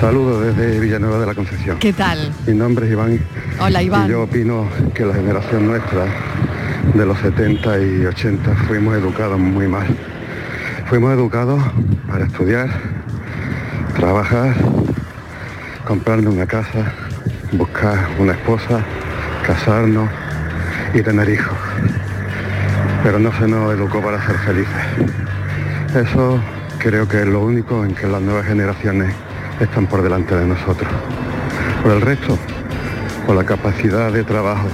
Saludos 0.00 0.46
desde 0.46 0.80
Villanueva 0.80 1.18
de 1.18 1.26
la 1.26 1.34
Concepción. 1.34 1.78
¿Qué 1.78 1.92
tal? 1.92 2.32
Mi 2.46 2.54
nombre 2.54 2.86
es 2.86 2.92
Iván. 2.92 3.20
Hola, 3.60 3.82
Iván. 3.82 4.06
Y 4.06 4.12
yo 4.12 4.22
opino 4.22 4.66
que 4.94 5.04
la 5.04 5.12
generación 5.12 5.66
nuestra 5.66 6.06
de 6.94 7.04
los 7.04 7.18
70 7.18 7.80
y 7.80 8.06
80 8.06 8.54
fuimos 8.66 8.96
educados 8.96 9.38
muy 9.38 9.68
mal. 9.68 9.86
Fuimos 10.88 11.12
educados 11.12 11.62
para 12.10 12.24
estudiar, 12.24 12.70
trabajar, 13.94 14.54
comprarnos 15.86 16.32
una 16.32 16.46
casa, 16.46 16.94
buscar 17.52 18.08
una 18.18 18.32
esposa, 18.32 18.80
casarnos 19.46 20.08
y 20.94 21.02
tener 21.02 21.28
hijos. 21.28 21.58
Pero 23.02 23.18
no 23.18 23.30
se 23.38 23.46
nos 23.46 23.74
educó 23.74 24.00
para 24.00 24.26
ser 24.26 24.38
felices. 24.38 24.82
Eso 25.94 26.40
creo 26.78 27.06
que 27.06 27.20
es 27.20 27.26
lo 27.26 27.42
único 27.42 27.84
en 27.84 27.94
que 27.94 28.06
las 28.06 28.22
nuevas 28.22 28.46
generaciones 28.46 29.14
están 29.60 29.86
por 29.88 30.00
delante 30.00 30.34
de 30.36 30.46
nosotros. 30.46 30.90
Por 31.82 31.92
el 31.92 32.00
resto, 32.00 32.38
por 33.26 33.36
la 33.36 33.44
capacidad 33.44 34.10
de 34.10 34.24
trabajo, 34.24 34.68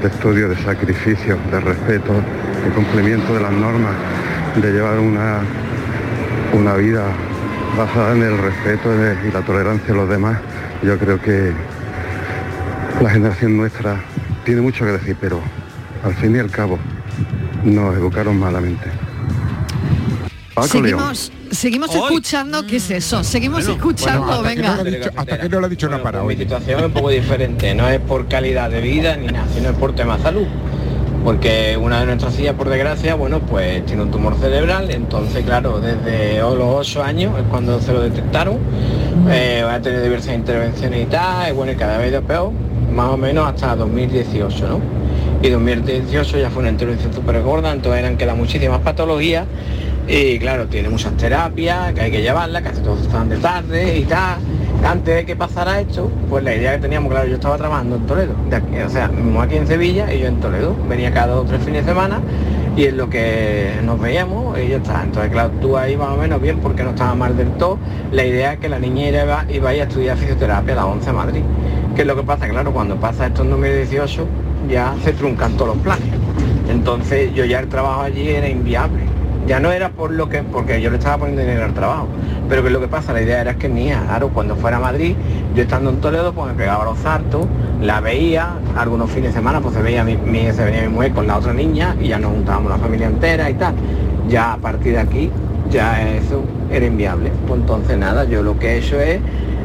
de 0.00 0.06
estudio, 0.06 0.48
de 0.48 0.62
sacrificio, 0.62 1.36
de 1.50 1.58
respeto, 1.58 2.12
de 2.12 2.70
cumplimiento 2.72 3.34
de 3.34 3.40
las 3.40 3.52
normas, 3.52 3.96
de 4.56 4.72
llevar 4.72 4.98
una, 4.98 5.40
una 6.52 6.74
vida 6.74 7.04
basada 7.76 8.12
en 8.14 8.22
el 8.22 8.38
respeto 8.38 8.90
y 9.28 9.32
la 9.32 9.42
tolerancia 9.42 9.94
a 9.94 9.96
los 9.96 10.08
demás, 10.08 10.38
yo 10.82 10.98
creo 10.98 11.20
que 11.20 11.52
la 13.00 13.10
generación 13.10 13.56
nuestra 13.56 13.96
tiene 14.44 14.60
mucho 14.60 14.84
que 14.84 14.92
decir, 14.92 15.16
pero 15.20 15.40
al 16.04 16.14
fin 16.14 16.34
y 16.34 16.38
al 16.38 16.50
cabo 16.50 16.78
nos 17.64 17.94
educaron 17.94 18.38
malamente. 18.38 18.86
Paco. 20.54 20.66
Seguimos, 20.66 21.32
seguimos 21.52 21.94
escuchando, 21.94 22.66
¿qué 22.66 22.76
es 22.76 22.90
eso? 22.90 23.22
Seguimos 23.22 23.60
Bueno, 23.66 23.76
escuchando, 23.78 24.26
bueno, 24.26 24.34
hasta 24.40 24.50
que 24.50 24.56
venga. 24.60 24.76
no 24.76 24.84
dicho- 24.84 25.10
hasta 25.16 25.38
que 25.40 25.48
no 25.48 25.60
lo 25.60 25.66
ha 25.66 25.68
dicho 25.68 25.88
no 25.88 26.02
para 26.02 26.20
Mi 26.22 26.26
hoy. 26.28 26.36
situación 26.36 26.80
es 26.80 26.86
un 26.86 26.92
poco 26.92 27.10
diferente, 27.10 27.74
no 27.74 27.88
es 27.88 28.00
por 28.00 28.26
calidad 28.28 28.68
de 28.68 28.80
vida 28.80 29.16
ni 29.16 29.26
nada, 29.28 29.46
sino 29.54 29.70
es 29.70 29.76
por 29.76 29.94
tema 29.94 30.16
de 30.16 30.22
salud. 30.24 30.46
Porque 31.24 31.76
una 31.76 32.00
de 32.00 32.06
nuestras 32.06 32.38
hijas, 32.40 32.54
por 32.54 32.68
desgracia, 32.68 33.14
bueno, 33.14 33.40
pues 33.40 33.84
tiene 33.84 34.02
un 34.02 34.10
tumor 34.10 34.36
cerebral, 34.40 34.90
entonces, 34.90 35.44
claro, 35.44 35.78
desde 35.80 36.38
los 36.38 36.62
8 36.62 37.02
años 37.02 37.38
es 37.38 37.44
cuando 37.50 37.78
se 37.80 37.92
lo 37.92 38.00
detectaron, 38.00 38.58
eh, 39.30 39.62
ha 39.68 39.80
tenido 39.80 40.02
diversas 40.02 40.34
intervenciones 40.34 41.02
y 41.02 41.06
tal, 41.06 41.50
y 41.50 41.52
bueno, 41.52 41.72
y 41.72 41.76
cada 41.76 41.98
vez 41.98 42.10
ido 42.10 42.22
peor, 42.22 42.52
más 42.90 43.10
o 43.10 43.16
menos 43.18 43.46
hasta 43.46 43.76
2018, 43.76 44.66
¿no? 44.66 44.80
Y 45.42 45.50
2018 45.50 46.38
ya 46.38 46.48
fue 46.48 46.60
una 46.62 46.70
intervención 46.70 47.12
súper 47.12 47.42
gorda, 47.42 47.70
entonces 47.72 48.00
eran 48.00 48.16
quedan 48.16 48.38
muchísimas 48.38 48.80
patologías, 48.80 49.44
y 50.08 50.38
claro, 50.38 50.66
tiene 50.66 50.88
muchas 50.88 51.16
terapias, 51.18 51.92
que 51.92 52.00
hay 52.00 52.10
que 52.10 52.22
llevarla, 52.22 52.62
casi 52.62 52.80
todos 52.80 53.02
están 53.02 53.28
de 53.28 53.36
tarde 53.36 53.98
y 53.98 54.04
tal. 54.04 54.38
Antes 54.84 55.14
de 55.14 55.26
que 55.26 55.36
pasara 55.36 55.80
esto, 55.80 56.10
pues 56.28 56.42
la 56.42 56.54
idea 56.54 56.72
que 56.72 56.78
teníamos, 56.78 57.10
claro, 57.10 57.28
yo 57.28 57.34
estaba 57.34 57.56
trabajando 57.56 57.96
en 57.96 58.06
Toledo, 58.06 58.32
de 58.48 58.56
aquí, 58.56 58.76
o 58.78 58.88
sea, 58.88 59.10
aquí 59.40 59.56
en 59.56 59.66
Sevilla 59.66 60.12
y 60.12 60.20
yo 60.20 60.26
en 60.26 60.40
Toledo. 60.40 60.74
Venía 60.88 61.12
cada 61.12 61.34
dos 61.34 61.44
o 61.44 61.48
tres 61.48 61.62
fines 61.62 61.84
de 61.84 61.92
semana 61.92 62.20
y 62.76 62.84
es 62.84 62.94
lo 62.94 63.10
que 63.10 63.72
nos 63.84 64.00
veíamos 64.00 64.58
y 64.58 64.68
ya 64.68 64.78
está. 64.78 65.02
Entonces, 65.02 65.30
claro, 65.30 65.50
tú 65.60 65.76
ahí 65.76 65.96
más 65.96 66.08
o 66.08 66.16
menos 66.16 66.40
bien 66.40 66.58
porque 66.60 66.82
no 66.82 66.90
estaba 66.90 67.14
mal 67.14 67.36
del 67.36 67.50
todo. 67.52 67.78
La 68.10 68.24
idea 68.24 68.54
es 68.54 68.58
que 68.58 68.68
la 68.68 68.78
niña 68.78 69.08
iba, 69.08 69.44
iba 69.48 69.70
a 69.70 69.74
ir 69.74 69.82
a 69.82 69.84
estudiar 69.84 70.16
fisioterapia 70.16 70.72
a 70.72 70.76
la 70.76 70.86
11 70.86 71.10
a 71.10 71.12
Madrid. 71.12 71.42
¿Qué 71.94 72.02
es 72.02 72.06
lo 72.06 72.16
que 72.16 72.22
pasa? 72.22 72.48
Claro, 72.48 72.72
cuando 72.72 72.96
pasa 72.96 73.26
esto 73.26 73.42
en 73.42 73.50
2018 73.50 74.26
ya 74.68 74.94
se 75.04 75.12
truncan 75.12 75.52
todos 75.52 75.76
los 75.76 75.78
planes. 75.78 76.08
Entonces 76.70 77.34
yo 77.34 77.44
ya 77.44 77.60
el 77.60 77.68
trabajo 77.68 78.02
allí 78.02 78.28
era 78.28 78.48
inviable. 78.48 79.02
Ya 79.46 79.58
no 79.58 79.72
era 79.72 79.90
por 79.90 80.12
lo 80.12 80.28
que, 80.28 80.42
porque 80.42 80.80
yo 80.80 80.90
le 80.90 80.98
estaba 80.98 81.18
poniendo 81.18 81.42
dinero 81.42 81.64
al 81.64 81.74
trabajo. 81.74 82.08
Pero 82.50 82.64
que 82.64 82.70
lo 82.70 82.80
que 82.80 82.88
pasa, 82.88 83.12
la 83.12 83.22
idea 83.22 83.40
era 83.40 83.54
que 83.54 83.68
hija, 83.68 84.02
claro, 84.06 84.28
cuando 84.30 84.56
fuera 84.56 84.78
a 84.78 84.80
Madrid, 84.80 85.14
yo 85.54 85.62
estando 85.62 85.88
en 85.90 86.00
Toledo, 86.00 86.32
pues 86.32 86.48
me 86.48 86.54
pegaba 86.54 86.84
los 86.84 86.98
saltos, 86.98 87.46
la 87.80 88.00
veía, 88.00 88.54
algunos 88.76 89.08
fines 89.08 89.30
de 89.30 89.38
semana, 89.38 89.60
pues 89.60 89.74
se 89.76 89.80
veía 89.82 90.02
mi, 90.02 90.16
mi- 90.16 90.50
se 90.52 90.64
venía 90.64 90.82
mi 90.82 90.88
mujer 90.88 91.12
con 91.12 91.28
la 91.28 91.38
otra 91.38 91.54
niña 91.54 91.94
y 92.00 92.08
ya 92.08 92.18
nos 92.18 92.32
juntábamos 92.32 92.72
la 92.72 92.78
familia 92.78 93.06
entera 93.06 93.48
y 93.48 93.54
tal. 93.54 93.74
Ya 94.28 94.54
a 94.54 94.56
partir 94.56 94.94
de 94.94 94.98
aquí, 94.98 95.30
ya 95.70 96.02
eso 96.02 96.42
era 96.72 96.84
inviable. 96.84 97.30
Pues 97.46 97.60
entonces 97.60 97.96
nada, 97.96 98.24
yo 98.24 98.42
lo 98.42 98.58
que 98.58 98.74
he 98.74 98.78
hecho 98.78 99.00
es 99.00 99.20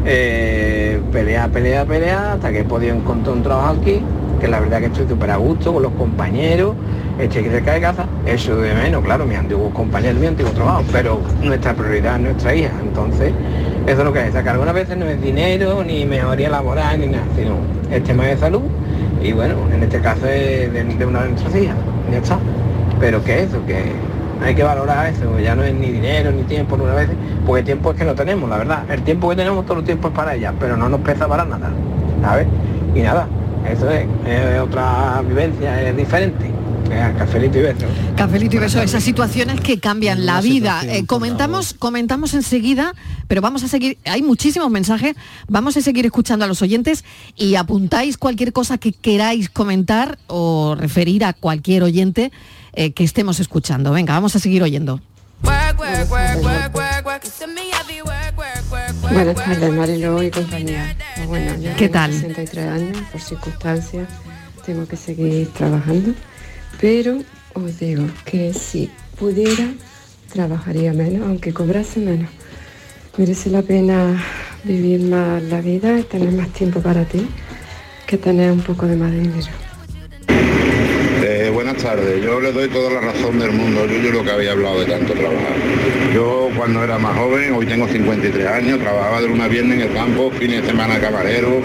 eh, 0.05 1.01
pelear, 1.11 1.49
pelear, 1.49 1.85
pelear, 1.87 2.25
hasta 2.33 2.51
que 2.51 2.59
he 2.59 2.63
podido 2.63 2.95
encontrar 2.95 3.35
un 3.35 3.43
trabajo 3.43 3.77
aquí, 3.81 4.01
que 4.39 4.47
la 4.47 4.59
verdad 4.59 4.79
que 4.79 4.85
estoy 4.87 5.07
súper 5.07 5.31
a 5.31 5.37
gusto 5.37 5.73
con 5.73 5.83
los 5.83 5.91
compañeros, 5.93 6.75
estoy 7.19 7.41
aquí 7.41 7.49
cerca 7.49 7.73
de 7.73 7.81
casa, 7.81 8.05
eso 8.25 8.55
de 8.57 8.73
menos, 8.73 9.03
claro, 9.03 9.25
mis 9.25 9.37
antiguos 9.37 9.73
compañeros, 9.73 10.19
mi 10.19 10.27
antiguo 10.27 10.51
trabajo, 10.51 10.83
pero 10.91 11.19
nuestra 11.41 11.73
prioridad 11.73 12.15
es 12.15 12.21
nuestra 12.21 12.55
hija, 12.55 12.71
entonces 12.81 13.33
eso 13.87 13.99
es 13.99 14.03
lo 14.03 14.13
que 14.13 14.27
es, 14.27 14.33
sacar 14.33 14.53
algunas 14.53 14.73
veces 14.73 14.97
no 14.97 15.05
es 15.05 15.21
dinero, 15.21 15.83
ni 15.83 16.05
mejoría 16.05 16.49
laboral, 16.49 16.99
ni 16.99 17.07
nada, 17.07 17.25
sino 17.35 17.55
el 17.91 18.03
tema 18.03 18.25
de 18.25 18.37
salud, 18.37 18.63
y 19.21 19.31
bueno, 19.31 19.55
en 19.73 19.83
este 19.83 19.99
caso 20.01 20.27
es 20.27 20.71
de, 20.71 20.83
de 20.83 21.05
una 21.05 21.23
de 21.23 21.29
nuestras 21.29 21.55
hijas, 21.55 21.75
ya 22.11 22.17
está. 22.17 22.37
Pero 22.99 23.23
que 23.23 23.43
eso, 23.43 23.65
que 23.65 23.91
hay 24.41 24.55
que 24.55 24.63
valorar 24.63 25.13
eso, 25.13 25.39
ya 25.39 25.55
no 25.55 25.63
es 25.63 25.73
ni 25.73 25.91
dinero, 25.91 26.31
ni 26.31 26.43
tiempo, 26.43 26.75
una 26.75 26.93
vez, 26.93 27.09
porque 27.45 27.63
tiempo 27.63 27.91
es 27.91 27.97
que 27.97 28.05
no 28.05 28.15
tenemos, 28.15 28.49
la 28.49 28.57
verdad. 28.57 28.83
El 28.89 29.01
tiempo 29.03 29.29
que 29.29 29.36
tenemos 29.36 29.65
todo 29.65 29.79
el 29.79 29.86
tiempo 29.86 30.09
es 30.09 30.13
para 30.13 30.36
ella, 30.36 30.53
pero 30.59 30.77
no 30.77 30.89
nos 30.89 31.01
pesa 31.01 31.27
para 31.27 31.45
nada, 31.45 31.71
¿sabes? 32.21 32.47
Y 32.93 33.01
nada, 33.01 33.27
eso 33.69 33.89
es, 33.89 34.05
es 34.27 34.59
otra 34.59 35.21
vivencia, 35.27 35.81
es 35.81 35.95
diferente. 35.95 36.55
Cafelito 37.17 37.57
y 37.57 37.61
beso. 37.61 37.86
Cafelito 38.15 38.55
y 38.57 38.59
beso, 38.59 38.81
esas 38.81 39.03
situaciones 39.03 39.59
que 39.59 39.79
cambian 39.79 40.25
la 40.25 40.41
vida. 40.41 40.81
Eh, 40.86 41.05
comentamos, 41.05 41.73
comentamos 41.73 42.33
enseguida, 42.33 42.93
pero 43.27 43.41
vamos 43.41 43.63
a 43.63 43.67
seguir, 43.67 43.97
hay 44.05 44.21
muchísimos 44.21 44.69
mensajes, 44.69 45.15
vamos 45.47 45.75
a 45.77 45.81
seguir 45.81 46.05
escuchando 46.05 46.45
a 46.45 46.47
los 46.47 46.61
oyentes 46.61 47.03
y 47.36 47.55
apuntáis 47.55 48.17
cualquier 48.17 48.53
cosa 48.53 48.77
que 48.77 48.91
queráis 48.93 49.49
comentar 49.49 50.19
o 50.27 50.75
referir 50.77 51.25
a 51.25 51.33
cualquier 51.33 51.83
oyente 51.83 52.31
eh, 52.76 52.91
que 52.91 53.03
estemos 53.03 53.39
escuchando. 53.39 53.91
Venga, 53.91 54.13
vamos 54.13 54.36
a 54.36 54.39
seguir 54.39 54.63
oyendo. 54.63 55.01
Buenas 59.01 59.36
tardes, 59.36 59.73
Marilo 59.73 60.23
y 60.23 60.32
compañía. 60.32 60.95
Pues 61.15 61.28
bueno, 61.28 61.55
yo 61.55 61.71
¿Qué 61.76 61.89
tengo 61.89 61.93
tal? 61.93 62.13
63 62.13 62.67
años, 62.67 62.97
por 63.11 63.21
circunstancias, 63.21 64.07
tengo 64.65 64.88
que 64.88 64.97
seguir 64.97 65.51
trabajando, 65.53 66.13
pero 66.82 67.19
os 67.53 67.80
digo 67.80 68.07
que 68.26 68.53
si 68.53 68.89
pudiera, 69.17 69.69
trabajaría 70.34 70.93
menos, 70.93 71.28
aunque 71.28 71.53
cobrase 71.53 71.99
menos. 71.99 72.30
Merece 73.17 73.49
la 73.49 73.61
pena 73.61 74.21
vivir 74.63 75.01
más 75.01 75.41
la 75.43 75.61
vida 75.61 75.99
y 75.99 76.03
tener 76.03 76.32
más 76.34 76.49
tiempo 76.49 76.82
para 76.82 77.05
ti 77.05 77.28
que 78.07 78.17
tener 78.17 78.51
un 78.51 78.61
poco 78.61 78.86
de 78.86 78.95
más 78.95 79.11
dinero. 79.11 79.64
Eh, 81.28 81.49
buenas 81.49 81.78
tardes, 81.78 82.23
yo 82.23 82.39
le 82.39 82.51
doy 82.51 82.67
toda 82.69 82.91
la 82.91 83.01
razón 83.01 83.39
del 83.39 83.51
mundo, 83.51 83.88
yo, 83.88 83.97
yo 83.97 84.11
lo 84.11 84.23
que 84.23 84.30
había 84.30 84.51
hablado 84.51 84.82
de 84.82 84.86
tanto 84.86 85.13
trabajar. 85.13 85.55
Yo 86.13 86.51
cuando 86.55 86.84
era 86.84 86.99
más 86.99 87.17
joven, 87.17 87.51
hoy 87.53 87.65
tengo 87.65 87.88
53 87.88 88.45
años, 88.45 88.80
trabajaba 88.80 89.21
de 89.21 89.30
lunes 89.30 89.43
a 89.43 89.47
viernes 89.47 89.82
en 89.82 89.89
el 89.89 89.93
campo, 89.95 90.30
fines 90.30 90.61
de 90.61 90.67
semana 90.67 90.99
camarero, 90.99 91.61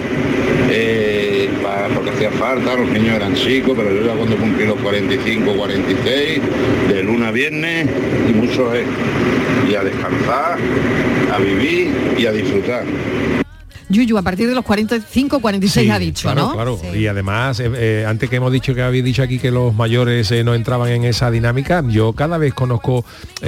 eh, 0.71 1.47
porque 1.93 2.09
hacía 2.09 2.31
falta, 2.31 2.73
los 2.75 2.89
niños 2.89 3.15
eran 3.15 3.35
chicos, 3.35 3.77
pero 3.77 3.93
yo 3.93 4.03
ya 4.03 4.13
cuando 4.13 4.35
cumplí 4.35 4.65
los 4.65 4.79
45, 4.79 5.53
46, 5.53 6.41
de 6.89 7.03
luna 7.03 7.27
a 7.27 7.31
viernes, 7.31 7.87
y 8.27 8.33
mucho 8.33 8.73
es. 8.73 8.85
Y 9.69 9.75
a 9.75 9.83
descansar, 9.83 10.57
a 11.31 11.37
vivir 11.37 11.91
y 12.17 12.25
a 12.25 12.31
disfrutar. 12.31 12.83
Yuyu, 13.91 14.17
a 14.17 14.21
partir 14.21 14.47
de 14.47 14.55
los 14.55 14.63
45, 14.65 15.39
46 15.39 15.85
Sí, 15.85 15.91
ha 15.91 15.99
dicho, 15.99 16.23
claro, 16.31 16.47
¿no? 16.47 16.53
Claro, 16.53 16.79
y 16.95 17.07
además, 17.07 17.59
eh, 17.59 17.69
eh, 17.75 18.05
antes 18.07 18.29
que 18.29 18.37
hemos 18.37 18.51
dicho 18.51 18.73
que 18.73 18.81
habéis 18.81 19.03
dicho 19.03 19.21
aquí 19.23 19.37
que 19.39 19.51
los 19.51 19.73
mayores 19.75 20.31
eh, 20.31 20.43
no 20.43 20.53
entraban 20.55 20.89
en 20.89 21.03
esa 21.03 21.29
dinámica, 21.31 21.83
yo 21.87 22.13
cada 22.13 22.37
vez 22.37 22.53
conozco, 22.53 23.03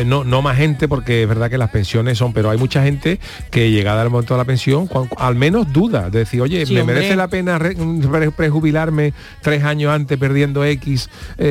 no, 0.05 0.23
no 0.23 0.41
más 0.41 0.57
gente, 0.57 0.87
porque 0.87 1.23
es 1.23 1.29
verdad 1.29 1.49
que 1.49 1.57
las 1.57 1.69
pensiones 1.69 2.17
son, 2.17 2.33
pero 2.33 2.49
hay 2.49 2.57
mucha 2.57 2.83
gente 2.83 3.19
que 3.51 3.71
llegada 3.71 4.01
al 4.01 4.09
momento 4.09 4.33
de 4.33 4.37
la 4.39 4.45
pensión, 4.45 4.87
cuan- 4.87 5.09
al 5.17 5.35
menos 5.35 5.71
duda, 5.71 6.09
de 6.09 6.19
decir, 6.19 6.41
oye, 6.41 6.65
Sí, 6.65 6.73
¿me 6.73 6.81
hombre. 6.81 6.95
merece 6.95 7.15
la 7.15 7.27
pena 7.27 7.57
re- 7.59 7.75
pre- 8.11 8.31
prejubilarme 8.31 9.13
tres 9.41 9.63
años 9.63 9.91
antes 9.91 10.17
perdiendo 10.17 10.63
X 10.65 11.09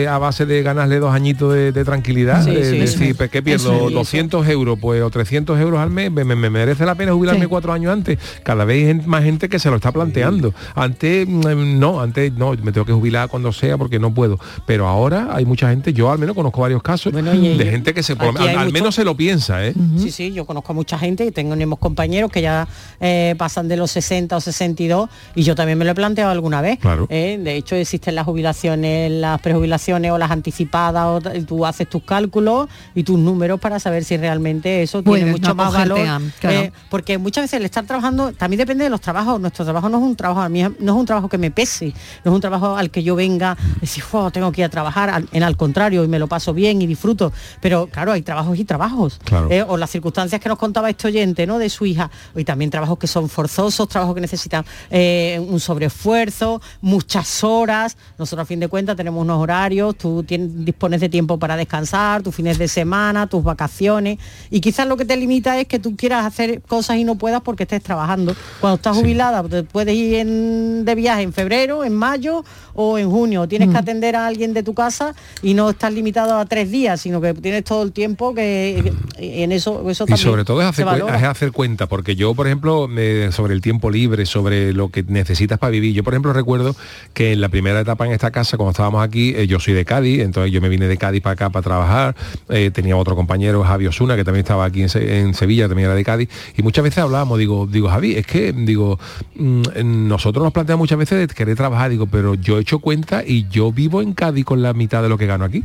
a 0.08 0.18
base 0.18 0.46
de 0.46 0.62
ganarle 0.62 0.98
dos 0.98 1.14
añitos 1.14 1.52
de, 1.54 1.72
de 1.72 1.84
tranquilidad? 1.84 2.44
Sí, 2.44 2.50
sí, 2.62 2.78
decir, 2.78 3.16
pues, 3.16 3.30
¿qué 3.30 3.42
pierdo? 3.42 3.88
es. 3.88 3.94
200 3.94 4.46
euros 4.48 4.78
pues 4.80 5.02
o 5.02 5.10
300 5.10 5.58
euros 5.60 5.80
al 5.80 5.90
mes, 5.90 6.10
¿me, 6.10 6.24
me- 6.24 6.36
me 6.36 6.50
merece 6.50 6.84
la 6.84 6.94
pena 6.94 7.12
jubilarme 7.12 7.46
cuatro 7.46 7.72
años 7.72 7.92
antes? 7.92 8.18
Cada 8.42 8.64
vez 8.64 8.81
hay 8.86 8.94
más 8.94 9.22
gente 9.24 9.48
que 9.48 9.58
se 9.58 9.70
lo 9.70 9.76
está 9.76 9.92
planteando. 9.92 10.52
Antes 10.74 11.26
mm, 11.28 11.78
no, 11.78 12.00
antes 12.00 12.32
no, 12.32 12.52
me 12.62 12.72
tengo 12.72 12.84
que 12.86 12.92
jubilar 12.92 13.28
cuando 13.28 13.52
sea 13.52 13.76
porque 13.78 13.98
no 13.98 14.12
puedo. 14.12 14.38
Pero 14.66 14.86
ahora 14.88 15.28
hay 15.32 15.44
mucha 15.44 15.68
gente, 15.70 15.92
yo 15.92 16.10
al 16.10 16.18
menos 16.18 16.34
conozco 16.34 16.60
varios 16.60 16.82
casos 16.82 17.12
y- 17.12 17.56
de 17.56 17.66
gente 17.70 17.94
que 17.94 18.02
se 18.02 18.16
por- 18.16 18.38
al, 18.40 18.72
menos 18.72 18.94
se 18.94 19.04
lo 19.04 19.16
piensa, 19.16 19.66
¿eh? 19.66 19.74
Sí, 19.98 20.10
sí, 20.10 20.32
yo 20.32 20.44
conozco 20.44 20.72
a 20.72 20.74
mucha 20.74 20.98
gente 20.98 21.24
y 21.24 21.30
tenemos 21.30 21.78
compañeros 21.78 22.30
que 22.30 22.42
ya 22.42 22.66
eh, 23.00 23.34
pasan 23.38 23.68
de 23.68 23.76
los 23.76 23.90
60 23.90 24.36
o 24.36 24.40
62 24.40 25.08
y 25.34 25.42
yo 25.42 25.54
también 25.54 25.78
me 25.78 25.84
lo 25.84 25.90
he 25.90 25.94
planteado 25.94 26.30
alguna 26.30 26.60
vez. 26.60 26.78
Claro. 26.78 27.06
¿eh? 27.10 27.38
De 27.42 27.56
hecho, 27.56 27.76
existen 27.76 28.14
las 28.14 28.24
jubilaciones, 28.24 29.10
las 29.10 29.40
prejubilaciones 29.40 30.10
o 30.12 30.18
las 30.18 30.30
anticipadas, 30.30 31.04
o 31.06 31.20
tú 31.46 31.66
haces 31.66 31.88
tus 31.88 32.02
cálculos 32.02 32.68
y 32.94 33.02
tus 33.02 33.18
números 33.18 33.60
para 33.60 33.78
saber 33.80 34.04
si 34.04 34.16
realmente 34.16 34.82
eso 34.82 35.02
Puedes 35.02 35.24
tiene 35.24 35.32
mucho 35.38 35.48
no 35.50 35.54
más 35.54 35.72
valor. 35.72 35.98
claro. 36.40 36.56
eh, 36.60 36.72
porque 36.90 37.18
muchas 37.18 37.44
veces 37.44 37.58
el 37.60 37.64
estar 37.66 37.84
trabajando 37.84 38.32
también 38.32 38.58
depende 38.58 38.71
de 38.78 38.90
los 38.90 39.00
trabajos. 39.00 39.40
Nuestro 39.40 39.64
trabajo 39.64 39.88
no 39.88 39.98
es 39.98 40.04
un 40.04 40.16
trabajo, 40.16 40.40
a 40.40 40.48
mí 40.48 40.62
no 40.62 40.92
es 40.92 40.98
un 40.98 41.06
trabajo 41.06 41.28
que 41.28 41.38
me 41.38 41.50
pese, 41.50 41.94
no 42.24 42.30
es 42.30 42.34
un 42.34 42.40
trabajo 42.40 42.76
al 42.76 42.90
que 42.90 43.02
yo 43.02 43.14
venga 43.14 43.56
y 43.76 43.80
decir, 43.80 44.02
"Jo, 44.02 44.30
tengo 44.30 44.50
que 44.52 44.60
ir 44.60 44.64
a 44.66 44.68
trabajar, 44.68 45.10
al- 45.10 45.28
en 45.32 45.42
al 45.42 45.56
contrario, 45.56 46.04
y 46.04 46.08
me 46.08 46.18
lo 46.18 46.26
paso 46.26 46.52
bien 46.54 46.80
y 46.82 46.86
disfruto. 46.86 47.32
Pero 47.60 47.86
claro, 47.88 48.12
hay 48.12 48.22
trabajos 48.22 48.58
y 48.58 48.64
trabajos. 48.64 49.20
Claro. 49.24 49.48
Eh, 49.50 49.62
o 49.66 49.76
las 49.76 49.90
circunstancias 49.90 50.40
que 50.40 50.48
nos 50.48 50.58
contaba 50.58 50.88
este 50.90 51.08
oyente, 51.08 51.46
¿no? 51.46 51.58
De 51.58 51.68
su 51.70 51.86
hija. 51.86 52.10
Y 52.36 52.44
también 52.44 52.70
trabajos 52.70 52.98
que 52.98 53.06
son 53.06 53.28
forzosos, 53.28 53.88
trabajos 53.88 54.14
que 54.14 54.20
necesitan 54.20 54.64
eh, 54.90 55.44
un 55.48 55.60
sobreesfuerzo, 55.60 56.60
muchas 56.80 57.44
horas. 57.44 57.96
Nosotros 58.18 58.44
a 58.44 58.46
fin 58.46 58.60
de 58.60 58.68
cuentas 58.68 58.96
tenemos 58.96 59.20
unos 59.22 59.38
horarios, 59.40 59.96
tú 59.96 60.22
tienes- 60.22 60.64
dispones 60.64 61.00
de 61.00 61.08
tiempo 61.08 61.38
para 61.38 61.56
descansar, 61.56 62.22
tus 62.22 62.34
fines 62.34 62.58
de 62.58 62.68
semana, 62.68 63.26
tus 63.26 63.42
vacaciones. 63.42 64.18
Y 64.50 64.60
quizás 64.60 64.86
lo 64.86 64.96
que 64.96 65.04
te 65.04 65.16
limita 65.16 65.58
es 65.58 65.66
que 65.66 65.78
tú 65.78 65.96
quieras 65.96 66.24
hacer 66.24 66.62
cosas 66.62 66.96
y 66.96 67.04
no 67.04 67.16
puedas 67.16 67.40
porque 67.42 67.64
estés 67.64 67.82
trabajando. 67.82 68.34
Cuando 68.60 68.76
estás 68.76 68.96
jubilada, 68.96 69.42
te 69.44 69.62
puedes 69.64 69.94
ir 69.94 70.14
en- 70.14 70.84
de 70.84 70.94
viaje 70.94 71.22
en 71.22 71.32
febrero, 71.32 71.84
en 71.84 71.94
mayo 71.94 72.44
o 72.74 72.98
en 72.98 73.10
junio. 73.10 73.46
Tienes 73.48 73.68
Mm. 73.68 73.72
que 73.72 73.78
atender 73.78 74.16
a 74.16 74.26
alguien 74.26 74.54
de 74.54 74.62
tu 74.62 74.74
casa 74.74 75.14
y 75.42 75.54
no 75.54 75.70
estás 75.70 75.92
limitado 75.92 76.36
a 76.38 76.44
tres 76.46 76.70
días, 76.70 77.00
sino 77.00 77.20
que 77.20 77.34
tienes 77.34 77.64
todo 77.64 77.82
el 77.82 77.92
tiempo 77.92 78.34
que 78.34 78.42
que 78.82 79.42
en 79.44 79.52
eso, 79.52 79.88
eso 79.90 80.04
Y 80.04 80.06
también 80.08 80.18
sobre 80.18 80.44
todo 80.44 80.60
es 80.62 80.66
hacer, 80.68 81.48
es 81.48 81.52
cuenta, 81.52 81.86
porque 81.86 82.16
yo, 82.16 82.34
por 82.34 82.46
ejemplo, 82.46 82.88
eh, 82.96 83.28
sobre 83.32 83.54
el 83.54 83.60
tiempo 83.60 83.90
libre, 83.90 84.26
sobre 84.26 84.72
lo 84.72 84.88
que 84.90 85.02
necesitas 85.06 85.58
para 85.58 85.70
vivir, 85.70 85.92
yo, 85.94 86.02
por 86.02 86.12
ejemplo, 86.14 86.32
recuerdo 86.32 86.74
que 87.12 87.32
en 87.32 87.40
la 87.40 87.48
primera 87.48 87.80
etapa 87.80 88.06
en 88.06 88.12
esta 88.12 88.30
casa, 88.30 88.56
cuando 88.56 88.70
estábamos 88.72 89.02
aquí, 89.04 89.34
eh, 89.36 89.46
yo 89.46 89.60
soy 89.60 89.74
de 89.74 89.84
Cádiz, 89.84 90.20
entonces 90.22 90.52
yo 90.52 90.60
me 90.60 90.68
vine 90.68 90.86
de 90.88 90.96
Cádiz 90.96 91.22
para 91.22 91.34
acá 91.34 91.50
para 91.50 91.62
trabajar, 91.62 92.16
eh, 92.48 92.70
tenía 92.72 92.96
otro 92.96 93.14
compañero, 93.16 93.62
Javi 93.62 93.86
Osuna, 93.86 94.16
que 94.16 94.24
también 94.24 94.42
estaba 94.44 94.64
aquí 94.64 94.82
en, 94.82 94.88
en 94.94 95.34
Sevilla, 95.34 95.68
también 95.68 95.86
era 95.86 95.94
de 95.94 96.04
Cádiz, 96.04 96.28
y 96.56 96.62
muchas 96.62 96.84
veces 96.84 96.98
hablábamos, 96.98 97.38
digo, 97.38 97.66
digo, 97.70 97.88
Javi, 97.88 98.16
es 98.16 98.26
que, 98.26 98.41
digo, 98.50 98.98
mm, 99.36 99.62
nosotros 100.08 100.42
nos 100.42 100.52
planteamos 100.52 100.82
muchas 100.82 100.98
veces 100.98 101.28
de 101.28 101.34
querer 101.34 101.56
trabajar, 101.56 101.90
digo, 101.90 102.06
pero 102.06 102.34
yo 102.34 102.58
he 102.58 102.62
hecho 102.62 102.80
cuenta 102.80 103.22
y 103.24 103.46
yo 103.48 103.70
vivo 103.70 104.02
en 104.02 104.14
Cádiz 104.14 104.44
con 104.44 104.62
la 104.62 104.72
mitad 104.72 105.02
de 105.02 105.08
lo 105.08 105.18
que 105.18 105.26
gano 105.26 105.44
aquí. 105.44 105.62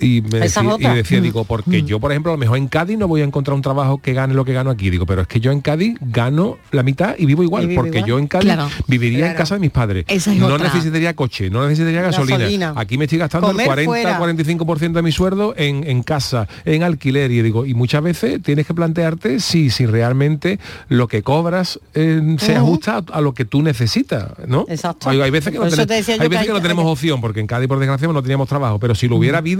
Y, 0.00 0.22
me 0.22 0.40
decía, 0.40 0.62
y 0.78 0.86
decía, 0.94 1.20
Mm. 1.20 1.22
digo, 1.22 1.44
porque 1.44 1.82
yo, 1.82 1.98
por 2.00 2.12
ejemplo, 2.12 2.32
a 2.32 2.34
lo 2.34 2.38
mejor 2.38 2.58
en 2.58 2.68
Cádiz 2.68 2.98
no 2.98 3.08
voy 3.08 3.20
a 3.20 3.24
encontrar 3.24 3.54
un 3.54 3.62
trabajo 3.62 3.98
que 3.98 4.12
gane 4.12 4.34
lo 4.34 4.44
que 4.44 4.52
gano 4.52 4.70
aquí. 4.70 4.90
Digo, 4.90 5.06
pero 5.06 5.22
es 5.22 5.28
que 5.28 5.40
yo 5.40 5.50
en 5.52 5.60
Cádiz 5.60 5.96
gano 6.00 6.58
la 6.70 6.82
mitad 6.82 7.14
y 7.18 7.26
vivo 7.26 7.42
igual, 7.42 7.64
Y 7.64 7.66
vivo 7.68 7.82
porque 7.82 7.98
igual. 7.98 8.08
yo 8.08 8.18
en 8.18 8.26
Cádiz 8.26 8.44
Claro. 8.52 8.68
viviría 8.86 9.30
en 9.30 9.36
casa 9.36 9.54
de 9.54 9.60
mis 9.60 9.70
padres. 9.70 10.04
Esa 10.08 10.32
es 10.32 10.38
no 10.38 10.46
otra. 10.46 10.64
necesitaría 10.68 11.14
coche, 11.16 11.50
no 11.50 11.62
necesitaría 11.66 12.02
gasolina. 12.02 12.38
Gasolina. 12.38 12.72
Aquí 12.76 12.98
me 12.98 13.04
estoy 13.04 13.18
gastando 13.18 13.48
Comer 13.48 13.62
el 13.62 13.66
40, 13.86 13.90
fuera. 13.90 14.18
45% 14.18 14.92
de 14.92 15.02
mi 15.02 15.12
sueldo 15.12 15.54
en, 15.56 15.82
en 15.88 16.02
casa, 16.02 16.46
en 16.64 16.82
alquiler. 16.82 17.30
Y 17.30 17.42
digo, 17.42 17.66
y 17.66 17.74
muchas 17.74 18.02
veces 18.02 18.42
tienes 18.42 18.66
que 18.66 18.74
plantearte 18.74 19.40
si, 19.40 19.70
si 19.70 19.86
realmente 19.86 20.58
lo 20.88 21.08
que 21.08 21.22
cobras 21.22 21.80
eh, 21.94 22.36
se 22.38 22.54
ajusta 22.56 22.98
a, 22.98 23.18
a 23.18 23.20
lo 23.20 23.34
que 23.34 23.44
tú 23.44 23.62
necesitas, 23.62 24.26
¿no? 24.46 24.64
Exacto. 24.68 25.08
Hay, 25.10 25.20
hay 25.20 25.30
veces 25.30 25.52
que 25.52 25.58
no 25.58 25.64
tenemos, 25.64 25.86
te 25.86 25.94
hay 25.94 26.02
que 26.02 26.12
veces 26.12 26.20
hay 26.20 26.46
que 26.46 26.48
no 26.52 26.56
que- 26.56 26.60
tenemos 26.62 26.86
opción, 26.86 27.20
porque 27.20 27.40
en 27.40 27.46
Cádiz, 27.46 27.68
por 27.68 27.78
desgracia, 27.78 28.06
no 28.08 28.22
teníamos 28.22 28.48
trabajo. 28.48 28.78
Pero 28.78 28.94
si 28.94 29.08
lo 29.08 29.16
hubiera 29.16 29.38
habido, 29.38 29.55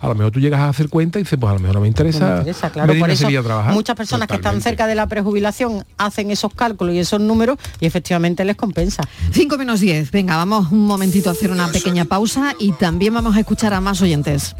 a 0.00 0.08
lo 0.08 0.14
mejor 0.14 0.32
tú 0.32 0.40
llegas 0.40 0.60
a 0.60 0.68
hacer 0.68 0.88
cuenta 0.88 1.18
y 1.18 1.22
dices, 1.22 1.38
pues 1.38 1.50
a 1.50 1.54
lo 1.54 1.60
mejor 1.60 1.76
no 1.76 1.80
me 1.82 1.88
interesa, 1.88 2.26
Me 2.26 2.38
interesa, 2.38 2.70
claro, 2.70 2.88
venirme 2.88 3.00
por 3.00 3.10
a 3.10 3.12
eso 3.12 3.20
Sevilla 3.22 3.40
a 3.40 3.42
trabajar. 3.42 3.74
muchas 3.74 3.96
personas 3.96 4.28
que 4.28 4.36
están 4.36 4.60
cerca 4.60 4.86
de 4.86 4.94
la 4.94 5.06
prejubilación 5.06 5.84
hacen 5.98 6.30
esos 6.30 6.54
cálculos 6.54 6.94
y 6.94 6.98
esos 6.98 7.20
números 7.20 7.58
y 7.80 7.86
efectivamente 7.86 8.44
les 8.44 8.56
compensa. 8.56 9.02
5 9.32 9.58
menos 9.58 9.80
10. 9.80 10.10
Venga, 10.10 10.36
vamos 10.36 10.70
un 10.72 10.86
momentito 10.86 11.28
a 11.28 11.32
hacer 11.32 11.50
una 11.50 11.68
pequeña 11.68 12.04
pausa 12.04 12.54
y 12.58 12.72
también 12.72 13.14
vamos 13.14 13.36
a 13.36 13.40
escuchar 13.40 13.74
a 13.74 13.80
más 13.80 14.00
oyentes. 14.02 14.54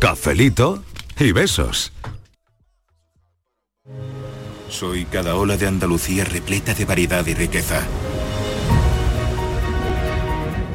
Cafelito 0.00 0.82
y 1.18 1.32
besos. 1.32 1.92
Soy 4.68 5.04
cada 5.04 5.34
ola 5.36 5.56
de 5.56 5.66
Andalucía 5.66 6.24
repleta 6.24 6.72
de 6.74 6.84
variedad 6.84 7.26
y 7.26 7.34
riqueza. 7.34 7.82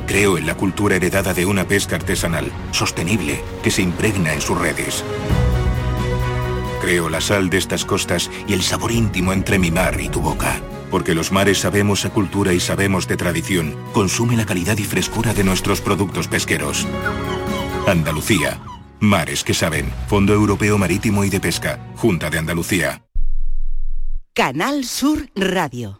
Creo 0.08 0.38
en 0.38 0.48
la 0.48 0.56
cultura 0.56 0.96
heredada 0.96 1.34
de 1.34 1.46
una 1.46 1.68
pesca 1.68 1.98
artesanal, 1.98 2.50
sostenible, 2.72 3.42
que 3.62 3.70
se 3.70 3.82
impregna 3.82 4.34
en 4.34 4.40
sus 4.40 4.58
redes. 4.58 5.04
Creo 6.82 7.10
la 7.10 7.20
sal 7.20 7.50
de 7.50 7.58
estas 7.58 7.84
costas 7.84 8.32
y 8.48 8.54
el 8.54 8.64
sabor 8.64 8.94
íntimo 8.94 9.34
entre 9.34 9.60
mi 9.60 9.70
mar 9.70 10.00
y 10.00 10.08
tu 10.08 10.22
boca. 10.22 10.62
Porque 10.90 11.14
los 11.14 11.34
mares 11.34 11.60
sabemos 11.60 12.06
a 12.06 12.10
cultura 12.10 12.54
y 12.54 12.62
sabemos 12.62 13.10
de 13.10 13.18
tradición. 13.18 13.76
Consume 13.92 14.38
la 14.38 14.46
calidad 14.46 14.78
y 14.78 14.86
frescura 14.86 15.34
de 15.34 15.44
nuestros 15.44 15.82
productos 15.82 16.30
pesqueros. 16.30 16.88
Andalucía. 17.86 18.62
Mares 19.02 19.44
que 19.44 19.54
saben. 19.54 19.92
Fondo 20.08 20.34
Europeo 20.34 20.78
Marítimo 20.78 21.26
y 21.26 21.30
de 21.30 21.42
Pesca. 21.42 21.80
Junta 21.98 22.30
de 22.30 22.38
Andalucía. 22.40 23.04
Canal 24.34 24.86
Sur 24.86 25.30
Radio. 25.36 26.00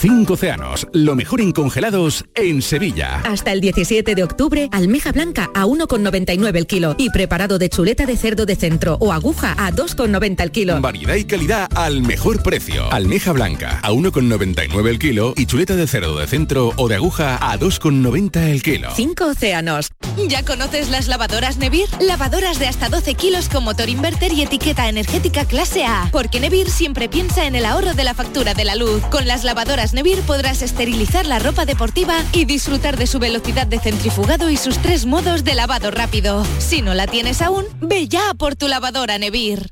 Cinco 0.00 0.32
océanos, 0.32 0.86
lo 0.94 1.14
mejor 1.14 1.42
en 1.42 1.52
congelados 1.52 2.24
en 2.34 2.62
Sevilla. 2.62 3.20
Hasta 3.22 3.52
el 3.52 3.60
17 3.60 4.14
de 4.14 4.24
octubre, 4.24 4.70
almeja 4.72 5.12
blanca 5.12 5.50
a 5.54 5.66
1,99 5.66 6.56
el 6.56 6.66
kilo 6.66 6.94
y 6.96 7.10
preparado 7.10 7.58
de 7.58 7.68
chuleta 7.68 8.06
de 8.06 8.16
cerdo 8.16 8.46
de 8.46 8.56
centro 8.56 8.96
o 8.98 9.12
aguja 9.12 9.54
a 9.58 9.70
2,90 9.70 10.42
el 10.42 10.52
kilo. 10.52 10.80
Variedad 10.80 11.16
y 11.16 11.24
calidad 11.26 11.68
al 11.76 12.00
mejor 12.00 12.42
precio. 12.42 12.90
Almeja 12.90 13.32
blanca 13.32 13.78
a 13.82 13.90
1,99 13.90 14.88
el 14.88 14.98
kilo 14.98 15.34
y 15.36 15.44
chuleta 15.44 15.76
de 15.76 15.86
cerdo 15.86 16.18
de 16.18 16.26
centro 16.26 16.72
o 16.76 16.88
de 16.88 16.94
aguja 16.94 17.36
a 17.36 17.58
2,90 17.58 18.48
el 18.48 18.62
kilo. 18.62 18.88
Cinco 18.96 19.26
océanos. 19.26 19.90
¿Ya 20.28 20.42
conoces 20.46 20.88
las 20.88 21.08
lavadoras 21.08 21.58
Nevir? 21.58 21.88
Lavadoras 22.00 22.58
de 22.58 22.68
hasta 22.68 22.88
12 22.88 23.14
kilos 23.16 23.50
con 23.50 23.64
motor 23.64 23.90
inverter 23.90 24.32
y 24.32 24.40
etiqueta 24.40 24.88
energética 24.88 25.44
clase 25.44 25.84
A. 25.84 26.08
Porque 26.10 26.40
Nevir 26.40 26.70
siempre 26.70 27.10
piensa 27.10 27.46
en 27.46 27.54
el 27.54 27.66
ahorro 27.66 27.92
de 27.92 28.04
la 28.04 28.14
factura 28.14 28.54
de 28.54 28.64
la 28.64 28.76
luz. 28.76 29.02
Con 29.10 29.28
las 29.28 29.44
lavadoras 29.44 29.89
Nevir 29.92 30.20
podrás 30.22 30.62
esterilizar 30.62 31.26
la 31.26 31.38
ropa 31.38 31.64
deportiva 31.64 32.16
y 32.32 32.44
disfrutar 32.44 32.96
de 32.96 33.06
su 33.06 33.18
velocidad 33.18 33.66
de 33.66 33.78
centrifugado 33.78 34.50
y 34.50 34.56
sus 34.56 34.78
tres 34.78 35.06
modos 35.06 35.44
de 35.44 35.54
lavado 35.54 35.90
rápido. 35.90 36.44
Si 36.58 36.82
no 36.82 36.94
la 36.94 37.06
tienes 37.06 37.42
aún, 37.42 37.64
ve 37.80 38.08
ya 38.08 38.34
por 38.34 38.56
tu 38.56 38.68
lavadora 38.68 39.18
Nevir. 39.18 39.70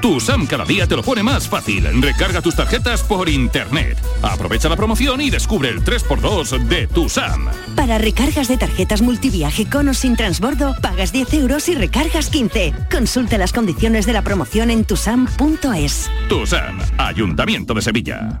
Tu 0.00 0.08
Tu 0.08 0.20
SAM 0.20 0.46
cada 0.46 0.64
día 0.64 0.86
te 0.86 0.96
lo 0.96 1.02
pone 1.02 1.22
más 1.22 1.48
fácil. 1.48 1.84
Recarga 2.00 2.40
tus 2.40 2.56
tarjetas 2.56 3.02
por 3.02 3.28
internet. 3.28 3.98
Aprovecha 4.22 4.68
la 4.68 4.76
promoción 4.76 5.20
y 5.20 5.28
descubre 5.28 5.68
el 5.68 5.84
3x2 5.84 6.66
de 6.66 6.86
Tu 6.86 7.08
SAM. 7.08 7.48
Para 7.76 7.98
recargas 7.98 8.48
de 8.48 8.56
tarjetas 8.56 9.02
multiviaje 9.02 9.68
con 9.68 9.88
o 9.88 9.94
sin 9.94 10.16
transbordo, 10.16 10.74
pagas 10.80 11.12
10 11.12 11.34
euros 11.34 11.68
y 11.68 11.74
recargas 11.74 12.30
15. 12.30 12.72
Consulta 12.90 13.38
las 13.38 13.52
condiciones 13.52 14.06
de 14.06 14.12
la 14.12 14.22
promoción 14.22 14.70
en 14.70 14.84
tusam.es. 14.84 16.10
Tu 16.28 16.46
SAM, 16.46 16.78
Ayuntamiento 16.96 17.74
de 17.74 17.82
Sevilla. 17.82 18.40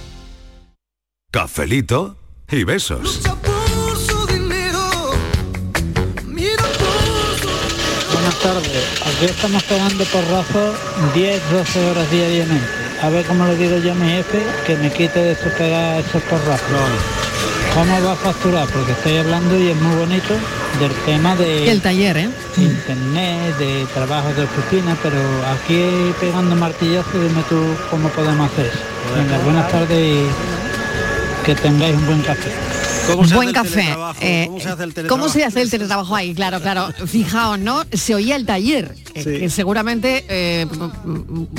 Cafelito 1.31 2.17
y 2.51 2.65
besos. 2.65 3.21
Buenas 8.11 8.39
tardes. 8.43 9.01
Aquí 9.05 9.25
estamos 9.25 9.63
pegando 9.63 10.03
porrazos 10.03 10.75
10, 11.15 11.41
12 11.53 11.89
horas 11.89 12.11
diariamente. 12.11 12.67
A 13.01 13.07
ver 13.07 13.25
cómo 13.25 13.45
le 13.45 13.55
digo 13.55 13.77
yo 13.77 13.93
a 13.93 13.95
mi 13.95 14.09
jefe 14.09 14.43
que 14.67 14.75
me 14.75 14.91
quite 14.91 15.23
de 15.23 15.35
su 15.37 15.49
pegar 15.57 16.01
esos 16.01 16.21
porrazos. 16.23 16.69
¿Cómo 17.75 18.03
va 18.03 18.11
a 18.11 18.15
facturar? 18.17 18.67
Porque 18.67 18.91
estoy 18.91 19.15
hablando 19.15 19.57
y 19.57 19.69
es 19.69 19.77
muy 19.79 19.95
bonito 19.95 20.33
del 20.81 20.91
tema 21.05 21.37
de 21.37 21.71
El 21.71 21.81
taller, 21.81 22.17
¿eh? 22.17 22.29
internet, 22.57 23.57
de 23.57 23.85
trabajo 23.93 24.33
de 24.33 24.43
oficina, 24.43 24.97
pero 25.01 25.17
aquí 25.47 26.13
pegando 26.19 26.57
martillazos, 26.57 27.13
dime 27.13 27.41
tú 27.47 27.73
cómo 27.89 28.09
podemos 28.09 28.51
hacer 28.51 28.65
eso. 28.65 28.79
Venga, 29.15 29.37
buenas 29.45 29.71
tardes 29.71 29.97
y 29.97 30.27
que 31.45 31.55
tengáis 31.55 31.95
un 31.95 32.05
buen 32.05 32.21
café. 32.21 32.51
Buen 33.33 33.51
café. 33.51 33.95
Eh, 34.21 34.47
¿Cómo 35.09 35.27
se 35.27 35.43
hace 35.43 35.61
el 35.61 35.69
teletrabajo 35.69 36.15
ahí? 36.15 36.33
Claro, 36.33 36.61
claro. 36.61 36.89
Fijaos, 37.07 37.59
¿no? 37.59 37.83
Se 37.91 38.13
oía 38.15 38.35
el 38.35 38.45
taller, 38.45 38.95
eh, 39.15 39.23
Sí. 39.23 39.39
que 39.39 39.49
seguramente 39.49 40.23
eh, 40.29 40.67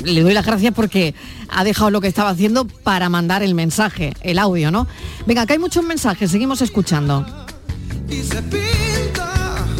le 0.03 0.21
doy 0.21 0.33
las 0.33 0.45
gracias 0.45 0.73
porque 0.73 1.13
ha 1.49 1.63
dejado 1.63 1.91
lo 1.91 2.01
que 2.01 2.07
estaba 2.07 2.29
haciendo 2.29 2.65
para 2.65 3.09
mandar 3.09 3.43
el 3.43 3.55
mensaje, 3.55 4.13
el 4.21 4.39
audio, 4.39 4.71
¿no? 4.71 4.87
Venga, 5.27 5.41
acá 5.41 5.53
hay 5.53 5.59
muchos 5.59 5.83
mensajes, 5.83 6.31
seguimos 6.31 6.61
escuchando. 6.61 7.25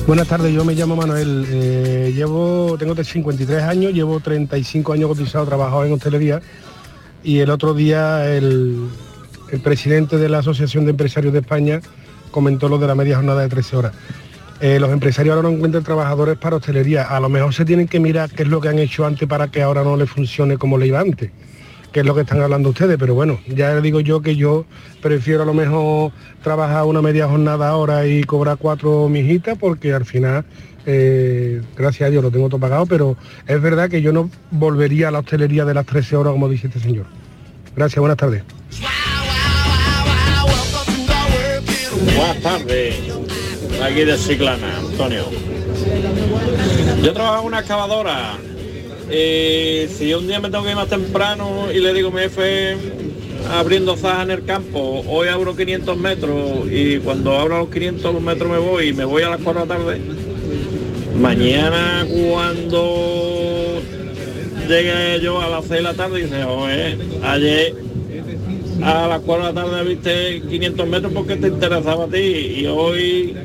Buenas 0.06 0.28
tardes, 0.28 0.54
yo 0.54 0.66
me 0.66 0.74
llamo 0.74 0.98
Manuel, 0.98 1.46
eh, 1.50 2.12
llevo, 2.14 2.76
tengo 2.78 2.94
53 2.94 3.64
años, 3.64 3.94
llevo 3.94 4.20
35 4.20 4.94
años 4.94 5.08
cotizado, 5.08 5.46
trabajado 5.46 5.86
en 5.86 5.94
hostelería 5.94 6.42
y 7.24 7.40
el 7.40 7.50
otro 7.50 7.74
día 7.74 8.28
el, 8.30 8.90
el 9.54 9.62
presidente 9.62 10.18
de 10.18 10.30
la 10.30 10.40
Asociación 10.40 10.86
de 10.86 10.92
Empresarios 10.92 11.32
de 11.32 11.40
España 11.40 11.80
comentó 12.32 12.68
lo 12.70 12.80
de 12.80 12.88
la 12.88 12.96
media 12.96 13.18
jornada 13.18 13.44
de 13.44 13.50
13 13.50 13.76
horas. 13.78 13.94
Eh, 14.60 14.80
los 14.80 14.92
empresarios 14.92 15.36
ahora 15.36 15.48
no 15.48 15.56
encuentran 15.56 15.84
trabajadores 15.84 16.38
para 16.40 16.56
hostelería, 16.56 17.04
a 17.04 17.20
lo 17.20 17.30
mejor 17.30 17.54
se 17.54 17.64
tienen 17.64 17.88
que 17.88 18.00
mirar 18.00 18.32
qué 18.32 18.44
es 18.44 18.50
lo 18.50 18.60
que 18.60 18.70
han 18.70 18.80
hecho 18.80 19.06
antes 19.06 19.28
para 19.30 19.50
que 19.50 19.62
ahora 19.62 19.84
no 19.84 19.96
les 19.96 20.10
funcione 20.10 20.58
como 20.58 20.78
le 20.78 20.88
iba 20.88 21.00
antes 21.00 21.30
que 21.92 22.00
es 22.00 22.06
lo 22.08 22.16
que 22.16 22.22
están 22.22 22.42
hablando 22.42 22.70
ustedes, 22.70 22.98
pero 22.98 23.14
bueno, 23.14 23.40
ya 23.48 23.80
digo 23.80 24.00
yo 24.00 24.20
que 24.24 24.36
yo 24.36 24.66
prefiero 25.00 25.44
a 25.44 25.46
lo 25.46 25.54
mejor 25.54 26.12
trabajar 26.42 26.86
una 26.86 27.04
media 27.04 27.28
jornada 27.28 27.70
ahora 27.70 28.08
y 28.08 28.24
cobrar 28.24 28.58
cuatro 28.58 29.08
mijitas, 29.10 29.60
porque 29.60 29.94
al 29.94 30.04
final, 30.04 30.44
eh, 30.88 31.62
gracias 31.78 32.08
a 32.08 32.10
Dios, 32.10 32.24
lo 32.24 32.32
tengo 32.32 32.50
todo 32.50 32.60
pagado, 32.60 32.88
pero 32.88 33.16
es 33.46 33.62
verdad 33.62 33.92
que 33.92 34.02
yo 34.02 34.12
no 34.12 34.28
volvería 34.50 35.10
a 35.10 35.12
la 35.12 35.20
hostelería 35.20 35.66
de 35.66 35.76
las 35.76 35.86
13 35.86 36.16
horas, 36.16 36.34
como 36.34 36.50
dice 36.50 36.66
este 36.66 36.80
señor. 36.80 37.06
Gracias, 37.76 38.00
buenas 38.00 38.18
tardes. 38.18 38.42
Buenas 42.06 42.42
tardes, 42.42 42.96
aquí 43.82 44.04
de 44.04 44.18
Ciclana, 44.18 44.78
Antonio. 44.78 45.26
Yo 47.02 47.14
trabajo 47.14 47.42
en 47.42 47.48
una 47.48 47.60
excavadora. 47.60 48.38
Eh, 49.10 49.90
si 49.98 50.14
un 50.14 50.28
día 50.28 50.40
me 50.40 50.50
tengo 50.50 50.64
que 50.64 50.72
ir 50.72 50.76
más 50.76 50.90
temprano 50.90 51.72
y 51.72 51.80
le 51.80 51.94
digo 51.94 52.12
mi 52.12 52.22
jefe 52.22 52.78
abriendo 53.52 53.96
zajas 53.96 54.24
en 54.24 54.32
el 54.32 54.46
campo, 54.46 55.04
hoy 55.08 55.28
abro 55.28 55.56
500 55.56 55.98
metros 55.98 56.72
y 56.72 56.98
cuando 57.00 57.38
abro 57.38 57.60
los 57.60 57.70
500 57.70 58.22
metros 58.22 58.52
me 58.52 58.58
voy 58.58 58.90
y 58.90 58.94
me 58.94 59.06
voy 59.06 59.24
a 59.24 59.30
las 59.30 59.42
4 59.42 59.62
de 59.62 59.68
la 59.68 59.76
tarde, 59.76 60.02
mañana 61.20 62.06
cuando 62.30 63.82
llegue 64.68 65.20
yo 65.22 65.42
a 65.42 65.50
las 65.50 65.66
6 65.66 65.72
de 65.72 65.82
la 65.82 65.94
tarde 65.94 66.24
dice, 66.24 66.44
oye, 66.44 66.98
ayer 67.24 67.76
a 68.82 69.08
las 69.08 69.22
4 69.22 69.48
de 69.48 69.54
la 69.54 69.62
tarde 69.62 69.84
viste 69.84 70.42
500 70.50 70.88
metros 70.88 71.14
porque 71.14 71.36
te 71.36 71.48
interesaba 71.48 72.06
a 72.06 72.08
ti 72.08 72.18
y 72.18 72.66
hoy 72.66 73.36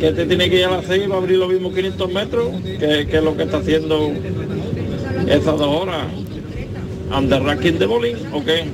que 0.00 0.12
te 0.12 0.26
tiene 0.26 0.48
que 0.48 0.60
ir 0.60 0.64
a 0.64 0.70
las 0.70 0.86
6 0.86 1.04
para 1.08 1.18
abrir 1.18 1.38
los 1.38 1.48
mismos 1.48 1.74
500 1.74 2.12
metros, 2.12 2.48
que, 2.62 3.06
que 3.08 3.16
es 3.16 3.22
lo 3.22 3.36
que 3.36 3.44
está 3.44 3.58
haciendo 3.58 4.12
esas 5.26 5.58
dos 5.58 5.82
horas. 5.82 6.06
¿Under 7.16 7.42
ranking 7.42 7.74
de 7.74 7.86
bowling 7.86 8.16
o 8.32 8.44
qué? 8.44 8.64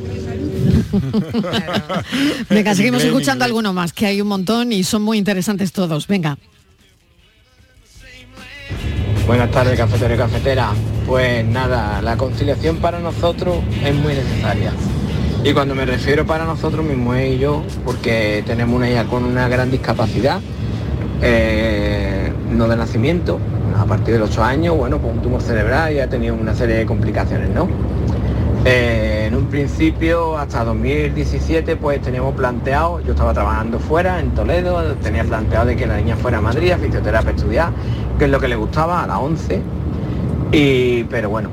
Venga, 2.49 2.75
seguimos 2.75 3.05
escuchando 3.05 3.45
alguno 3.45 3.73
más, 3.73 3.93
que 3.93 4.07
hay 4.07 4.21
un 4.21 4.29
montón 4.29 4.73
y 4.73 4.83
son 4.85 5.03
muy 5.03 5.19
interesantes 5.19 5.73
todos. 5.73 6.07
Venga. 6.07 6.39
Buenas 9.27 9.51
tardes, 9.51 9.79
cafetero 9.79 10.15
y 10.15 10.17
cafetera. 10.17 10.73
Pues 11.07 11.45
nada, 11.45 12.03
la 12.03 12.17
conciliación 12.17 12.79
para 12.79 12.99
nosotros 12.99 13.59
es 13.85 13.95
muy 13.95 14.15
necesaria. 14.15 14.73
Y 15.43 15.55
cuando 15.55 15.75
me 15.75 15.87
refiero 15.87 16.27
para 16.27 16.45
nosotros, 16.45 16.85
mi 16.85 16.95
mujer 16.95 17.33
y 17.33 17.39
yo, 17.39 17.63
porque 17.87 18.43
tenemos 18.47 18.77
una 18.77 18.91
hija 18.91 19.05
con 19.05 19.25
una 19.25 19.49
gran 19.49 19.71
discapacidad, 19.71 20.39
eh, 21.23 22.31
no 22.51 22.69
de 22.69 22.77
nacimiento, 22.77 23.39
a 23.75 23.87
partir 23.87 24.15
de 24.15 24.21
los 24.21 24.31
8 24.33 24.45
años, 24.45 24.77
bueno, 24.77 24.99
pues 24.99 25.15
un 25.15 25.23
tumor 25.23 25.41
cerebral 25.41 25.95
y 25.95 26.01
ha 26.01 26.09
tenido 26.11 26.35
una 26.35 26.55
serie 26.55 26.77
de 26.77 26.85
complicaciones, 26.85 27.49
¿no? 27.51 27.69
Eh, 28.67 29.25
en 29.29 29.35
un 29.35 29.47
principio, 29.47 30.37
hasta 30.37 30.63
2017, 30.63 31.77
pues 31.77 32.03
teníamos 32.03 32.35
planteado, 32.35 33.01
yo 33.01 33.13
estaba 33.13 33.33
trabajando 33.33 33.79
fuera, 33.79 34.21
en 34.21 34.33
Toledo, 34.33 34.95
tenía 34.97 35.25
planteado 35.25 35.65
de 35.65 35.77
que 35.77 35.87
la 35.87 35.97
niña 35.97 36.17
fuera 36.17 36.37
a 36.37 36.43
Madrid, 36.43 36.73
a 36.73 36.77
fisioterapia 36.77 37.31
a 37.31 37.35
estudiar, 37.35 37.73
que 38.19 38.27
es 38.27 38.31
lo 38.31 38.39
que 38.41 38.49
le 38.49 38.57
gustaba, 38.57 39.05
a 39.05 39.07
las 39.07 39.17
11. 39.17 39.63
Y, 40.53 41.05
pero 41.05 41.31
bueno, 41.31 41.49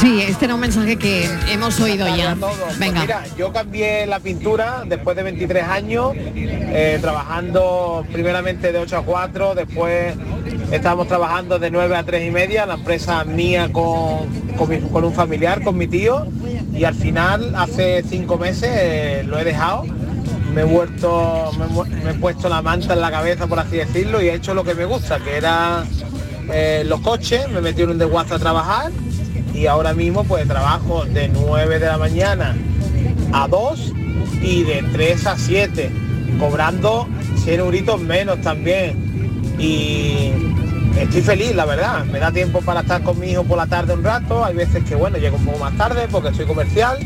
Sí, 0.00 0.22
este 0.22 0.44
era 0.46 0.54
un 0.54 0.60
mensaje 0.60 0.96
que 0.96 1.28
hemos 1.50 1.78
oído 1.80 2.06
ya. 2.16 2.34
Venga. 2.78 3.00
Mira, 3.02 3.22
yo 3.38 3.52
cambié 3.52 4.06
la 4.06 4.20
pintura 4.20 4.82
después 4.86 5.16
de 5.16 5.22
23 5.22 5.64
años, 5.64 6.12
eh, 6.14 6.98
trabajando 7.00 8.04
primeramente 8.12 8.72
de 8.72 8.78
8 8.78 8.98
a 8.98 9.02
4, 9.02 9.54
después 9.54 10.14
estábamos 10.70 11.08
trabajando 11.08 11.58
de 11.58 11.70
9 11.70 11.96
a 11.96 12.02
3 12.04 12.28
y 12.28 12.30
media, 12.30 12.66
la 12.66 12.74
empresa 12.74 13.24
mía 13.24 13.70
con, 13.72 14.26
con, 14.56 14.68
mi- 14.68 14.80
con 14.80 15.04
un 15.04 15.12
familiar, 15.12 15.62
con 15.62 15.76
mi 15.76 15.86
tío, 15.86 16.26
y 16.74 16.84
al 16.84 16.94
final, 16.94 17.54
hace 17.56 18.02
cinco 18.08 18.38
meses, 18.38 18.70
eh, 18.72 19.22
lo 19.26 19.38
he 19.38 19.44
dejado. 19.44 19.84
Me 20.54 20.62
he 20.62 20.64
vuelto, 20.64 21.52
me, 21.58 21.94
me 22.04 22.10
he 22.10 22.14
puesto 22.14 22.48
la 22.48 22.60
manta 22.60 22.94
en 22.94 23.00
la 23.00 23.10
cabeza, 23.10 23.46
por 23.46 23.58
así 23.60 23.76
decirlo, 23.76 24.20
y 24.20 24.28
he 24.28 24.34
hecho 24.34 24.52
lo 24.54 24.64
que 24.64 24.74
me 24.74 24.84
gusta, 24.84 25.18
que 25.20 25.36
era 25.36 25.84
eh, 26.52 26.84
los 26.86 27.00
coches, 27.00 27.48
me 27.50 27.60
metí 27.60 27.82
en 27.82 27.90
un 27.90 28.02
a 28.02 28.24
trabajar 28.24 28.90
y 29.54 29.66
ahora 29.66 29.92
mismo 29.92 30.24
pues 30.24 30.46
trabajo 30.46 31.04
de 31.04 31.28
9 31.28 31.78
de 31.78 31.86
la 31.86 31.98
mañana 31.98 32.56
a 33.32 33.46
2 33.48 33.92
y 34.42 34.62
de 34.64 34.84
3 34.92 35.26
a 35.26 35.36
7, 35.36 35.90
cobrando 36.38 37.08
100 37.44 37.60
euritos 37.60 38.00
menos 38.00 38.40
también. 38.40 39.10
Y 39.58 40.32
estoy 40.98 41.22
feliz, 41.22 41.54
la 41.54 41.66
verdad. 41.66 42.04
Me 42.06 42.18
da 42.18 42.32
tiempo 42.32 42.60
para 42.60 42.80
estar 42.80 43.02
con 43.02 43.18
mi 43.18 43.30
hijo 43.30 43.44
por 43.44 43.58
la 43.58 43.66
tarde 43.66 43.94
un 43.94 44.02
rato. 44.02 44.44
Hay 44.44 44.54
veces 44.54 44.84
que, 44.84 44.94
bueno, 44.94 45.18
llego 45.18 45.36
un 45.36 45.44
poco 45.44 45.58
más 45.58 45.76
tarde 45.76 46.08
porque 46.10 46.34
soy 46.34 46.46
comercial. 46.46 46.98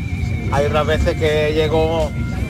Hay 0.51 0.65
otras 0.65 0.87
veces 0.87 1.17
que 1.17 1.53
llego 1.53 2.09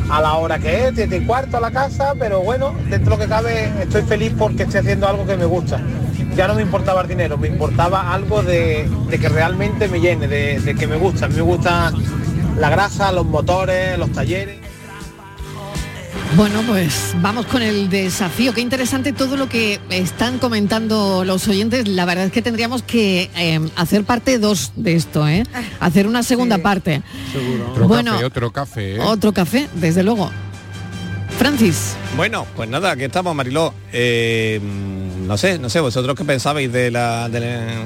a 0.10 0.22
la 0.22 0.34
hora 0.36 0.60
que 0.60 0.88
es, 0.88 0.92
7 0.96 1.18
y 1.18 1.26
cuarto 1.26 1.58
a 1.58 1.62
la 1.62 1.72
casa, 1.72 2.14
pero 2.20 2.42
bueno, 2.42 2.76
dentro 2.90 3.12
de 3.12 3.18
lo 3.18 3.18
que 3.18 3.28
cabe 3.28 3.72
estoy 3.82 4.04
feliz 4.04 4.34
porque 4.38 4.64
estoy 4.64 4.82
haciendo 4.82 5.08
algo 5.08 5.26
que 5.26 5.36
me 5.36 5.46
gusta. 5.46 5.82
Ya 6.36 6.48
no 6.48 6.56
me 6.56 6.62
importaba 6.62 7.02
el 7.02 7.08
dinero, 7.08 7.38
me 7.38 7.48
importaba 7.48 8.14
algo 8.14 8.44
de, 8.44 8.90
de 9.10 9.20
que 9.20 9.30
realmente 9.30 9.88
me 9.88 10.00
llene, 10.02 10.28
de, 10.28 10.60
de 10.60 10.76
que 10.76 10.86
me 10.86 10.98
gusta. 10.98 11.26
A 11.26 11.30
mí 11.30 11.36
me 11.36 11.42
gusta 11.42 11.94
la 12.60 12.70
grasa, 12.70 13.12
los 13.12 13.26
motores, 13.26 13.98
los 13.98 14.12
talleres. 14.12 14.58
Bueno, 16.36 16.62
pues 16.68 17.16
vamos 17.22 17.46
con 17.46 17.62
el 17.62 17.90
desafío. 17.90 18.54
Qué 18.54 18.60
interesante 18.60 19.14
todo 19.14 19.38
lo 19.38 19.48
que 19.48 19.80
están 19.90 20.38
comentando 20.40 21.24
los 21.24 21.48
oyentes. 21.48 21.88
La 21.88 22.04
verdad 22.04 22.26
es 22.26 22.32
que 22.34 22.42
tendríamos 22.42 22.84
que 22.84 23.30
eh, 23.38 23.60
hacer 23.78 24.04
parte 24.04 24.38
dos 24.38 24.74
de 24.76 24.96
esto, 24.96 25.26
¿eh? 25.30 25.44
Hacer 25.80 26.08
una 26.08 26.24
segunda 26.24 26.58
parte. 26.58 27.02
Otro 27.72 27.88
Bueno, 27.88 28.12
café, 28.14 28.26
otro 28.26 28.52
café. 28.52 28.96
¿eh? 28.96 29.00
Otro 29.00 29.32
café, 29.32 29.70
desde 29.76 30.04
luego. 30.04 30.30
Francis. 31.38 31.96
Bueno, 32.18 32.46
pues 32.56 32.68
nada, 32.70 32.92
aquí 32.92 33.04
estamos, 33.06 33.34
Mariló. 33.34 33.74
Eh, 33.94 34.60
no 35.28 35.38
sé, 35.38 35.60
no 35.60 35.70
sé, 35.70 35.80
vosotros 35.80 36.16
qué 36.16 36.24
pensabais 36.24 36.72
de, 36.72 36.92
la, 36.92 37.28
de 37.30 37.40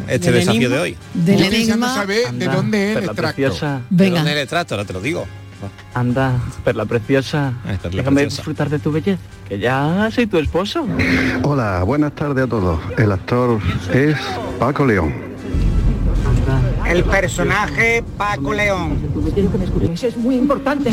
este 0.07 0.31
Del 0.31 0.39
desafío 0.41 0.61
enigma. 0.67 0.75
de 0.75 0.81
hoy. 0.81 0.97
Del 1.13 1.41
enigma. 1.43 1.93
saber 1.93 2.31
de 2.33 2.45
dónde 2.45 2.91
es 2.91 2.97
el 2.97 3.03
extracto. 3.05 3.41
¿De 3.41 3.79
Venga. 3.89 4.15
dónde 4.17 4.31
es 4.31 4.37
el 4.37 4.43
extracto? 4.43 4.75
Ahora 4.75 4.85
te 4.85 4.93
lo 4.93 5.01
digo. 5.01 5.25
Anda, 5.93 6.39
perla 6.63 6.85
preciosa. 6.85 7.53
perla 7.81 7.97
Déjame 7.97 8.21
preciosa. 8.21 8.35
disfrutar 8.37 8.69
de 8.69 8.79
tu 8.79 8.91
belleza, 8.91 9.19
que 9.47 9.59
ya 9.59 10.09
soy 10.13 10.25
tu 10.27 10.37
esposo. 10.37 10.85
Hola, 11.43 11.83
buenas 11.83 12.13
tardes 12.15 12.45
a 12.45 12.47
todos. 12.47 12.79
El 12.97 13.11
actor 13.11 13.59
es 13.93 14.15
Paco 14.57 14.85
León. 14.85 15.13
El 16.87 17.03
personaje 17.03 18.03
Paco 18.17 18.53
León. 18.53 18.97
es 20.01 20.17
muy 20.17 20.35
importante. 20.35 20.91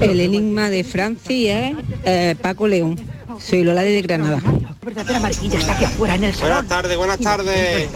El 0.00 0.20
enigma 0.20 0.70
de 0.70 0.82
Francia 0.84 1.68
es 1.70 1.76
eh, 2.04 2.36
Paco 2.40 2.66
León. 2.68 2.96
Soy 3.40 3.64
Lola 3.64 3.82
de 3.82 4.02
Granada. 4.02 4.40
verdadera 4.82 5.18
mariquilla 5.20 5.58
está 5.58 5.72
aquí 5.74 5.84
afuera 5.84 6.14
en 6.14 6.24
el 6.24 6.34
salón. 6.34 6.48
Buenas 6.52 6.68
tardes, 6.68 6.96
buenas 6.96 7.18
tardes. 7.18 7.88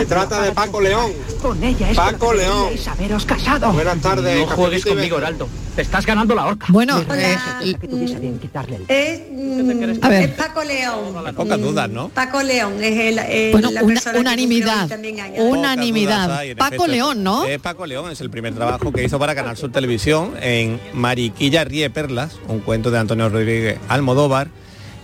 Se 0.00 0.06
trata 0.06 0.42
de 0.42 0.52
Paco 0.52 0.80
León. 0.80 1.12
Con 1.40 1.62
ella 1.62 1.90
es 1.90 1.96
Paco 1.96 2.32
León. 2.34 2.68
haberos 2.90 3.24
casado. 3.24 3.72
Buenas 3.72 4.00
tardes. 4.00 4.40
No 4.40 4.46
juegues 4.56 4.84
conmigo. 4.84 5.18
Heraldo. 5.18 5.48
Te 5.76 5.82
estás 5.82 6.04
ganando 6.06 6.34
la 6.34 6.46
horca. 6.46 6.66
Bueno, 6.70 6.98
eh, 7.14 7.36
Es, 8.88 9.20
mm, 9.30 9.98
A 10.04 10.08
ver. 10.08 10.22
es 10.30 10.34
Paco 10.34 10.64
León. 10.64 11.34
Pocas 11.36 11.60
dudas, 11.60 11.88
¿no? 11.88 12.08
Paco 12.08 12.42
León 12.42 12.82
es 12.82 13.18
el, 13.28 13.52
Bueno, 13.52 13.70
la 13.70 13.82
una- 13.84 13.92
persona 13.94 14.14
que 14.14 14.18
unanimidad. 14.20 14.90
Unanimidad. 15.38 16.28
Paco 16.56 16.74
efecto. 16.74 16.86
León, 16.88 17.22
¿no? 17.22 17.44
Es 17.44 17.60
Paco 17.60 17.86
León, 17.86 18.10
es 18.10 18.20
el 18.20 18.28
primer 18.30 18.54
trabajo 18.54 18.90
que 18.92 19.04
hizo 19.04 19.18
para 19.20 19.34
Canal 19.36 19.56
Sur 19.56 19.70
Televisión 19.70 20.32
en 20.40 20.80
Mariquilla 20.94 21.62
Ríe 21.64 21.90
Perlas, 21.90 22.36
un 22.48 22.58
cuento 22.60 22.90
de 22.90 22.98
Antonio 22.98 23.28
Rodríguez 23.28 23.78
Almodóvar, 23.88 24.48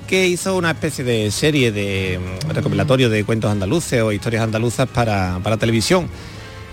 que 0.08 0.26
hizo 0.28 0.56
una 0.56 0.70
especie 0.72 1.04
de 1.04 1.30
serie 1.30 1.72
de 1.72 2.18
mm, 2.46 2.50
recopilatorio 2.50 3.08
de 3.10 3.24
cuentos 3.24 3.50
andaluces 3.50 4.02
o 4.02 4.12
historias 4.12 4.42
andaluzas 4.42 4.88
para, 4.88 5.40
para 5.42 5.56
televisión. 5.56 6.08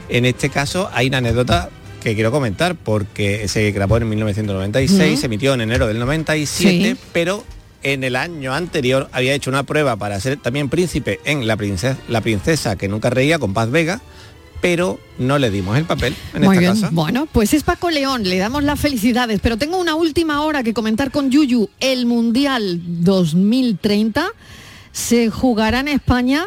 En 0.09 0.25
este 0.25 0.49
caso 0.49 0.89
hay 0.93 1.07
una 1.07 1.19
anécdota 1.19 1.69
que 2.03 2.15
quiero 2.15 2.31
comentar 2.31 2.75
porque 2.75 3.47
se 3.47 3.71
grabó 3.71 3.97
en 3.97 4.09
1996, 4.09 5.11
Ujú. 5.11 5.19
se 5.19 5.25
emitió 5.27 5.53
en 5.53 5.61
enero 5.61 5.87
del 5.87 5.99
97, 5.99 6.95
Sí. 6.95 6.97
pero 7.13 7.43
en 7.83 8.03
el 8.03 8.15
año 8.15 8.53
anterior 8.53 9.07
había 9.11 9.33
hecho 9.33 9.49
una 9.49 9.63
prueba 9.63 9.95
para 9.95 10.19
ser 10.19 10.37
también 10.37 10.67
príncipe 10.69 11.19
en 11.25 11.47
La 11.47 11.57
princesa, 11.57 11.97
la 12.09 12.21
princesa 12.21 12.75
que 12.75 12.87
nunca 12.87 13.09
reía 13.09 13.39
con 13.39 13.53
Paz 13.53 13.69
Vega, 13.71 14.01
pero 14.61 14.99
no 15.17 15.39
le 15.39 15.49
dimos 15.49 15.77
el 15.77 15.85
papel 15.85 16.15
en 16.33 16.43
Muy 16.43 16.55
esta 16.57 16.59
bien. 16.59 16.73
casa. 16.73 16.89
Bueno, 16.91 17.27
pues 17.31 17.53
es 17.53 17.63
Paco 17.63 17.89
León, 17.89 18.23
le 18.23 18.37
damos 18.37 18.63
las 18.63 18.79
felicidades, 18.79 19.39
pero 19.41 19.57
tengo 19.57 19.77
una 19.79 19.95
última 19.95 20.41
hora 20.41 20.63
que 20.63 20.73
comentar 20.73 21.11
con 21.11 21.31
Yuyu. 21.31 21.69
El 21.79 22.05
Mundial 22.05 22.79
2030 22.85 24.29
se 24.91 25.29
jugará 25.29 25.79
en 25.79 25.87
España, 25.87 26.45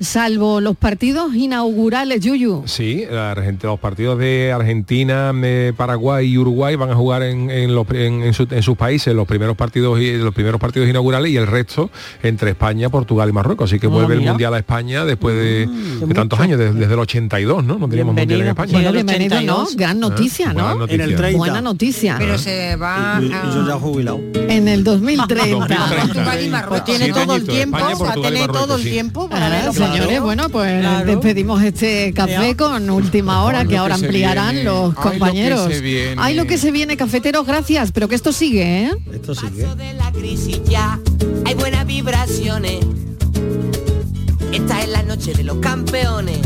salvo 0.00 0.60
los 0.60 0.76
partidos 0.76 1.34
inaugurales, 1.34 2.20
Yuyu. 2.20 2.62
Sí, 2.66 3.04
la 3.10 3.34
los 3.62 3.78
partidos 3.78 4.18
de 4.18 4.50
Argentina, 4.52 5.32
eh, 5.42 5.72
Paraguay 5.76 6.26
y 6.32 6.38
Uruguay 6.38 6.74
van 6.76 6.90
a 6.90 6.94
jugar 6.94 7.22
en, 7.22 7.50
en 7.50 7.74
los- 7.74 7.86
en- 7.90 8.22
en 8.22 8.32
su- 8.32 8.48
en 8.50 8.62
sus 8.62 8.76
países 8.76 9.14
los 9.14 9.26
primeros 9.26 9.56
partidos 9.56 10.00
y 10.00 10.12
los 10.16 10.32
primeros 10.34 10.60
partidos 10.60 10.88
inaugurales 10.88 11.30
y 11.30 11.36
el 11.36 11.46
resto 11.46 11.90
entre 12.22 12.50
España, 12.52 12.88
Portugal 12.88 13.28
y 13.28 13.32
Marruecos. 13.32 13.70
Así 13.70 13.78
que 13.78 13.86
Ah, 13.88 13.90
vuelve 13.90 14.14
el 14.14 14.20
mundial 14.22 14.54
a 14.54 14.58
España 14.58 15.04
después 15.04 15.36
de, 15.36 15.66
Mm. 15.66 16.08
de 16.08 16.14
tantos 16.14 16.40
años, 16.40 16.58
desde, 16.58 16.72
desde 16.78 16.94
el 16.94 16.98
82, 17.00 17.62
¿no? 17.64 17.78
No 17.78 17.88
teníamos 17.88 18.14
mundial 18.14 18.40
en 18.40 18.48
España. 18.48 18.72
Bueno, 18.72 18.92
bienvenido, 18.92 19.40
¿no? 19.42 19.66
Gran 19.76 20.00
noticia, 20.00 20.48
Ah, 20.50 20.52
buena 20.54 20.68
¿no? 20.70 20.74
noticia. 20.80 20.94
En 21.04 21.10
el 21.10 21.16
30. 21.16 21.38
Buena 21.38 21.60
noticia. 21.60 22.16
Pero 22.18 22.38
se 22.38 22.76
va 22.76 23.18
Y, 23.20 23.26
y 23.26 23.28
yo 23.28 23.66
ya 23.66 23.74
a... 23.74 23.78
jubilado. 23.78 24.20
En 24.48 24.66
el 24.68 24.82
2030. 24.82 25.66
Portugal 26.06 26.44
y 26.44 26.48
Marruecos. 26.48 26.80
Pues 26.80 26.98
tiene 26.98 27.12
todo 27.12 27.36
el 27.36 27.44
tiempo, 27.44 27.76
España, 27.76 27.94
va 27.94 27.94
a 27.94 27.98
Portugal 28.14 28.32
y 28.32 28.34
tener 28.36 28.52
todo 28.52 28.76
el 28.76 28.82
tiempo 28.82 29.28
para 29.28 29.48
verlo. 29.48 29.89
Señores, 29.92 30.20
bueno, 30.22 30.48
pues 30.48 30.80
Claro. 30.80 31.06
despedimos 31.06 31.62
este 31.62 32.12
café 32.14 32.56
con 32.56 32.88
última 32.90 33.44
hora 33.44 33.64
que 33.64 33.74
lo 33.76 33.80
ahora 33.82 33.94
que 33.94 34.00
se 34.00 34.06
ampliarán 34.06 34.54
viene. 34.54 34.64
los 34.70 34.76
Ay, 34.84 34.90
lo 34.94 34.94
que 34.94 35.08
compañeros. 35.10 35.72
se 35.72 35.80
viene. 35.80 36.14
Ay, 36.18 36.34
lo 36.34 36.44
que 36.46 36.58
se 36.58 36.70
viene, 36.70 36.96
cafeteros, 36.96 37.46
gracias, 37.46 37.92
pero 37.92 38.08
que 38.08 38.14
esto 38.14 38.32
sigue, 38.32 38.84
¿eh? 38.86 38.90
Esto 39.12 39.34
sigue. 39.34 39.66
la 39.96 40.12
crisis 40.12 40.60
ya 40.64 40.98
hay 41.44 41.54
buenas 41.54 41.86
vibraciones. 41.86 42.78
Esta 44.52 44.82
es 44.82 44.88
la 44.88 45.02
noche 45.02 45.32
de 45.32 45.44
los 45.44 45.58
campeones. 45.58 46.38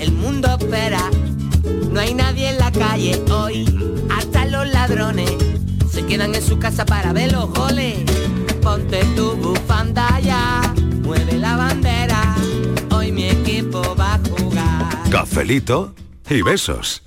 El 0.00 0.12
mundo 0.12 0.48
espera. 0.58 1.10
No 1.92 2.00
hay 2.00 2.14
nadie 2.14 2.50
en 2.50 2.58
la 2.58 2.70
calle 2.72 3.20
hoy. 3.30 3.64
Hasta 4.16 4.44
los 4.46 4.66
ladrones 4.68 5.30
se 5.90 6.04
quedan 6.04 6.34
en 6.34 6.42
su 6.42 6.58
casa 6.58 6.84
para 6.84 7.12
ver 7.12 7.32
los 7.32 7.48
goles. 7.52 7.98
Ponte 8.62 9.04
tu 9.14 9.32
bufanda 9.36 10.18
ya. 10.20 10.65
Cafelito 15.16 15.94
y 16.28 16.42
besos. 16.42 17.05